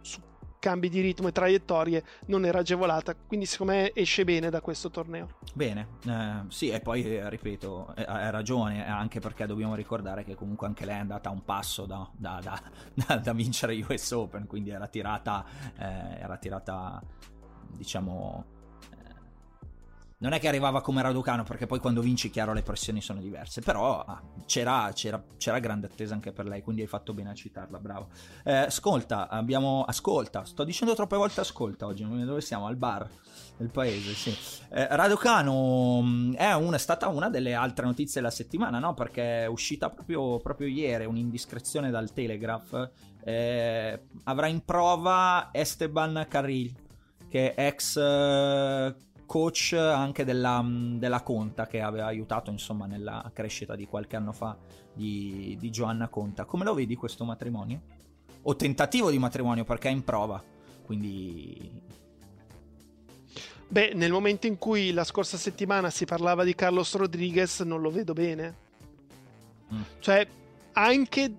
su 0.00 0.20
cambi 0.58 0.88
di 0.88 1.00
ritmo 1.00 1.28
e 1.28 1.32
traiettorie 1.32 2.04
non 2.26 2.44
era 2.44 2.60
agevolata 2.60 3.14
quindi 3.14 3.44
secondo 3.44 3.72
me 3.72 3.92
esce 3.94 4.24
bene 4.24 4.48
da 4.50 4.60
questo 4.60 4.88
torneo 4.88 5.28
bene 5.52 5.88
eh, 6.06 6.44
sì 6.48 6.70
e 6.70 6.80
poi 6.80 7.02
eh, 7.04 7.28
ripeto 7.28 7.94
eh, 7.96 8.04
hai 8.06 8.30
ragione 8.30 8.88
anche 8.88 9.20
perché 9.20 9.46
dobbiamo 9.46 9.74
ricordare 9.74 10.24
che 10.24 10.34
comunque 10.34 10.66
anche 10.66 10.86
lei 10.86 10.96
è 10.96 11.00
andata 11.00 11.28
a 11.28 11.32
un 11.32 11.44
passo 11.44 11.84
da, 11.84 12.08
da, 12.16 12.40
da, 12.94 13.16
da 13.18 13.32
vincere 13.32 13.74
US 13.86 14.10
Open 14.12 14.46
quindi 14.46 14.70
era 14.70 14.86
tirata 14.86 15.44
eh, 15.76 16.20
era 16.20 16.36
tirata 16.38 17.02
diciamo 17.76 18.56
non 20.20 20.32
è 20.32 20.40
che 20.40 20.48
arrivava 20.48 20.80
come 20.80 21.00
Raducano 21.00 21.44
perché 21.44 21.66
poi 21.66 21.78
quando 21.78 22.00
vinci 22.00 22.28
chiaro 22.30 22.52
le 22.52 22.62
pressioni 22.62 23.00
sono 23.00 23.20
diverse 23.20 23.60
però 23.60 24.00
ah, 24.00 24.20
c'era, 24.46 24.90
c'era, 24.92 25.22
c'era, 25.36 25.60
grande 25.60 25.86
attesa 25.86 26.14
anche 26.14 26.32
per 26.32 26.46
lei 26.46 26.62
quindi 26.62 26.82
hai 26.82 26.88
fatto 26.88 27.14
bene 27.14 27.30
a 27.30 27.34
citarla 27.34 27.78
bravo. 27.78 28.08
Eh, 28.42 28.52
ascolta 28.52 29.28
abbiamo 29.28 29.84
ascolta 29.86 30.44
sto 30.44 30.64
dicendo 30.64 30.94
troppe 30.94 31.16
volte 31.16 31.40
ascolta 31.40 31.86
oggi 31.86 32.04
dove 32.24 32.40
siamo 32.40 32.66
al 32.66 32.76
bar 32.76 33.08
del 33.56 33.70
paese 33.70 34.12
sì. 34.14 34.36
Eh, 34.70 34.88
Raducano 34.90 36.00
mm, 36.02 36.34
è, 36.34 36.52
una, 36.52 36.76
è, 36.76 36.80
stata 36.80 37.06
una 37.06 37.30
delle 37.30 37.54
altre 37.54 37.84
notizie 37.84 38.20
della 38.20 38.32
settimana 38.32 38.80
no 38.80 38.94
perché 38.94 39.44
è 39.44 39.46
uscita 39.46 39.88
proprio, 39.88 40.38
proprio 40.38 40.66
ieri 40.66 41.04
un'indiscrezione 41.04 41.90
dal 41.90 42.12
Telegraph 42.12 42.90
eh, 43.22 44.00
avrà 44.24 44.48
in 44.48 44.64
prova 44.64 45.50
Esteban 45.52 46.26
Carril 46.28 46.86
che 47.28 47.54
è 47.54 47.66
ex 47.66 47.96
eh, 47.96 48.94
coach 49.26 49.74
anche 49.74 50.24
della, 50.24 50.64
della, 50.64 51.22
Conta 51.22 51.66
che 51.66 51.82
aveva 51.82 52.06
aiutato 52.06 52.50
insomma 52.50 52.86
nella 52.86 53.30
crescita 53.34 53.76
di 53.76 53.86
qualche 53.86 54.16
anno 54.16 54.32
fa 54.32 54.56
di, 54.92 55.56
di 55.60 55.70
Giovanna 55.70 56.08
Conta. 56.08 56.44
Come 56.46 56.64
lo 56.64 56.74
vedi 56.74 56.96
questo 56.96 57.24
matrimonio? 57.24 57.80
O 58.42 58.56
tentativo 58.56 59.10
di 59.10 59.18
matrimonio 59.18 59.64
perché 59.64 59.88
è 59.88 59.92
in 59.92 60.02
prova, 60.02 60.42
quindi... 60.82 61.86
Beh, 63.70 63.92
nel 63.94 64.10
momento 64.10 64.46
in 64.46 64.56
cui 64.56 64.92
la 64.92 65.04
scorsa 65.04 65.36
settimana 65.36 65.90
si 65.90 66.06
parlava 66.06 66.42
di 66.42 66.54
Carlos 66.54 66.94
Rodriguez 66.94 67.60
non 67.60 67.82
lo 67.82 67.90
vedo 67.90 68.14
bene. 68.14 68.56
Mm. 69.74 69.80
Cioè, 69.98 70.26
anche 70.72 71.34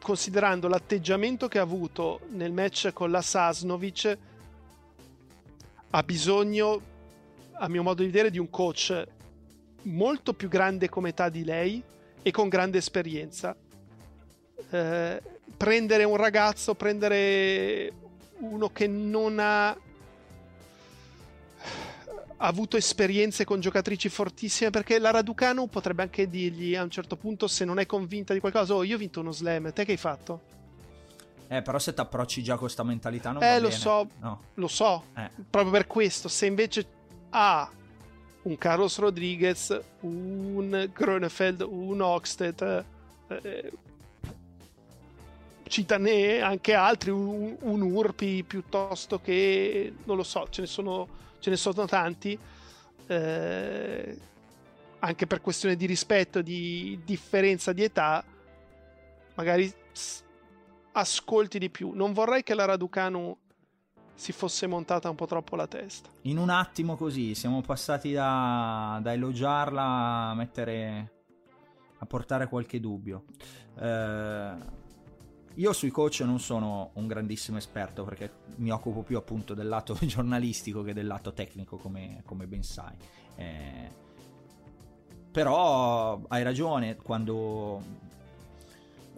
considerando 0.00 0.68
l'atteggiamento 0.68 1.48
che 1.48 1.58
ha 1.58 1.62
avuto 1.62 2.20
nel 2.30 2.52
match 2.52 2.92
con 2.92 3.10
la 3.10 3.20
Sasnovic 3.20 4.16
ha 5.90 6.02
bisogno, 6.02 6.80
a 7.52 7.68
mio 7.68 7.82
modo 7.82 8.02
di 8.02 8.08
vedere, 8.08 8.30
di 8.30 8.38
un 8.38 8.50
coach 8.50 9.06
molto 9.82 10.34
più 10.34 10.48
grande 10.48 10.88
come 10.88 11.10
età 11.10 11.28
di 11.28 11.44
lei 11.44 11.82
e 12.22 12.30
con 12.30 12.48
grande 12.48 12.78
esperienza. 12.78 13.56
Eh, 14.70 15.22
prendere 15.56 16.04
un 16.04 16.16
ragazzo, 16.16 16.74
prendere 16.74 17.92
uno 18.38 18.70
che 18.70 18.86
non 18.86 19.38
ha 19.38 19.76
avuto 22.38 22.76
esperienze 22.76 23.44
con 23.44 23.60
giocatrici 23.60 24.08
fortissime 24.08 24.70
perché 24.70 24.98
la 24.98 25.10
Raducanu 25.10 25.68
potrebbe 25.68 26.02
anche 26.02 26.28
dirgli 26.28 26.76
a 26.76 26.84
un 26.84 26.90
certo 26.90 27.16
punto 27.16 27.48
se 27.48 27.64
non 27.64 27.80
è 27.80 27.86
convinta 27.86 28.32
di 28.32 28.38
qualcosa 28.38 28.74
oh 28.74 28.84
io 28.84 28.94
ho 28.94 28.98
vinto 28.98 29.18
uno 29.18 29.32
slam 29.32 29.72
te 29.72 29.84
che 29.84 29.90
hai 29.90 29.96
fatto? 29.96 30.40
Eh, 31.48 31.62
però 31.62 31.78
se 31.78 31.94
ti 31.94 32.00
approcci 32.00 32.42
già 32.42 32.52
con 32.52 32.60
questa 32.62 32.82
mentalità 32.82 33.32
non 33.32 33.42
Eh, 33.42 33.58
lo 33.58 33.68
bene. 33.68 33.80
so, 33.80 34.08
no. 34.20 34.42
lo 34.54 34.68
so. 34.68 35.04
Eh. 35.16 35.30
Proprio 35.48 35.72
per 35.72 35.86
questo, 35.86 36.28
se 36.28 36.46
invece 36.46 36.86
ha 37.30 37.70
un 38.42 38.58
Carlos 38.58 38.98
Rodriguez, 38.98 39.78
un 40.00 40.90
Grönefeld, 40.92 41.62
un 41.62 42.00
Oxted, 42.00 42.84
eh, 43.28 43.72
citane 45.68 46.40
anche 46.40 46.74
altri, 46.74 47.10
un, 47.10 47.56
un, 47.60 47.80
Urpi 47.82 48.42
piuttosto 48.42 49.20
che, 49.20 49.92
non 50.04 50.16
lo 50.16 50.22
so, 50.22 50.46
ce 50.50 50.62
ne 50.62 50.66
sono, 50.66 51.08
ce 51.38 51.50
ne 51.50 51.56
sono 51.56 51.86
tanti. 51.86 52.38
Eh, 53.06 54.18
anche 55.00 55.26
per 55.26 55.40
questione 55.40 55.76
di 55.76 55.86
rispetto, 55.86 56.42
di 56.42 56.98
differenza 57.04 57.72
di 57.72 57.84
età, 57.84 58.24
magari 59.34 59.72
ascolti 60.98 61.58
di 61.58 61.70
più. 61.70 61.92
Non 61.94 62.12
vorrei 62.12 62.42
che 62.42 62.54
la 62.54 62.64
Raducanu 62.64 63.36
si 64.14 64.32
fosse 64.32 64.66
montata 64.66 65.08
un 65.08 65.16
po' 65.16 65.26
troppo 65.26 65.56
la 65.56 65.66
testa. 65.66 66.08
In 66.22 66.38
un 66.38 66.50
attimo 66.50 66.96
così, 66.96 67.34
siamo 67.34 67.60
passati 67.60 68.12
da, 68.12 68.98
da 69.02 69.12
elogiarla 69.12 69.82
a 69.82 70.34
mettere... 70.34 71.12
a 71.98 72.06
portare 72.06 72.48
qualche 72.48 72.80
dubbio. 72.80 73.24
Eh... 73.78 74.76
Io 75.58 75.72
sui 75.72 75.90
coach 75.90 76.20
non 76.20 76.38
sono 76.38 76.90
un 76.94 77.08
grandissimo 77.08 77.58
esperto 77.58 78.04
perché 78.04 78.30
mi 78.56 78.70
occupo 78.70 79.02
più 79.02 79.16
appunto 79.16 79.54
del 79.54 79.66
lato 79.66 79.96
giornalistico 80.06 80.82
che 80.82 80.92
del 80.92 81.06
lato 81.06 81.32
tecnico, 81.32 81.78
come, 81.78 82.22
come 82.24 82.46
ben 82.46 82.62
sai. 82.62 82.94
Eh, 83.34 83.90
però 85.32 86.20
hai 86.28 86.44
ragione 86.44 86.96
quando 86.96 87.82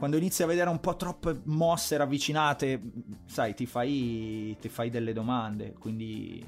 quando 0.00 0.16
inizi 0.16 0.42
a 0.42 0.46
vedere 0.46 0.70
un 0.70 0.80
po' 0.80 0.96
troppe 0.96 1.42
mosse 1.44 1.98
ravvicinate, 1.98 2.80
sai, 3.26 3.54
ti 3.54 3.66
fai, 3.66 4.56
ti 4.58 4.70
fai 4.70 4.88
delle 4.88 5.12
domande, 5.12 5.74
quindi 5.74 6.42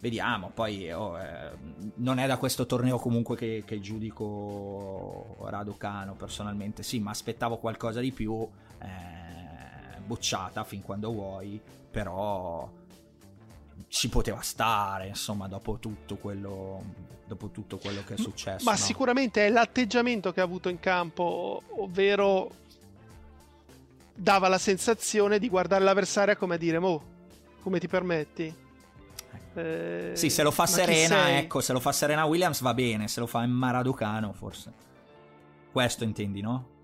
vediamo. 0.00 0.50
Poi 0.52 0.92
oh, 0.92 1.18
eh, 1.18 1.50
non 1.94 2.18
è 2.18 2.26
da 2.26 2.36
questo 2.36 2.66
torneo 2.66 2.98
comunque 2.98 3.36
che, 3.36 3.62
che 3.64 3.80
giudico 3.80 5.38
Raducano 5.48 6.12
personalmente, 6.14 6.82
sì, 6.82 7.00
ma 7.00 7.08
aspettavo 7.08 7.56
qualcosa 7.56 8.00
di 8.00 8.12
più, 8.12 8.46
eh, 8.80 10.00
bocciata 10.04 10.62
fin 10.62 10.82
quando 10.82 11.10
vuoi, 11.10 11.58
però 11.90 12.70
ci 13.88 14.10
poteva 14.10 14.42
stare, 14.42 15.06
insomma, 15.06 15.48
dopo 15.48 15.78
tutto 15.78 16.16
quello, 16.16 16.82
dopo 17.28 17.50
tutto 17.50 17.78
quello 17.78 18.02
che 18.04 18.14
è 18.14 18.16
successo. 18.16 18.64
Ma 18.64 18.72
no? 18.72 18.76
sicuramente 18.76 19.46
è 19.46 19.50
l'atteggiamento 19.50 20.32
che 20.32 20.40
ha 20.40 20.44
avuto 20.44 20.68
in 20.68 20.80
campo, 20.80 21.62
ovvero 21.76 22.50
dava 24.14 24.48
la 24.48 24.58
sensazione 24.58 25.38
di 25.38 25.48
guardare 25.48 25.84
l'avversaria 25.84 26.34
come 26.36 26.56
a 26.56 26.58
dire, 26.58 26.78
mo, 26.80 27.02
come 27.60 27.78
ti 27.78 27.86
permetti? 27.86 28.52
Eh, 29.54 30.12
sì, 30.14 30.30
se 30.30 30.42
lo 30.42 30.50
fa 30.50 30.66
Serena, 30.66 31.36
ecco, 31.36 31.60
se 31.60 31.72
lo 31.72 31.80
fa 31.80 31.92
Serena 31.92 32.24
Williams 32.24 32.60
va 32.62 32.74
bene, 32.74 33.06
se 33.06 33.20
lo 33.20 33.26
fa 33.26 33.46
Maraducano 33.46 34.32
forse. 34.32 34.72
Questo 35.70 36.02
intendi, 36.02 36.40
no? 36.40 36.76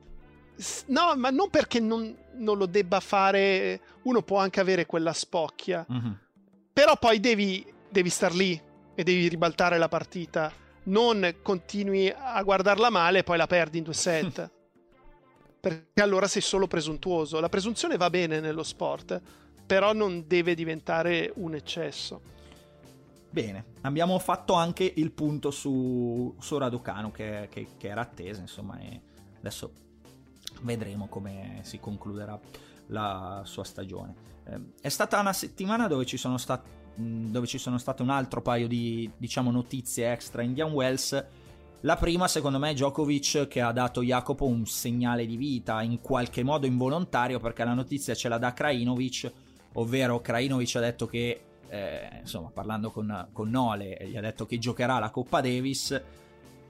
No, 0.86 1.16
ma 1.16 1.30
non 1.30 1.50
perché 1.50 1.80
non, 1.80 2.14
non, 2.34 2.58
lo 2.58 2.66
debba 2.66 3.00
fare. 3.00 3.80
Uno 4.02 4.22
può 4.22 4.38
anche 4.38 4.60
avere 4.60 4.86
quella 4.86 5.12
spocchia. 5.12 5.84
Mm-hmm. 5.90 6.12
Però 6.72 6.96
poi 6.96 7.18
devi, 7.18 7.66
devi 7.88 8.10
star 8.10 8.32
lì 8.32 8.60
e 8.94 9.02
devi 9.02 9.28
ribaltare 9.28 9.78
la 9.78 9.88
partita. 9.88 10.52
Non 10.84 11.36
continui 11.42 12.12
a 12.16 12.42
guardarla 12.42 12.90
male 12.90 13.20
e 13.20 13.24
poi 13.24 13.36
la 13.36 13.46
perdi 13.46 13.78
in 13.78 13.84
due 13.84 13.94
set. 13.94 14.50
perché 15.64 16.02
allora 16.02 16.28
sei 16.28 16.42
solo 16.42 16.66
presuntuoso. 16.66 17.40
La 17.40 17.48
presunzione 17.48 17.96
va 17.96 18.10
bene 18.10 18.38
nello 18.38 18.62
sport, 18.62 19.18
però 19.64 19.94
non 19.94 20.24
deve 20.26 20.54
diventare 20.54 21.32
un 21.36 21.54
eccesso. 21.54 22.20
Bene, 23.30 23.64
abbiamo 23.80 24.18
fatto 24.18 24.52
anche 24.52 24.92
il 24.96 25.10
punto 25.10 25.50
su, 25.50 26.36
su 26.38 26.58
Raducano 26.58 27.10
che, 27.10 27.48
che, 27.50 27.68
che, 27.78 27.88
era 27.88 28.02
attesa, 28.02 28.42
insomma, 28.42 28.78
e 28.78 29.00
adesso 29.38 29.72
vedremo 30.60 31.08
come 31.08 31.60
si 31.62 31.80
concluderà 31.80 32.38
la 32.88 33.40
sua 33.46 33.64
stagione. 33.64 34.14
Eh, 34.44 34.60
è 34.82 34.88
stata 34.90 35.18
una 35.18 35.32
settimana 35.32 35.88
dove 35.88 36.04
ci 36.04 36.18
sono 36.18 36.36
stati 36.36 36.68
dove 36.96 37.46
ci 37.46 37.58
sono 37.58 37.78
state 37.78 38.02
un 38.02 38.10
altro 38.10 38.40
paio 38.40 38.68
di 38.68 39.10
diciamo 39.16 39.50
notizie 39.50 40.12
extra 40.12 40.42
Indian 40.42 40.72
Wells. 40.72 41.24
La 41.80 41.96
prima 41.96 42.28
secondo 42.28 42.58
me 42.58 42.70
è 42.70 42.74
Djokovic 42.74 43.46
che 43.46 43.60
ha 43.60 43.72
dato 43.72 44.02
Jacopo 44.02 44.46
un 44.46 44.64
segnale 44.64 45.26
di 45.26 45.36
vita 45.36 45.82
in 45.82 46.00
qualche 46.00 46.42
modo 46.42 46.66
involontario 46.66 47.38
perché 47.40 47.64
la 47.64 47.74
notizia 47.74 48.14
ce 48.14 48.28
la 48.28 48.38
dà 48.38 48.54
Krajinovic 48.54 49.32
ovvero 49.74 50.20
Krajinovic 50.20 50.76
ha 50.76 50.80
detto 50.80 51.06
che 51.06 51.40
eh, 51.68 52.08
insomma 52.20 52.50
parlando 52.50 52.90
con, 52.90 53.28
con 53.32 53.50
Nole 53.50 53.98
gli 54.06 54.16
ha 54.16 54.20
detto 54.20 54.46
che 54.46 54.58
giocherà 54.58 54.98
la 54.98 55.10
Coppa 55.10 55.40
Davis. 55.40 56.00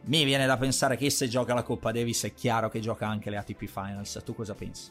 Mi 0.06 0.24
viene 0.24 0.46
da 0.46 0.56
pensare 0.56 0.96
che 0.96 1.08
se 1.10 1.28
gioca 1.28 1.54
la 1.54 1.62
Coppa 1.62 1.92
Davis 1.92 2.24
è 2.24 2.34
chiaro 2.34 2.68
che 2.68 2.80
gioca 2.80 3.06
anche 3.06 3.30
le 3.30 3.36
ATP 3.36 3.64
Finals. 3.66 4.20
Tu 4.24 4.34
cosa 4.34 4.54
pensi? 4.54 4.90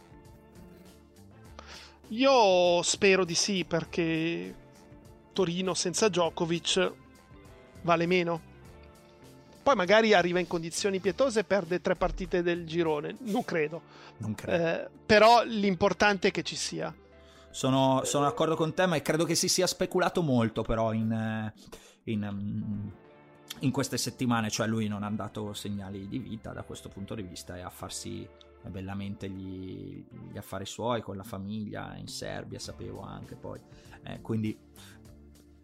Io 2.09 2.81
spero 2.83 3.25
di 3.25 3.35
sì 3.35 3.65
perché 3.65 4.53
Torino 5.33 5.73
senza 5.73 6.07
Djokovic 6.07 6.91
vale 7.81 8.05
meno. 8.05 8.51
Poi 9.63 9.75
magari 9.75 10.13
arriva 10.13 10.39
in 10.39 10.47
condizioni 10.47 10.99
pietose 10.99 11.41
e 11.41 11.43
perde 11.45 11.79
tre 11.79 11.95
partite 11.95 12.41
del 12.41 12.65
girone. 12.65 13.15
Non 13.19 13.45
credo. 13.45 13.81
Non 14.17 14.35
credo. 14.35 14.63
Eh, 14.63 14.89
però 15.05 15.43
l'importante 15.43 16.29
è 16.29 16.31
che 16.31 16.43
ci 16.43 16.55
sia. 16.55 16.93
Sono, 17.49 18.01
sono 18.03 18.25
d'accordo 18.25 18.55
con 18.55 18.73
te, 18.73 18.85
ma 18.87 18.99
credo 19.01 19.25
che 19.25 19.35
si 19.35 19.47
sia 19.47 19.67
speculato 19.67 20.21
molto 20.21 20.63
però 20.63 20.91
in, 20.91 21.53
in, 22.05 22.29
mm, 22.31 22.87
in 23.59 23.71
queste 23.71 23.97
settimane, 23.97 24.49
cioè 24.49 24.67
lui 24.67 24.87
non 24.87 25.03
ha 25.03 25.09
dato 25.11 25.53
segnali 25.53 26.07
di 26.07 26.19
vita 26.19 26.51
da 26.51 26.63
questo 26.63 26.89
punto 26.89 27.15
di 27.15 27.21
vista 27.21 27.55
e 27.55 27.61
a 27.61 27.69
farsi 27.69 28.27
bellamente 28.69 29.29
gli, 29.29 30.03
gli 30.31 30.37
affari 30.37 30.65
suoi 30.65 31.01
con 31.01 31.15
la 31.15 31.23
famiglia 31.23 31.95
in 31.95 32.07
Serbia, 32.07 32.59
sapevo 32.59 33.01
anche 33.01 33.35
poi. 33.35 33.59
Eh, 34.03 34.19
quindi 34.21 34.57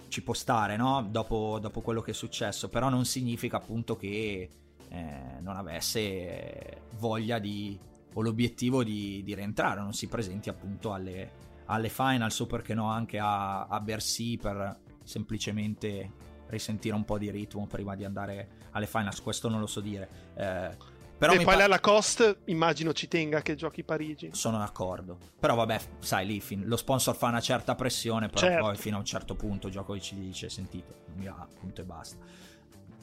ci 0.09 0.21
può 0.23 0.33
stare, 0.33 0.75
no? 0.75 1.07
Dopo, 1.09 1.59
dopo, 1.61 1.81
quello 1.81 2.01
che 2.01 2.11
è 2.11 2.13
successo, 2.13 2.69
però 2.69 2.89
non 2.89 3.05
significa 3.05 3.57
appunto 3.57 3.95
che 3.95 4.49
eh, 4.89 5.39
non 5.39 5.55
avesse 5.55 6.81
voglia 6.97 7.39
di 7.39 7.77
o 8.13 8.21
l'obiettivo 8.21 8.83
di, 8.83 9.21
di, 9.23 9.35
rientrare, 9.35 9.81
non 9.81 9.93
si 9.93 10.07
presenti 10.07 10.49
appunto 10.49 10.93
alle, 10.93 11.31
alle 11.65 11.89
finals 11.89 12.39
o 12.39 12.47
perché 12.47 12.73
no 12.73 12.89
anche 12.89 13.19
a, 13.19 13.67
a 13.67 13.79
Bercy 13.79 14.37
per 14.37 14.79
semplicemente 15.03 16.11
risentire 16.47 16.95
un 16.95 17.05
po' 17.05 17.17
di 17.17 17.29
ritmo 17.29 17.67
prima 17.67 17.95
di 17.95 18.03
andare 18.03 18.67
alle 18.71 18.87
finals, 18.87 19.21
questo 19.21 19.49
non 19.49 19.59
lo 19.59 19.67
so 19.67 19.79
dire. 19.79 20.09
Eh, 20.35 20.88
però 21.19 21.33
e 21.33 21.43
poi 21.43 21.57
pa- 21.57 21.67
la 21.67 21.79
Cost 21.81 22.39
immagino 22.45 22.93
ci 22.93 23.09
tenga 23.09 23.41
che 23.41 23.55
giochi 23.55 23.83
Parigi. 23.83 24.29
Sono 24.31 24.57
d'accordo. 24.57 25.17
Però 25.37 25.53
vabbè, 25.53 25.79
sai, 25.99 26.25
lì 26.25 26.39
fin- 26.39 26.63
lo 26.65 26.77
sponsor 26.77 27.13
fa 27.15 27.27
una 27.27 27.41
certa 27.41 27.75
pressione, 27.75 28.29
però 28.29 28.47
certo. 28.47 28.63
poi 28.63 28.77
fino 28.77 28.95
a 28.95 28.99
un 28.99 29.05
certo 29.05 29.35
punto 29.35 29.67
Djokovic 29.67 30.01
ci 30.01 30.15
dice, 30.15 30.49
sentite, 30.49 31.01
non 31.07 31.17
mi 31.17 31.25
va, 31.25 31.45
punto 31.59 31.81
e 31.81 31.83
basta. 31.83 32.15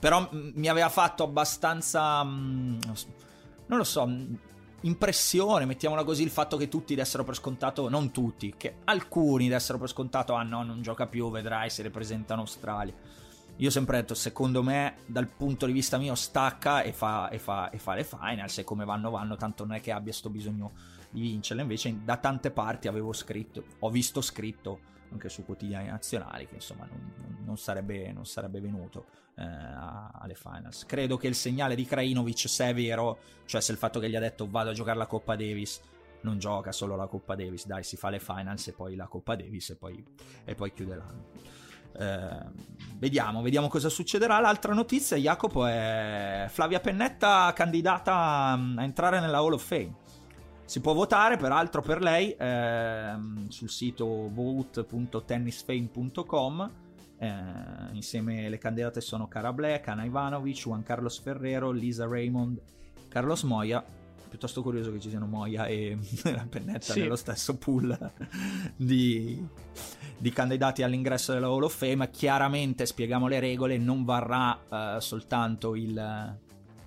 Però 0.00 0.20
m- 0.32 0.52
mi 0.54 0.68
aveva 0.68 0.88
fatto 0.88 1.24
abbastanza... 1.24 2.24
Mh, 2.24 2.78
non 3.66 3.78
lo 3.78 3.84
so, 3.84 4.06
mh, 4.06 4.38
impressione, 4.82 5.66
mettiamola 5.66 6.02
così, 6.02 6.22
il 6.22 6.30
fatto 6.30 6.56
che 6.56 6.68
tutti 6.68 6.94
dessero 6.94 7.22
per 7.22 7.34
scontato, 7.34 7.90
non 7.90 8.12
tutti, 8.12 8.54
che 8.56 8.76
alcuni 8.84 9.48
dessero 9.48 9.76
per 9.78 9.90
scontato, 9.90 10.32
ah 10.32 10.42
no, 10.42 10.62
non 10.62 10.80
gioca 10.80 11.06
più, 11.06 11.30
vedrai, 11.30 11.68
si 11.68 11.82
ripresenta 11.82 12.32
in 12.32 12.40
Australia 12.40 12.94
io 13.58 13.68
ho 13.68 13.70
sempre 13.70 13.98
detto, 13.98 14.14
secondo 14.14 14.62
me, 14.62 14.96
dal 15.06 15.28
punto 15.28 15.64
di 15.64 15.72
vista 15.72 15.96
mio, 15.96 16.14
stacca 16.14 16.82
e 16.82 16.92
fa, 16.92 17.30
e 17.30 17.38
fa, 17.38 17.70
e 17.70 17.78
fa 17.78 17.94
le 17.94 18.04
finals. 18.04 18.58
E 18.58 18.64
come 18.64 18.84
vanno, 18.84 19.10
vanno. 19.10 19.36
Tanto 19.36 19.64
non 19.64 19.76
è 19.76 19.80
che 19.80 19.92
abbia 19.92 20.12
sto 20.12 20.28
bisogno 20.28 20.72
di 21.10 21.22
vincerle. 21.22 21.62
Invece, 21.62 22.04
da 22.04 22.18
tante 22.18 22.50
parti 22.50 22.86
avevo 22.86 23.12
scritto, 23.14 23.64
ho 23.78 23.90
visto 23.90 24.20
scritto 24.20 24.94
anche 25.10 25.28
su 25.28 25.44
quotidiani 25.44 25.88
nazionali 25.88 26.46
che 26.48 26.56
insomma 26.56 26.86
non, 26.86 27.44
non, 27.44 27.56
sarebbe, 27.56 28.12
non 28.12 28.26
sarebbe, 28.26 28.60
venuto 28.60 29.06
eh, 29.36 29.44
alle 29.44 30.34
finals. 30.34 30.84
Credo 30.84 31.16
che 31.16 31.28
il 31.28 31.34
segnale 31.34 31.74
di 31.74 31.86
Krajinovic, 31.86 32.48
se 32.48 32.68
è 32.68 32.74
vero, 32.74 33.18
cioè 33.46 33.60
se 33.62 33.72
il 33.72 33.78
fatto 33.78 34.00
che 34.00 34.10
gli 34.10 34.16
ha 34.16 34.20
detto 34.20 34.48
vado 34.50 34.70
a 34.70 34.72
giocare 34.74 34.98
la 34.98 35.06
Coppa 35.06 35.34
Davis, 35.34 35.80
non 36.22 36.38
gioca 36.38 36.72
solo 36.72 36.96
la 36.96 37.06
Coppa 37.06 37.34
Davis, 37.36 37.66
dai, 37.66 37.84
si 37.84 37.96
fa 37.96 38.10
le 38.10 38.18
finals 38.18 38.66
e 38.66 38.72
poi 38.72 38.96
la 38.96 39.06
Coppa 39.06 39.36
Davis 39.36 39.70
e 39.70 39.76
poi, 39.76 40.04
e 40.44 40.54
poi 40.54 40.72
chiude 40.72 40.96
l'anno. 40.96 41.55
Eh, 41.98 42.74
vediamo, 42.98 43.40
vediamo 43.42 43.68
cosa 43.68 43.88
succederà. 43.88 44.40
L'altra 44.40 44.74
notizia, 44.74 45.16
Jacopo, 45.16 45.64
è 45.66 46.46
Flavia 46.48 46.80
Pennetta 46.80 47.52
candidata 47.54 48.14
a 48.14 48.58
entrare 48.82 49.20
nella 49.20 49.38
Hall 49.38 49.52
of 49.54 49.64
Fame. 49.64 49.94
Si 50.64 50.80
può 50.80 50.92
votare 50.94 51.36
peraltro 51.36 51.80
per 51.80 52.02
lei 52.02 52.32
eh, 52.32 53.14
sul 53.48 53.70
sito 53.70 54.28
vote.tennisfame.com. 54.32 56.70
Eh, 57.18 57.34
insieme 57.92 58.48
le 58.48 58.58
candidate 58.58 59.00
sono 59.00 59.28
Cara 59.28 59.52
Black, 59.52 59.86
Anna 59.88 60.04
Ivanovic, 60.04 60.62
Juan 60.62 60.82
Carlos 60.82 61.20
Ferrero, 61.20 61.70
Lisa 61.70 62.04
Raymond, 62.06 62.60
Carlos 63.08 63.44
Moya 63.44 63.84
piuttosto 64.28 64.62
curioso 64.62 64.92
che 64.92 65.00
ci 65.00 65.08
siano 65.08 65.26
Moia 65.26 65.66
e 65.66 65.96
la 66.24 66.46
Pennetta 66.48 66.92
sì. 66.92 67.00
nello 67.00 67.16
stesso 67.16 67.56
pool 67.56 68.12
di, 68.76 69.44
di, 70.18 70.30
candidati 70.30 70.82
all'ingresso 70.82 71.32
della 71.32 71.46
Hall 71.46 71.62
of 71.62 71.76
Fame. 71.76 72.10
Chiaramente, 72.10 72.86
spieghiamo 72.86 73.26
le 73.26 73.40
regole, 73.40 73.78
non 73.78 74.04
varrà 74.04 74.58
uh, 74.68 75.00
soltanto 75.00 75.74
il, 75.74 76.36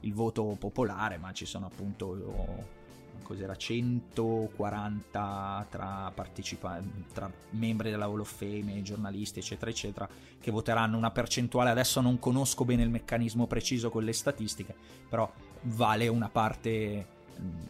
il, 0.01 0.13
voto 0.13 0.55
popolare, 0.59 1.17
ma 1.17 1.31
ci 1.31 1.45
sono 1.45 1.65
appunto... 1.65 2.05
Oh, 2.05 2.77
cos'era 3.29 3.55
140 3.55 5.67
tra, 5.69 6.11
partecipanti, 6.15 7.05
tra 7.13 7.31
membri 7.51 7.91
della 7.91 8.05
Hall 8.05 8.21
of 8.21 8.35
Fame, 8.35 8.81
giornalisti, 8.81 9.37
eccetera, 9.37 9.69
eccetera, 9.69 10.09
che 10.39 10.49
voteranno 10.49 10.97
una 10.97 11.11
percentuale. 11.11 11.69
Adesso 11.69 12.01
non 12.01 12.17
conosco 12.17 12.65
bene 12.65 12.81
il 12.81 12.89
meccanismo 12.89 13.45
preciso 13.45 13.91
con 13.91 14.03
le 14.03 14.13
statistiche, 14.13 14.73
però 15.07 15.31
vale 15.61 16.07
una 16.07 16.29
parte 16.29 17.17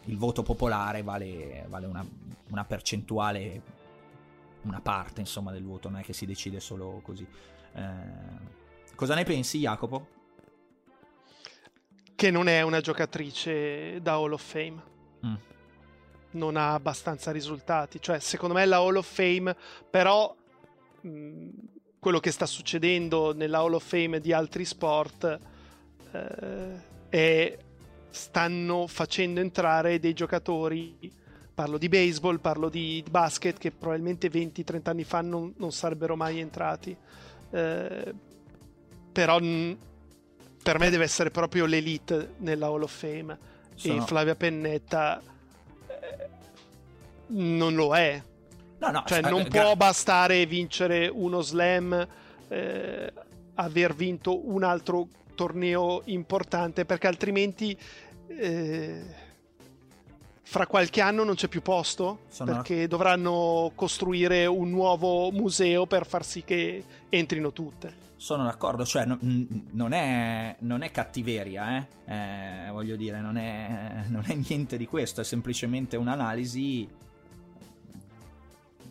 il 0.06 0.18
voto 0.18 0.44
popolare 0.44 1.04
vale, 1.04 1.66
vale 1.68 1.86
una, 1.86 2.06
una, 2.50 2.66
percentuale, 2.66 3.62
una 4.64 4.82
parte 4.82 5.20
insomma 5.22 5.52
del 5.52 5.64
voto, 5.64 5.90
non 5.90 6.00
è 6.00 6.04
che 6.04 6.14
si 6.14 6.26
decide 6.26 6.60
solo 6.60 7.00
così. 7.04 7.26
Eh, 7.74 8.96
cosa 8.96 9.16
ne 9.16 9.24
pensi 9.24 9.60
Jacopo? 9.60 10.18
Che 12.16 12.32
non 12.32 12.48
è 12.48 12.62
una 12.62 12.82
giocatrice 12.82 14.02
da 14.02 14.14
Hall 14.14 14.34
of 14.34 14.44
Fame. 14.44 14.84
Mm. 15.26 15.36
Non 16.32 16.58
ha 16.58 16.74
abbastanza 16.74 17.32
risultati. 17.32 18.02
Cioè, 18.02 18.20
secondo 18.20 18.56
me 18.56 18.66
la 18.66 18.78
Hall 18.78 18.98
of 18.98 19.08
Fame, 19.08 19.56
però 19.90 20.36
mh, 21.02 21.10
mm, 21.10 21.50
quello 22.00 22.20
che 22.20 22.32
sta 22.32 22.46
succedendo 22.46 23.34
nella 23.34 23.60
Hall 23.60 23.74
of 23.74 23.86
Fame 23.86 24.20
di 24.20 24.34
altri 24.34 24.66
sport 24.66 25.40
eh, 26.12 26.82
è 27.10 27.58
stanno 28.10 28.88
facendo 28.88 29.40
entrare 29.40 30.00
dei 30.00 30.14
giocatori, 30.14 31.12
parlo 31.54 31.78
di 31.78 31.90
baseball, 31.90 32.40
parlo 32.40 32.70
di 32.70 33.04
basket, 33.10 33.58
che 33.58 33.72
probabilmente 33.72 34.30
20-30 34.30 34.90
anni 34.90 35.04
fa 35.04 35.22
non, 35.22 35.54
non, 35.58 35.72
sarebbero 35.72 36.16
mai 36.16 36.40
entrati. 36.40 36.96
Eh, 37.52 38.14
però 39.12 39.40
per 40.62 40.80
me 40.80 40.90
deve 40.90 41.04
essere 41.04 41.32
proprio 41.32 41.66
l'elite 41.66 42.36
nella 42.38 42.68
Hall 42.68 42.84
of 42.84 42.98
Fame. 42.98 43.38
Sono... 43.76 44.04
E 44.04 44.06
Flavia 44.06 44.36
Pennetta 44.36 45.22
eh, 45.88 46.30
non 47.28 47.76
lo 47.76 47.96
è. 47.96 48.22
No, 48.80 48.92
no, 48.92 49.04
cioè, 49.06 49.22
non 49.22 49.46
può 49.48 49.76
bastare 49.76 50.46
vincere 50.46 51.08
uno 51.08 51.42
slam, 51.42 52.08
eh, 52.48 53.14
aver 53.56 53.94
vinto 53.94 54.50
un 54.50 54.64
altro 54.64 55.08
torneo 55.40 56.02
importante 56.08 56.84
perché 56.84 57.08
altrimenti 57.08 57.78
eh, 58.28 59.06
fra 60.42 60.68
qualche 60.68 61.00
anno 61.00 61.24
non 61.24 61.36
c'è 61.36 61.48
più 61.48 61.62
posto 61.62 62.24
Sono... 62.28 62.52
perché 62.52 62.90
dovranno 62.90 63.72
costruire 63.74 64.46
un 64.48 64.70
nuovo 64.70 65.32
museo 65.32 65.86
per 65.86 66.06
far 66.06 66.26
sì 66.26 66.44
che 66.44 66.84
entrino 67.08 67.54
tutte. 67.54 68.08
Sono 68.18 68.44
d'accordo, 68.44 68.84
cioè 68.84 69.06
n- 69.06 69.68
non, 69.72 69.94
è, 69.94 70.58
non, 70.60 70.82
è, 70.82 70.92
cattiveria, 70.92 71.78
eh? 71.78 71.86
Eh, 72.14 72.72
voglio 72.72 72.98
dire, 72.98 73.22
non 73.22 73.38
è, 73.38 74.04
non 74.08 74.26
è 74.28 74.34
niente 74.34 74.76
di 74.76 74.88
questo, 74.88 75.22
è 75.22 75.24
semplicemente 75.24 75.96
un'analisi 75.96 76.86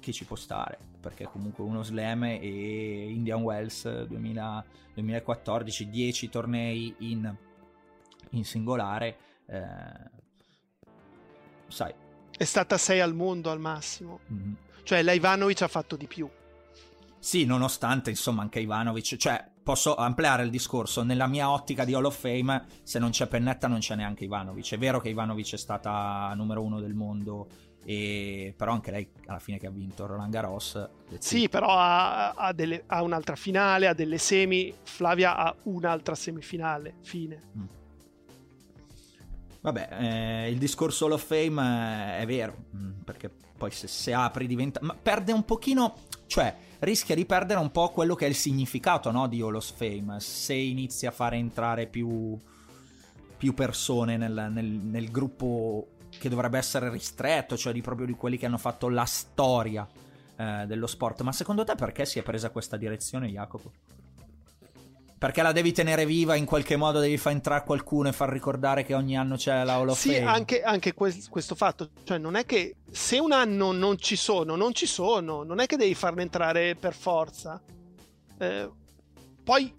che 0.01 0.12
ci 0.12 0.24
può 0.24 0.36
stare 0.36 0.88
perché 1.01 1.24
comunque 1.24 1.64
uno 1.64 1.82
slam 1.82 2.24
e 2.24 3.11
Indian 3.11 3.42
Wells 3.42 4.05
2000, 4.05 4.64
2014 4.94 5.88
10 5.88 6.28
tornei 6.28 6.94
in, 6.99 7.34
in 8.30 8.44
singolare 8.44 9.16
eh, 9.46 10.16
sai. 11.68 11.94
È 12.36 12.44
stata 12.44 12.76
6 12.76 13.01
al 13.01 13.14
mondo 13.14 13.51
al 13.51 13.61
massimo. 13.61 14.20
Mm-hmm. 14.32 14.53
cioè 14.82 15.03
la 15.03 15.12
Ivanovic 15.12 15.62
ha 15.62 15.68
fatto 15.68 15.96
di 15.96 16.07
più. 16.07 16.28
Sì 17.20 17.44
nonostante 17.44 18.11
insomma 18.11 18.42
anche 18.42 18.61
Ivanovic 18.61 19.16
cioè 19.16 19.44
posso 19.62 19.96
ampliare 19.96 20.44
il 20.44 20.51
discorso. 20.51 21.03
Nella 21.03 21.26
mia 21.26 21.51
ottica 21.51 21.84
di 21.84 21.94
Hall 21.94 22.05
of 22.05 22.18
Fame 22.18 22.66
se 22.82 22.99
non 22.99 23.11
c'è 23.11 23.26
Pennetta 23.26 23.66
non 23.66 23.80
c'è 23.80 23.96
neanche 23.96 24.24
Ivanovic. 24.24 24.72
È 24.72 24.78
vero 24.78 25.01
che 25.01 25.09
Ivanovic 25.09 25.55
è 25.55 25.59
stata 25.59 26.32
numero 26.34 26.62
uno 26.62 26.80
del 26.80 26.94
mondo 26.94 27.49
e, 27.91 28.53
però 28.55 28.72
anche 28.72 28.91
lei 28.91 29.09
alla 29.24 29.39
fine 29.39 29.57
che 29.57 29.66
ha 29.66 29.70
vinto 29.70 30.05
Roland 30.05 30.30
Garros 30.30 30.89
sì 31.18 31.49
però 31.49 31.68
ha, 31.68 32.32
ha, 32.32 32.53
delle, 32.53 32.82
ha, 32.84 33.01
un'altra 33.03 33.34
finale 33.34 33.86
ha 33.86 33.95
delle 33.95 34.18
semi 34.18 34.74
Flavia 34.82 35.34
ha 35.39 35.57
un'altra 35.62 36.14
semifinale 36.14 36.97
fine 37.01 37.41
mm. 37.57 37.64
vabbè 39.62 39.89
eh, 39.91 40.51
il 40.51 40.59
discorso 40.59 41.07
Hall 41.07 41.12
of 41.12 41.24
Fame 41.24 41.62
è, 41.62 42.18
è 42.18 42.26
vero 42.26 42.57
mm, 42.76 43.01
perché 43.07 43.30
poi 43.57 43.70
se, 43.70 43.86
se 43.86 44.12
apri 44.12 44.47
diventa 44.47 44.80
ma 44.82 44.95
perde 44.95 45.32
un 45.32 45.47
pochino 45.47 45.95
cioè 46.26 46.55
rischia 46.80 47.14
di 47.14 47.24
perdere 47.24 47.59
un 47.59 47.70
po' 47.70 47.89
quello 47.89 48.14
che 48.14 48.26
è 48.26 48.28
il 48.28 48.34
significato 48.34 49.11
no, 49.11 49.28
di 49.28 49.41
Hall 49.41 49.55
of 49.55 49.72
Fame 49.74 50.20
se 50.20 50.53
inizi 50.53 51.07
a 51.07 51.11
fare 51.11 51.36
entrare 51.36 51.86
più, 51.86 52.39
più 53.39 53.55
persone 53.55 54.18
nel, 54.18 54.51
nel, 54.53 54.66
nel 54.66 55.11
gruppo 55.11 55.89
che 56.19 56.29
dovrebbe 56.29 56.59
essere 56.59 56.91
ristretto, 56.91 57.57
cioè 57.57 57.73
di 57.73 57.81
proprio 57.81 58.07
di 58.07 58.14
quelli 58.14 58.37
che 58.37 58.47
hanno 58.47 58.59
fatto 58.59 58.89
la 58.89 59.05
storia 59.05 59.87
eh, 60.37 60.64
dello 60.66 60.87
sport. 60.87 61.23
Ma 61.23 61.33
secondo 61.33 61.64
te 61.64 61.75
perché 61.75 62.05
si 62.05 62.19
è 62.19 62.23
presa 62.23 62.51
questa 62.51 62.77
direzione, 62.77 63.29
Jacopo? 63.29 63.73
Perché 65.19 65.43
la 65.43 65.51
devi 65.51 65.73
tenere 65.73 66.07
viva 66.07 66.37
in 66.37 66.45
qualche 66.45 66.77
modo, 66.77 67.01
devi 67.01 67.16
far 67.16 67.33
entrare 67.33 67.64
qualcuno 67.64 68.09
e 68.09 68.12
far 68.12 68.29
ricordare 68.29 68.85
che 68.85 68.95
ogni 68.95 69.16
anno 69.19 69.35
c'è 69.35 69.64
la 69.64 69.75
Hall 69.75 69.89
of 69.89 69.99
sì, 69.99 70.14
Fame. 70.14 70.27
anche, 70.27 70.62
anche 70.62 70.95
quest- 70.95 71.29
questo 71.29 71.57
fatto, 71.57 71.91
cioè 72.05 72.19
non 72.19 72.37
è 72.37 72.47
che 72.47 72.77
se 72.89 73.19
un 73.19 73.33
anno 73.33 73.73
non 73.73 73.99
ci 73.99 74.14
sono, 74.14 74.55
non 74.55 74.75
ci 74.75 74.87
sono, 74.87 75.43
non 75.43 75.59
è 75.59 75.66
che 75.66 75.77
devi 75.77 75.95
farne 75.95 76.23
entrare 76.23 76.77
per 76.77 76.95
forza. 76.95 77.61
Eh, 78.39 78.71
poi 79.43 79.75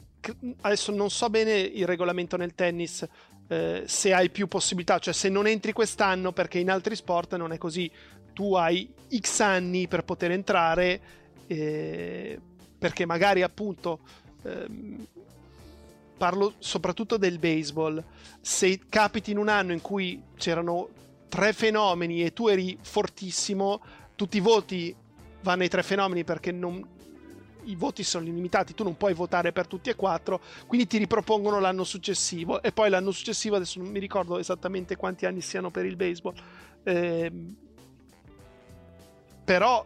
adesso 0.61 0.91
non 0.91 1.09
so 1.09 1.29
bene 1.29 1.53
il 1.57 1.85
regolamento 1.85 2.35
nel 2.35 2.53
tennis, 2.53 3.07
eh, 3.49 3.83
se 3.87 4.13
hai 4.13 4.29
più 4.29 4.47
possibilità, 4.47 4.99
cioè 4.99 5.13
se 5.13 5.27
non 5.27 5.47
entri 5.47 5.73
quest'anno 5.73 6.31
perché 6.31 6.59
in 6.59 6.69
altri 6.69 6.95
sport 6.95 7.35
non 7.35 7.51
è 7.51 7.57
così, 7.57 7.91
tu 8.31 8.53
hai 8.53 8.87
X 9.19 9.39
anni 9.39 9.87
per 9.87 10.03
poter 10.03 10.31
entrare 10.31 11.01
eh, 11.47 12.39
perché 12.77 13.05
magari 13.07 13.41
appunto 13.41 13.99
ehm, 14.43 15.07
parlo 16.15 16.53
soprattutto 16.59 17.17
del 17.17 17.39
baseball, 17.39 18.03
se 18.39 18.81
capiti 18.87 19.31
in 19.31 19.39
un 19.39 19.49
anno 19.49 19.73
in 19.73 19.81
cui 19.81 20.21
c'erano 20.37 20.89
tre 21.27 21.51
fenomeni 21.51 22.23
e 22.23 22.33
tu 22.33 22.47
eri 22.47 22.77
fortissimo, 22.79 23.81
tutti 24.15 24.37
i 24.37 24.41
voti 24.41 24.95
vanno 25.41 25.63
ai 25.63 25.69
tre 25.69 25.81
fenomeni 25.81 26.23
perché 26.23 26.51
non, 26.51 26.85
i 27.65 27.75
voti 27.75 28.03
sono 28.03 28.25
limitati, 28.25 28.73
tu 28.73 28.83
non 28.83 28.97
puoi 28.97 29.13
votare 29.13 29.51
per 29.51 29.67
tutti 29.67 29.89
e 29.89 29.95
quattro, 29.95 30.41
quindi 30.67 30.87
ti 30.87 30.97
ripropongono 30.97 31.59
l'anno 31.59 31.83
successivo 31.83 32.61
e 32.61 32.71
poi 32.71 32.89
l'anno 32.89 33.11
successivo, 33.11 33.55
adesso 33.55 33.79
non 33.79 33.89
mi 33.89 33.99
ricordo 33.99 34.37
esattamente 34.39 34.95
quanti 34.95 35.25
anni 35.25 35.41
siano 35.41 35.69
per 35.69 35.85
il 35.85 35.95
baseball, 35.95 36.33
eh, 36.83 37.31
però 39.43 39.85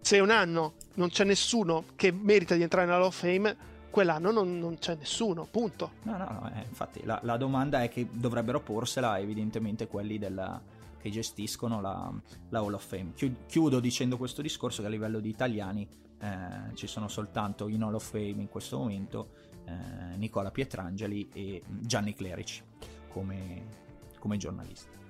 se 0.00 0.18
un 0.18 0.30
anno 0.30 0.74
non 0.94 1.08
c'è 1.08 1.24
nessuno 1.24 1.84
che 1.96 2.12
merita 2.12 2.54
di 2.54 2.62
entrare 2.62 2.86
nella 2.86 2.98
Hall 2.98 3.06
of 3.06 3.18
Fame, 3.18 3.56
quell'anno 3.90 4.30
non, 4.30 4.58
non 4.58 4.78
c'è 4.78 4.96
nessuno, 4.96 5.46
punto. 5.48 5.92
No, 6.02 6.16
no, 6.16 6.24
no, 6.24 6.50
eh, 6.54 6.64
infatti 6.66 7.04
la, 7.04 7.20
la, 7.22 7.36
domanda 7.36 7.82
è 7.82 7.88
che 7.88 8.08
dovrebbero 8.10 8.60
porsela 8.60 9.18
evidentemente 9.18 9.86
quelli 9.86 10.18
della, 10.18 10.60
che 10.98 11.10
gestiscono 11.10 11.80
la, 11.80 12.12
la, 12.48 12.58
Hall 12.60 12.72
of 12.72 12.84
Fame. 12.84 13.12
Chiudo 13.46 13.80
dicendo 13.80 14.16
questo 14.16 14.40
discorso 14.40 14.80
che 14.80 14.88
a 14.88 14.90
livello 14.90 15.20
di 15.20 15.28
italiani 15.28 15.86
eh, 16.22 16.74
ci 16.74 16.86
sono 16.86 17.08
soltanto 17.08 17.66
in 17.66 17.82
Hall 17.82 17.94
of 17.94 18.08
Fame 18.08 18.40
in 18.40 18.48
questo 18.48 18.78
momento 18.78 19.28
eh, 19.66 20.16
Nicola 20.16 20.52
Pietrangeli 20.52 21.28
e 21.32 21.62
Gianni 21.66 22.14
Clerici 22.14 22.62
come, 23.08 23.62
come 24.18 24.36
giornalisti. 24.36 25.00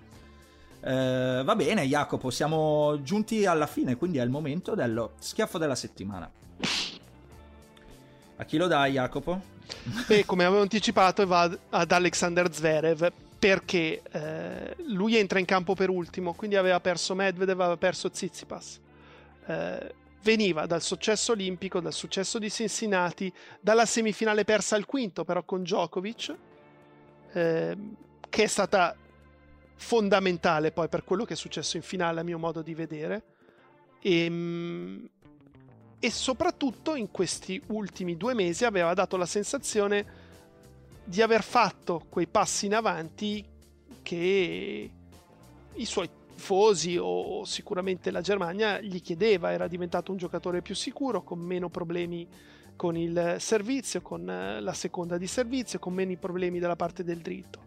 Eh, 0.80 1.42
va 1.44 1.54
bene, 1.54 1.86
Jacopo, 1.86 2.30
siamo 2.30 3.00
giunti 3.02 3.44
alla 3.44 3.66
fine, 3.66 3.96
quindi 3.96 4.18
è 4.18 4.22
il 4.22 4.30
momento 4.30 4.74
dello 4.74 5.12
schiaffo 5.18 5.58
della 5.58 5.74
settimana. 5.74 6.30
A 8.36 8.44
chi 8.44 8.56
lo 8.56 8.66
dai, 8.66 8.92
Jacopo? 8.92 9.40
E 10.08 10.24
come 10.24 10.44
avevo 10.44 10.62
anticipato, 10.62 11.26
va 11.26 11.56
ad 11.70 11.92
Alexander 11.92 12.52
Zverev 12.52 13.12
perché 13.38 14.02
eh, 14.10 14.76
lui 14.86 15.16
entra 15.16 15.38
in 15.38 15.44
campo 15.44 15.74
per 15.74 15.90
ultimo, 15.90 16.32
quindi 16.32 16.56
aveva 16.56 16.80
perso 16.80 17.14
Medvedev, 17.14 17.60
aveva 17.60 17.76
perso 17.76 18.10
Tsitsipas. 18.10 18.80
Eh, 19.46 19.94
veniva 20.22 20.66
dal 20.66 20.82
successo 20.82 21.32
olimpico, 21.32 21.80
dal 21.80 21.92
successo 21.92 22.38
di 22.38 22.50
Cincinnati, 22.50 23.32
dalla 23.60 23.86
semifinale 23.86 24.44
persa 24.44 24.76
al 24.76 24.86
quinto 24.86 25.24
però 25.24 25.44
con 25.44 25.62
Djokovic, 25.62 26.34
eh, 27.32 27.76
che 28.28 28.42
è 28.42 28.46
stata 28.46 28.96
fondamentale 29.74 30.70
poi 30.70 30.88
per 30.88 31.04
quello 31.04 31.24
che 31.24 31.34
è 31.34 31.36
successo 31.36 31.76
in 31.76 31.82
finale 31.82 32.20
a 32.20 32.24
mio 32.24 32.38
modo 32.38 32.62
di 32.62 32.74
vedere. 32.74 33.22
E, 34.00 34.24
ehm, 34.24 35.08
e 36.04 36.10
soprattutto 36.10 36.96
in 36.96 37.12
questi 37.12 37.62
ultimi 37.68 38.16
due 38.16 38.34
mesi 38.34 38.64
aveva 38.64 38.92
dato 38.92 39.16
la 39.16 39.26
sensazione 39.26 40.04
di 41.04 41.22
aver 41.22 41.44
fatto 41.44 42.06
quei 42.08 42.26
passi 42.26 42.66
in 42.66 42.74
avanti 42.74 43.44
che 44.02 44.90
i 45.74 45.84
suoi 45.84 46.10
tifosi 46.42 46.98
o 47.00 47.44
sicuramente 47.44 48.10
la 48.10 48.20
Germania 48.20 48.80
gli 48.80 49.00
chiedeva, 49.00 49.52
era 49.52 49.68
diventato 49.68 50.10
un 50.10 50.18
giocatore 50.18 50.60
più 50.60 50.74
sicuro, 50.74 51.22
con 51.22 51.38
meno 51.38 51.68
problemi 51.68 52.26
con 52.74 52.96
il 52.96 53.36
servizio, 53.38 54.02
con 54.02 54.24
la 54.24 54.72
seconda 54.72 55.16
di 55.18 55.28
servizio, 55.28 55.78
con 55.78 55.94
meno 55.94 56.16
problemi 56.16 56.58
dalla 56.58 56.74
parte 56.74 57.04
del 57.04 57.18
dritto. 57.18 57.60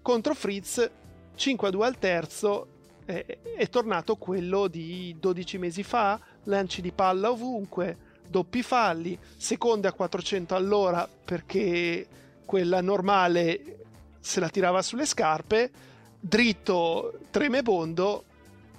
Contro 0.00 0.34
Fritz 0.34 0.90
5 1.34 1.68
a 1.68 1.70
2 1.70 1.86
al 1.86 1.98
terzo 1.98 2.68
è, 3.04 3.24
è 3.56 3.68
tornato 3.68 4.16
quello 4.16 4.68
di 4.68 5.14
12 5.20 5.58
mesi 5.58 5.82
fa, 5.82 6.18
lanci 6.44 6.80
di 6.80 6.92
palla 6.92 7.30
ovunque, 7.30 8.12
doppi 8.26 8.62
falli, 8.62 9.18
seconde 9.36 9.88
a 9.88 9.92
400 9.92 10.54
all'ora 10.54 11.06
perché 11.06 12.06
quella 12.46 12.80
normale 12.80 13.84
se 14.18 14.40
la 14.40 14.48
tirava 14.48 14.80
sulle 14.80 15.04
scarpe, 15.04 15.92
dritto 16.26 17.18
tremebondo, 17.30 18.24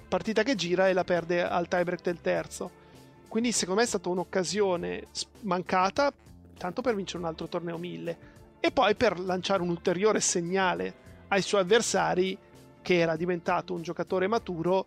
partita 0.08 0.42
che 0.42 0.56
gira 0.56 0.88
e 0.88 0.92
la 0.92 1.04
perde 1.04 1.46
al 1.46 1.68
tiebreak 1.68 2.02
del 2.02 2.20
terzo. 2.20 2.84
Quindi 3.28 3.52
secondo 3.52 3.80
me 3.80 3.86
è 3.86 3.88
stata 3.88 4.08
un'occasione 4.08 5.06
mancata, 5.42 6.12
tanto 6.58 6.82
per 6.82 6.96
vincere 6.96 7.18
un 7.18 7.28
altro 7.28 7.46
torneo 7.46 7.78
1000 7.78 8.18
e 8.58 8.72
poi 8.72 8.96
per 8.96 9.20
lanciare 9.20 9.62
un 9.62 9.68
ulteriore 9.68 10.20
segnale 10.20 11.04
ai 11.28 11.40
suoi 11.40 11.60
avversari 11.60 12.36
che 12.82 12.98
era 12.98 13.14
diventato 13.14 13.74
un 13.74 13.82
giocatore 13.82 14.26
maturo 14.26 14.86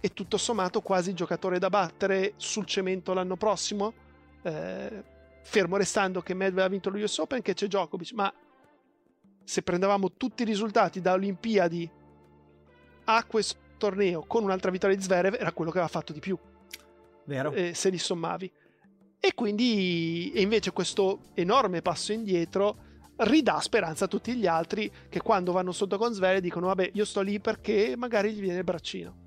e 0.00 0.14
tutto 0.14 0.38
sommato 0.38 0.80
quasi 0.80 1.12
giocatore 1.12 1.58
da 1.58 1.68
battere 1.68 2.32
sul 2.36 2.64
cemento 2.64 3.12
l'anno 3.12 3.36
prossimo. 3.36 3.92
Eh, 4.40 5.02
fermo 5.42 5.76
restando 5.76 6.22
che 6.22 6.32
Medvedev 6.32 6.64
ha 6.64 6.68
vinto 6.68 6.88
lo 6.88 6.96
US 6.96 7.18
Open 7.18 7.42
che 7.42 7.52
c'è 7.52 7.66
Djokovic, 7.66 8.12
ma 8.12 8.32
se 9.44 9.62
prendevamo 9.62 10.12
tutti 10.12 10.42
i 10.42 10.46
risultati 10.46 11.00
da 11.00 11.12
Olimpiadi 11.12 11.88
a 13.04 13.24
questo 13.24 13.62
torneo 13.76 14.24
con 14.26 14.42
un'altra 14.42 14.70
vittoria 14.70 14.96
di 14.96 15.02
Zverev 15.02 15.34
era 15.34 15.52
quello 15.52 15.70
che 15.70 15.78
aveva 15.78 15.92
fatto 15.92 16.12
di 16.12 16.20
più. 16.20 16.38
Vero. 17.24 17.52
Eh, 17.52 17.74
se 17.74 17.90
li 17.90 17.98
sommavi. 17.98 18.50
E 19.20 19.34
quindi 19.34 20.32
e 20.34 20.42
invece 20.42 20.72
questo 20.72 21.20
enorme 21.34 21.82
passo 21.82 22.12
indietro 22.12 22.76
ridà 23.16 23.60
speranza 23.60 24.06
a 24.06 24.08
tutti 24.08 24.34
gli 24.34 24.46
altri 24.46 24.90
che 25.08 25.20
quando 25.20 25.52
vanno 25.52 25.72
sotto 25.72 25.96
con 25.98 26.12
Svele 26.12 26.40
dicono 26.40 26.66
vabbè 26.66 26.90
io 26.94 27.04
sto 27.04 27.20
lì 27.20 27.38
perché 27.38 27.94
magari 27.96 28.32
gli 28.32 28.40
viene 28.40 28.58
il 28.58 28.64
braccino. 28.64 29.22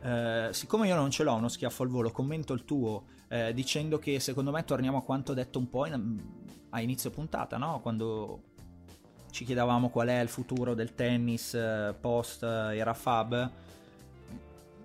Eh, 0.00 0.48
siccome 0.52 0.86
io 0.86 0.94
non 0.94 1.10
ce 1.10 1.24
l'ho 1.24 1.34
uno 1.34 1.48
schiaffo 1.48 1.82
al 1.82 1.88
volo, 1.88 2.10
commento 2.10 2.52
il 2.52 2.64
tuo 2.64 3.04
eh, 3.28 3.52
dicendo 3.52 3.98
che 3.98 4.20
secondo 4.20 4.52
me 4.52 4.64
torniamo 4.64 4.98
a 4.98 5.02
quanto 5.02 5.34
detto 5.34 5.58
un 5.58 5.68
po' 5.68 5.86
in, 5.86 6.22
a 6.70 6.80
inizio 6.80 7.10
puntata, 7.10 7.56
no? 7.56 7.80
quando 7.80 8.42
ci 9.30 9.44
chiedevamo 9.44 9.88
qual 9.88 10.08
è 10.08 10.20
il 10.20 10.28
futuro 10.28 10.74
del 10.74 10.94
tennis 10.94 11.54
eh, 11.54 11.94
post 12.00 12.42
eh, 12.42 12.76
era 12.76 12.94
Fab. 12.94 13.50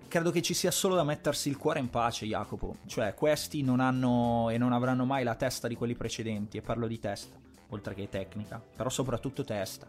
Credo 0.06 0.30
che 0.30 0.42
ci 0.42 0.54
sia 0.54 0.70
solo 0.70 0.94
da 0.94 1.02
mettersi 1.02 1.48
il 1.48 1.56
cuore 1.56 1.80
in 1.80 1.90
pace, 1.90 2.26
Jacopo. 2.26 2.76
Cioè, 2.86 3.14
questi 3.14 3.62
non 3.62 3.80
hanno 3.80 4.48
e 4.50 4.58
non 4.58 4.72
avranno 4.72 5.04
mai 5.04 5.24
la 5.24 5.34
testa 5.34 5.66
di 5.66 5.74
quelli 5.74 5.94
precedenti, 5.94 6.56
e 6.56 6.60
parlo 6.60 6.86
di 6.86 7.00
testa 7.00 7.42
oltre 7.70 7.94
che 7.94 8.08
tecnica, 8.08 8.62
però 8.76 8.88
soprattutto 8.88 9.44
testa. 9.44 9.88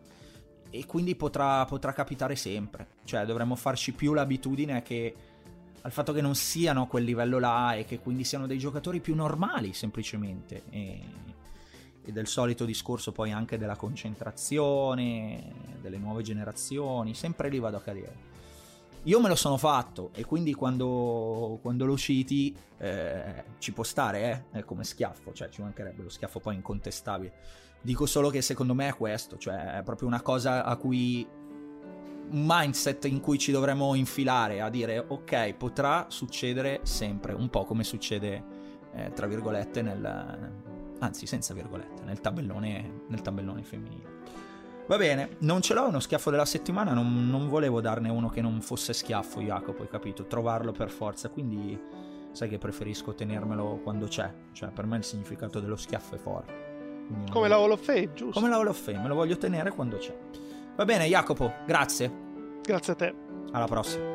E 0.69 0.85
quindi 0.85 1.15
potrà, 1.15 1.63
potrà 1.65 1.93
capitare 1.93 2.35
sempre. 2.35 2.87
Cioè, 3.05 3.25
dovremmo 3.25 3.55
farci 3.55 3.93
più 3.93 4.13
l'abitudine 4.13 4.81
che 4.81 5.15
al 5.81 5.91
fatto 5.91 6.11
che 6.11 6.21
non 6.21 6.33
siano 6.33 6.81
a 6.81 6.87
quel 6.87 7.03
livello 7.03 7.37
là 7.37 7.75
e 7.75 7.85
che 7.85 7.99
quindi 7.99 8.23
siano 8.23 8.47
dei 8.47 8.57
giocatori 8.57 8.99
più 8.99 9.13
normali 9.15 9.73
semplicemente. 9.73 10.63
E, 10.71 10.99
e 12.05 12.11
del 12.11 12.27
solito 12.27 12.65
discorso 12.65 13.11
poi 13.11 13.31
anche 13.31 13.57
della 13.57 13.75
concentrazione, 13.75 15.51
delle 15.81 15.97
nuove 15.97 16.23
generazioni, 16.23 17.13
sempre 17.13 17.49
lì 17.49 17.59
vado 17.59 17.77
a 17.77 17.81
cadere. 17.81 18.33
Io 19.03 19.19
me 19.19 19.27
lo 19.27 19.35
sono 19.35 19.57
fatto 19.57 20.09
e 20.13 20.25
quindi 20.25 20.53
quando, 20.53 21.59
quando 21.61 21.85
lo 21.85 21.95
citi 21.95 22.55
eh, 22.77 23.43
ci 23.59 23.71
può 23.71 23.83
stare, 23.83 24.45
eh, 24.51 24.63
come 24.63 24.83
schiaffo, 24.83 25.31
cioè 25.31 25.49
ci 25.49 25.61
mancherebbe 25.61 26.01
lo 26.01 26.09
schiaffo 26.09 26.39
poi 26.39 26.55
incontestabile. 26.55 27.33
Dico 27.81 28.07
solo 28.07 28.29
che 28.29 28.41
secondo 28.41 28.73
me 28.73 28.87
è 28.87 28.95
questo, 28.95 29.37
cioè 29.37 29.77
è 29.77 29.83
proprio 29.83 30.07
una 30.07 30.21
cosa 30.21 30.63
a 30.63 30.75
cui 30.75 31.27
un 32.27 32.43
mindset 32.43 33.05
in 33.05 33.19
cui 33.19 33.37
ci 33.37 33.51
dovremmo 33.51 33.93
infilare 33.93 34.61
a 34.61 34.69
dire 34.69 34.97
ok, 35.07 35.53
potrà 35.53 36.07
succedere 36.09 36.79
sempre, 36.81 37.33
un 37.33 37.49
po' 37.49 37.63
come 37.63 37.83
succede 37.83 38.43
eh, 38.95 39.11
tra 39.13 39.27
virgolette 39.27 39.83
nel 39.83 40.63
anzi 40.99 41.25
senza 41.25 41.53
virgolette, 41.53 42.03
nel 42.03 42.21
tabellone, 42.21 43.03
nel 43.07 43.21
tabellone 43.21 43.63
femminile. 43.63 44.23
Va 44.87 44.97
bene, 44.97 45.37
non 45.39 45.61
ce 45.61 45.73
l'ho 45.73 45.87
uno 45.87 45.99
schiaffo 45.99 46.29
della 46.29 46.45
settimana, 46.45 46.93
non, 46.93 47.27
non, 47.27 47.49
volevo 47.49 47.81
darne 47.81 48.09
uno 48.09 48.29
che 48.29 48.41
non 48.41 48.61
fosse 48.61 48.93
schiaffo, 48.93 49.41
Jacopo, 49.41 49.81
hai 49.81 49.87
capito? 49.87 50.27
Trovarlo 50.27 50.71
per 50.71 50.91
forza, 50.91 51.29
quindi 51.29 51.79
sai 52.31 52.49
che 52.49 52.59
preferisco 52.59 53.15
tenermelo 53.15 53.79
quando 53.81 54.05
c'è, 54.05 54.31
cioè 54.51 54.69
per 54.69 54.85
me 54.85 54.97
il 54.97 55.03
significato 55.03 55.59
dello 55.59 55.75
schiaffo 55.75 56.15
è 56.15 56.17
forte. 56.19 56.73
Quindi 57.07 57.31
Come 57.31 57.47
la 57.47 57.55
Hall 57.55 57.71
of 57.71 57.83
Fame, 57.83 58.13
giusto? 58.13 58.39
Come 58.39 58.49
la 58.49 58.57
Hall 58.57 58.67
of 58.67 58.79
Fame, 58.79 58.99
me 58.99 59.07
lo 59.07 59.15
voglio 59.15 59.37
tenere 59.37 59.71
quando 59.71 59.97
c'è. 59.97 60.15
Va 60.75 60.85
bene, 60.85 61.05
Jacopo, 61.05 61.51
grazie. 61.65 62.11
Grazie 62.61 62.93
a 62.93 62.95
te. 62.95 63.15
Alla 63.51 63.67
prossima. 63.67 64.14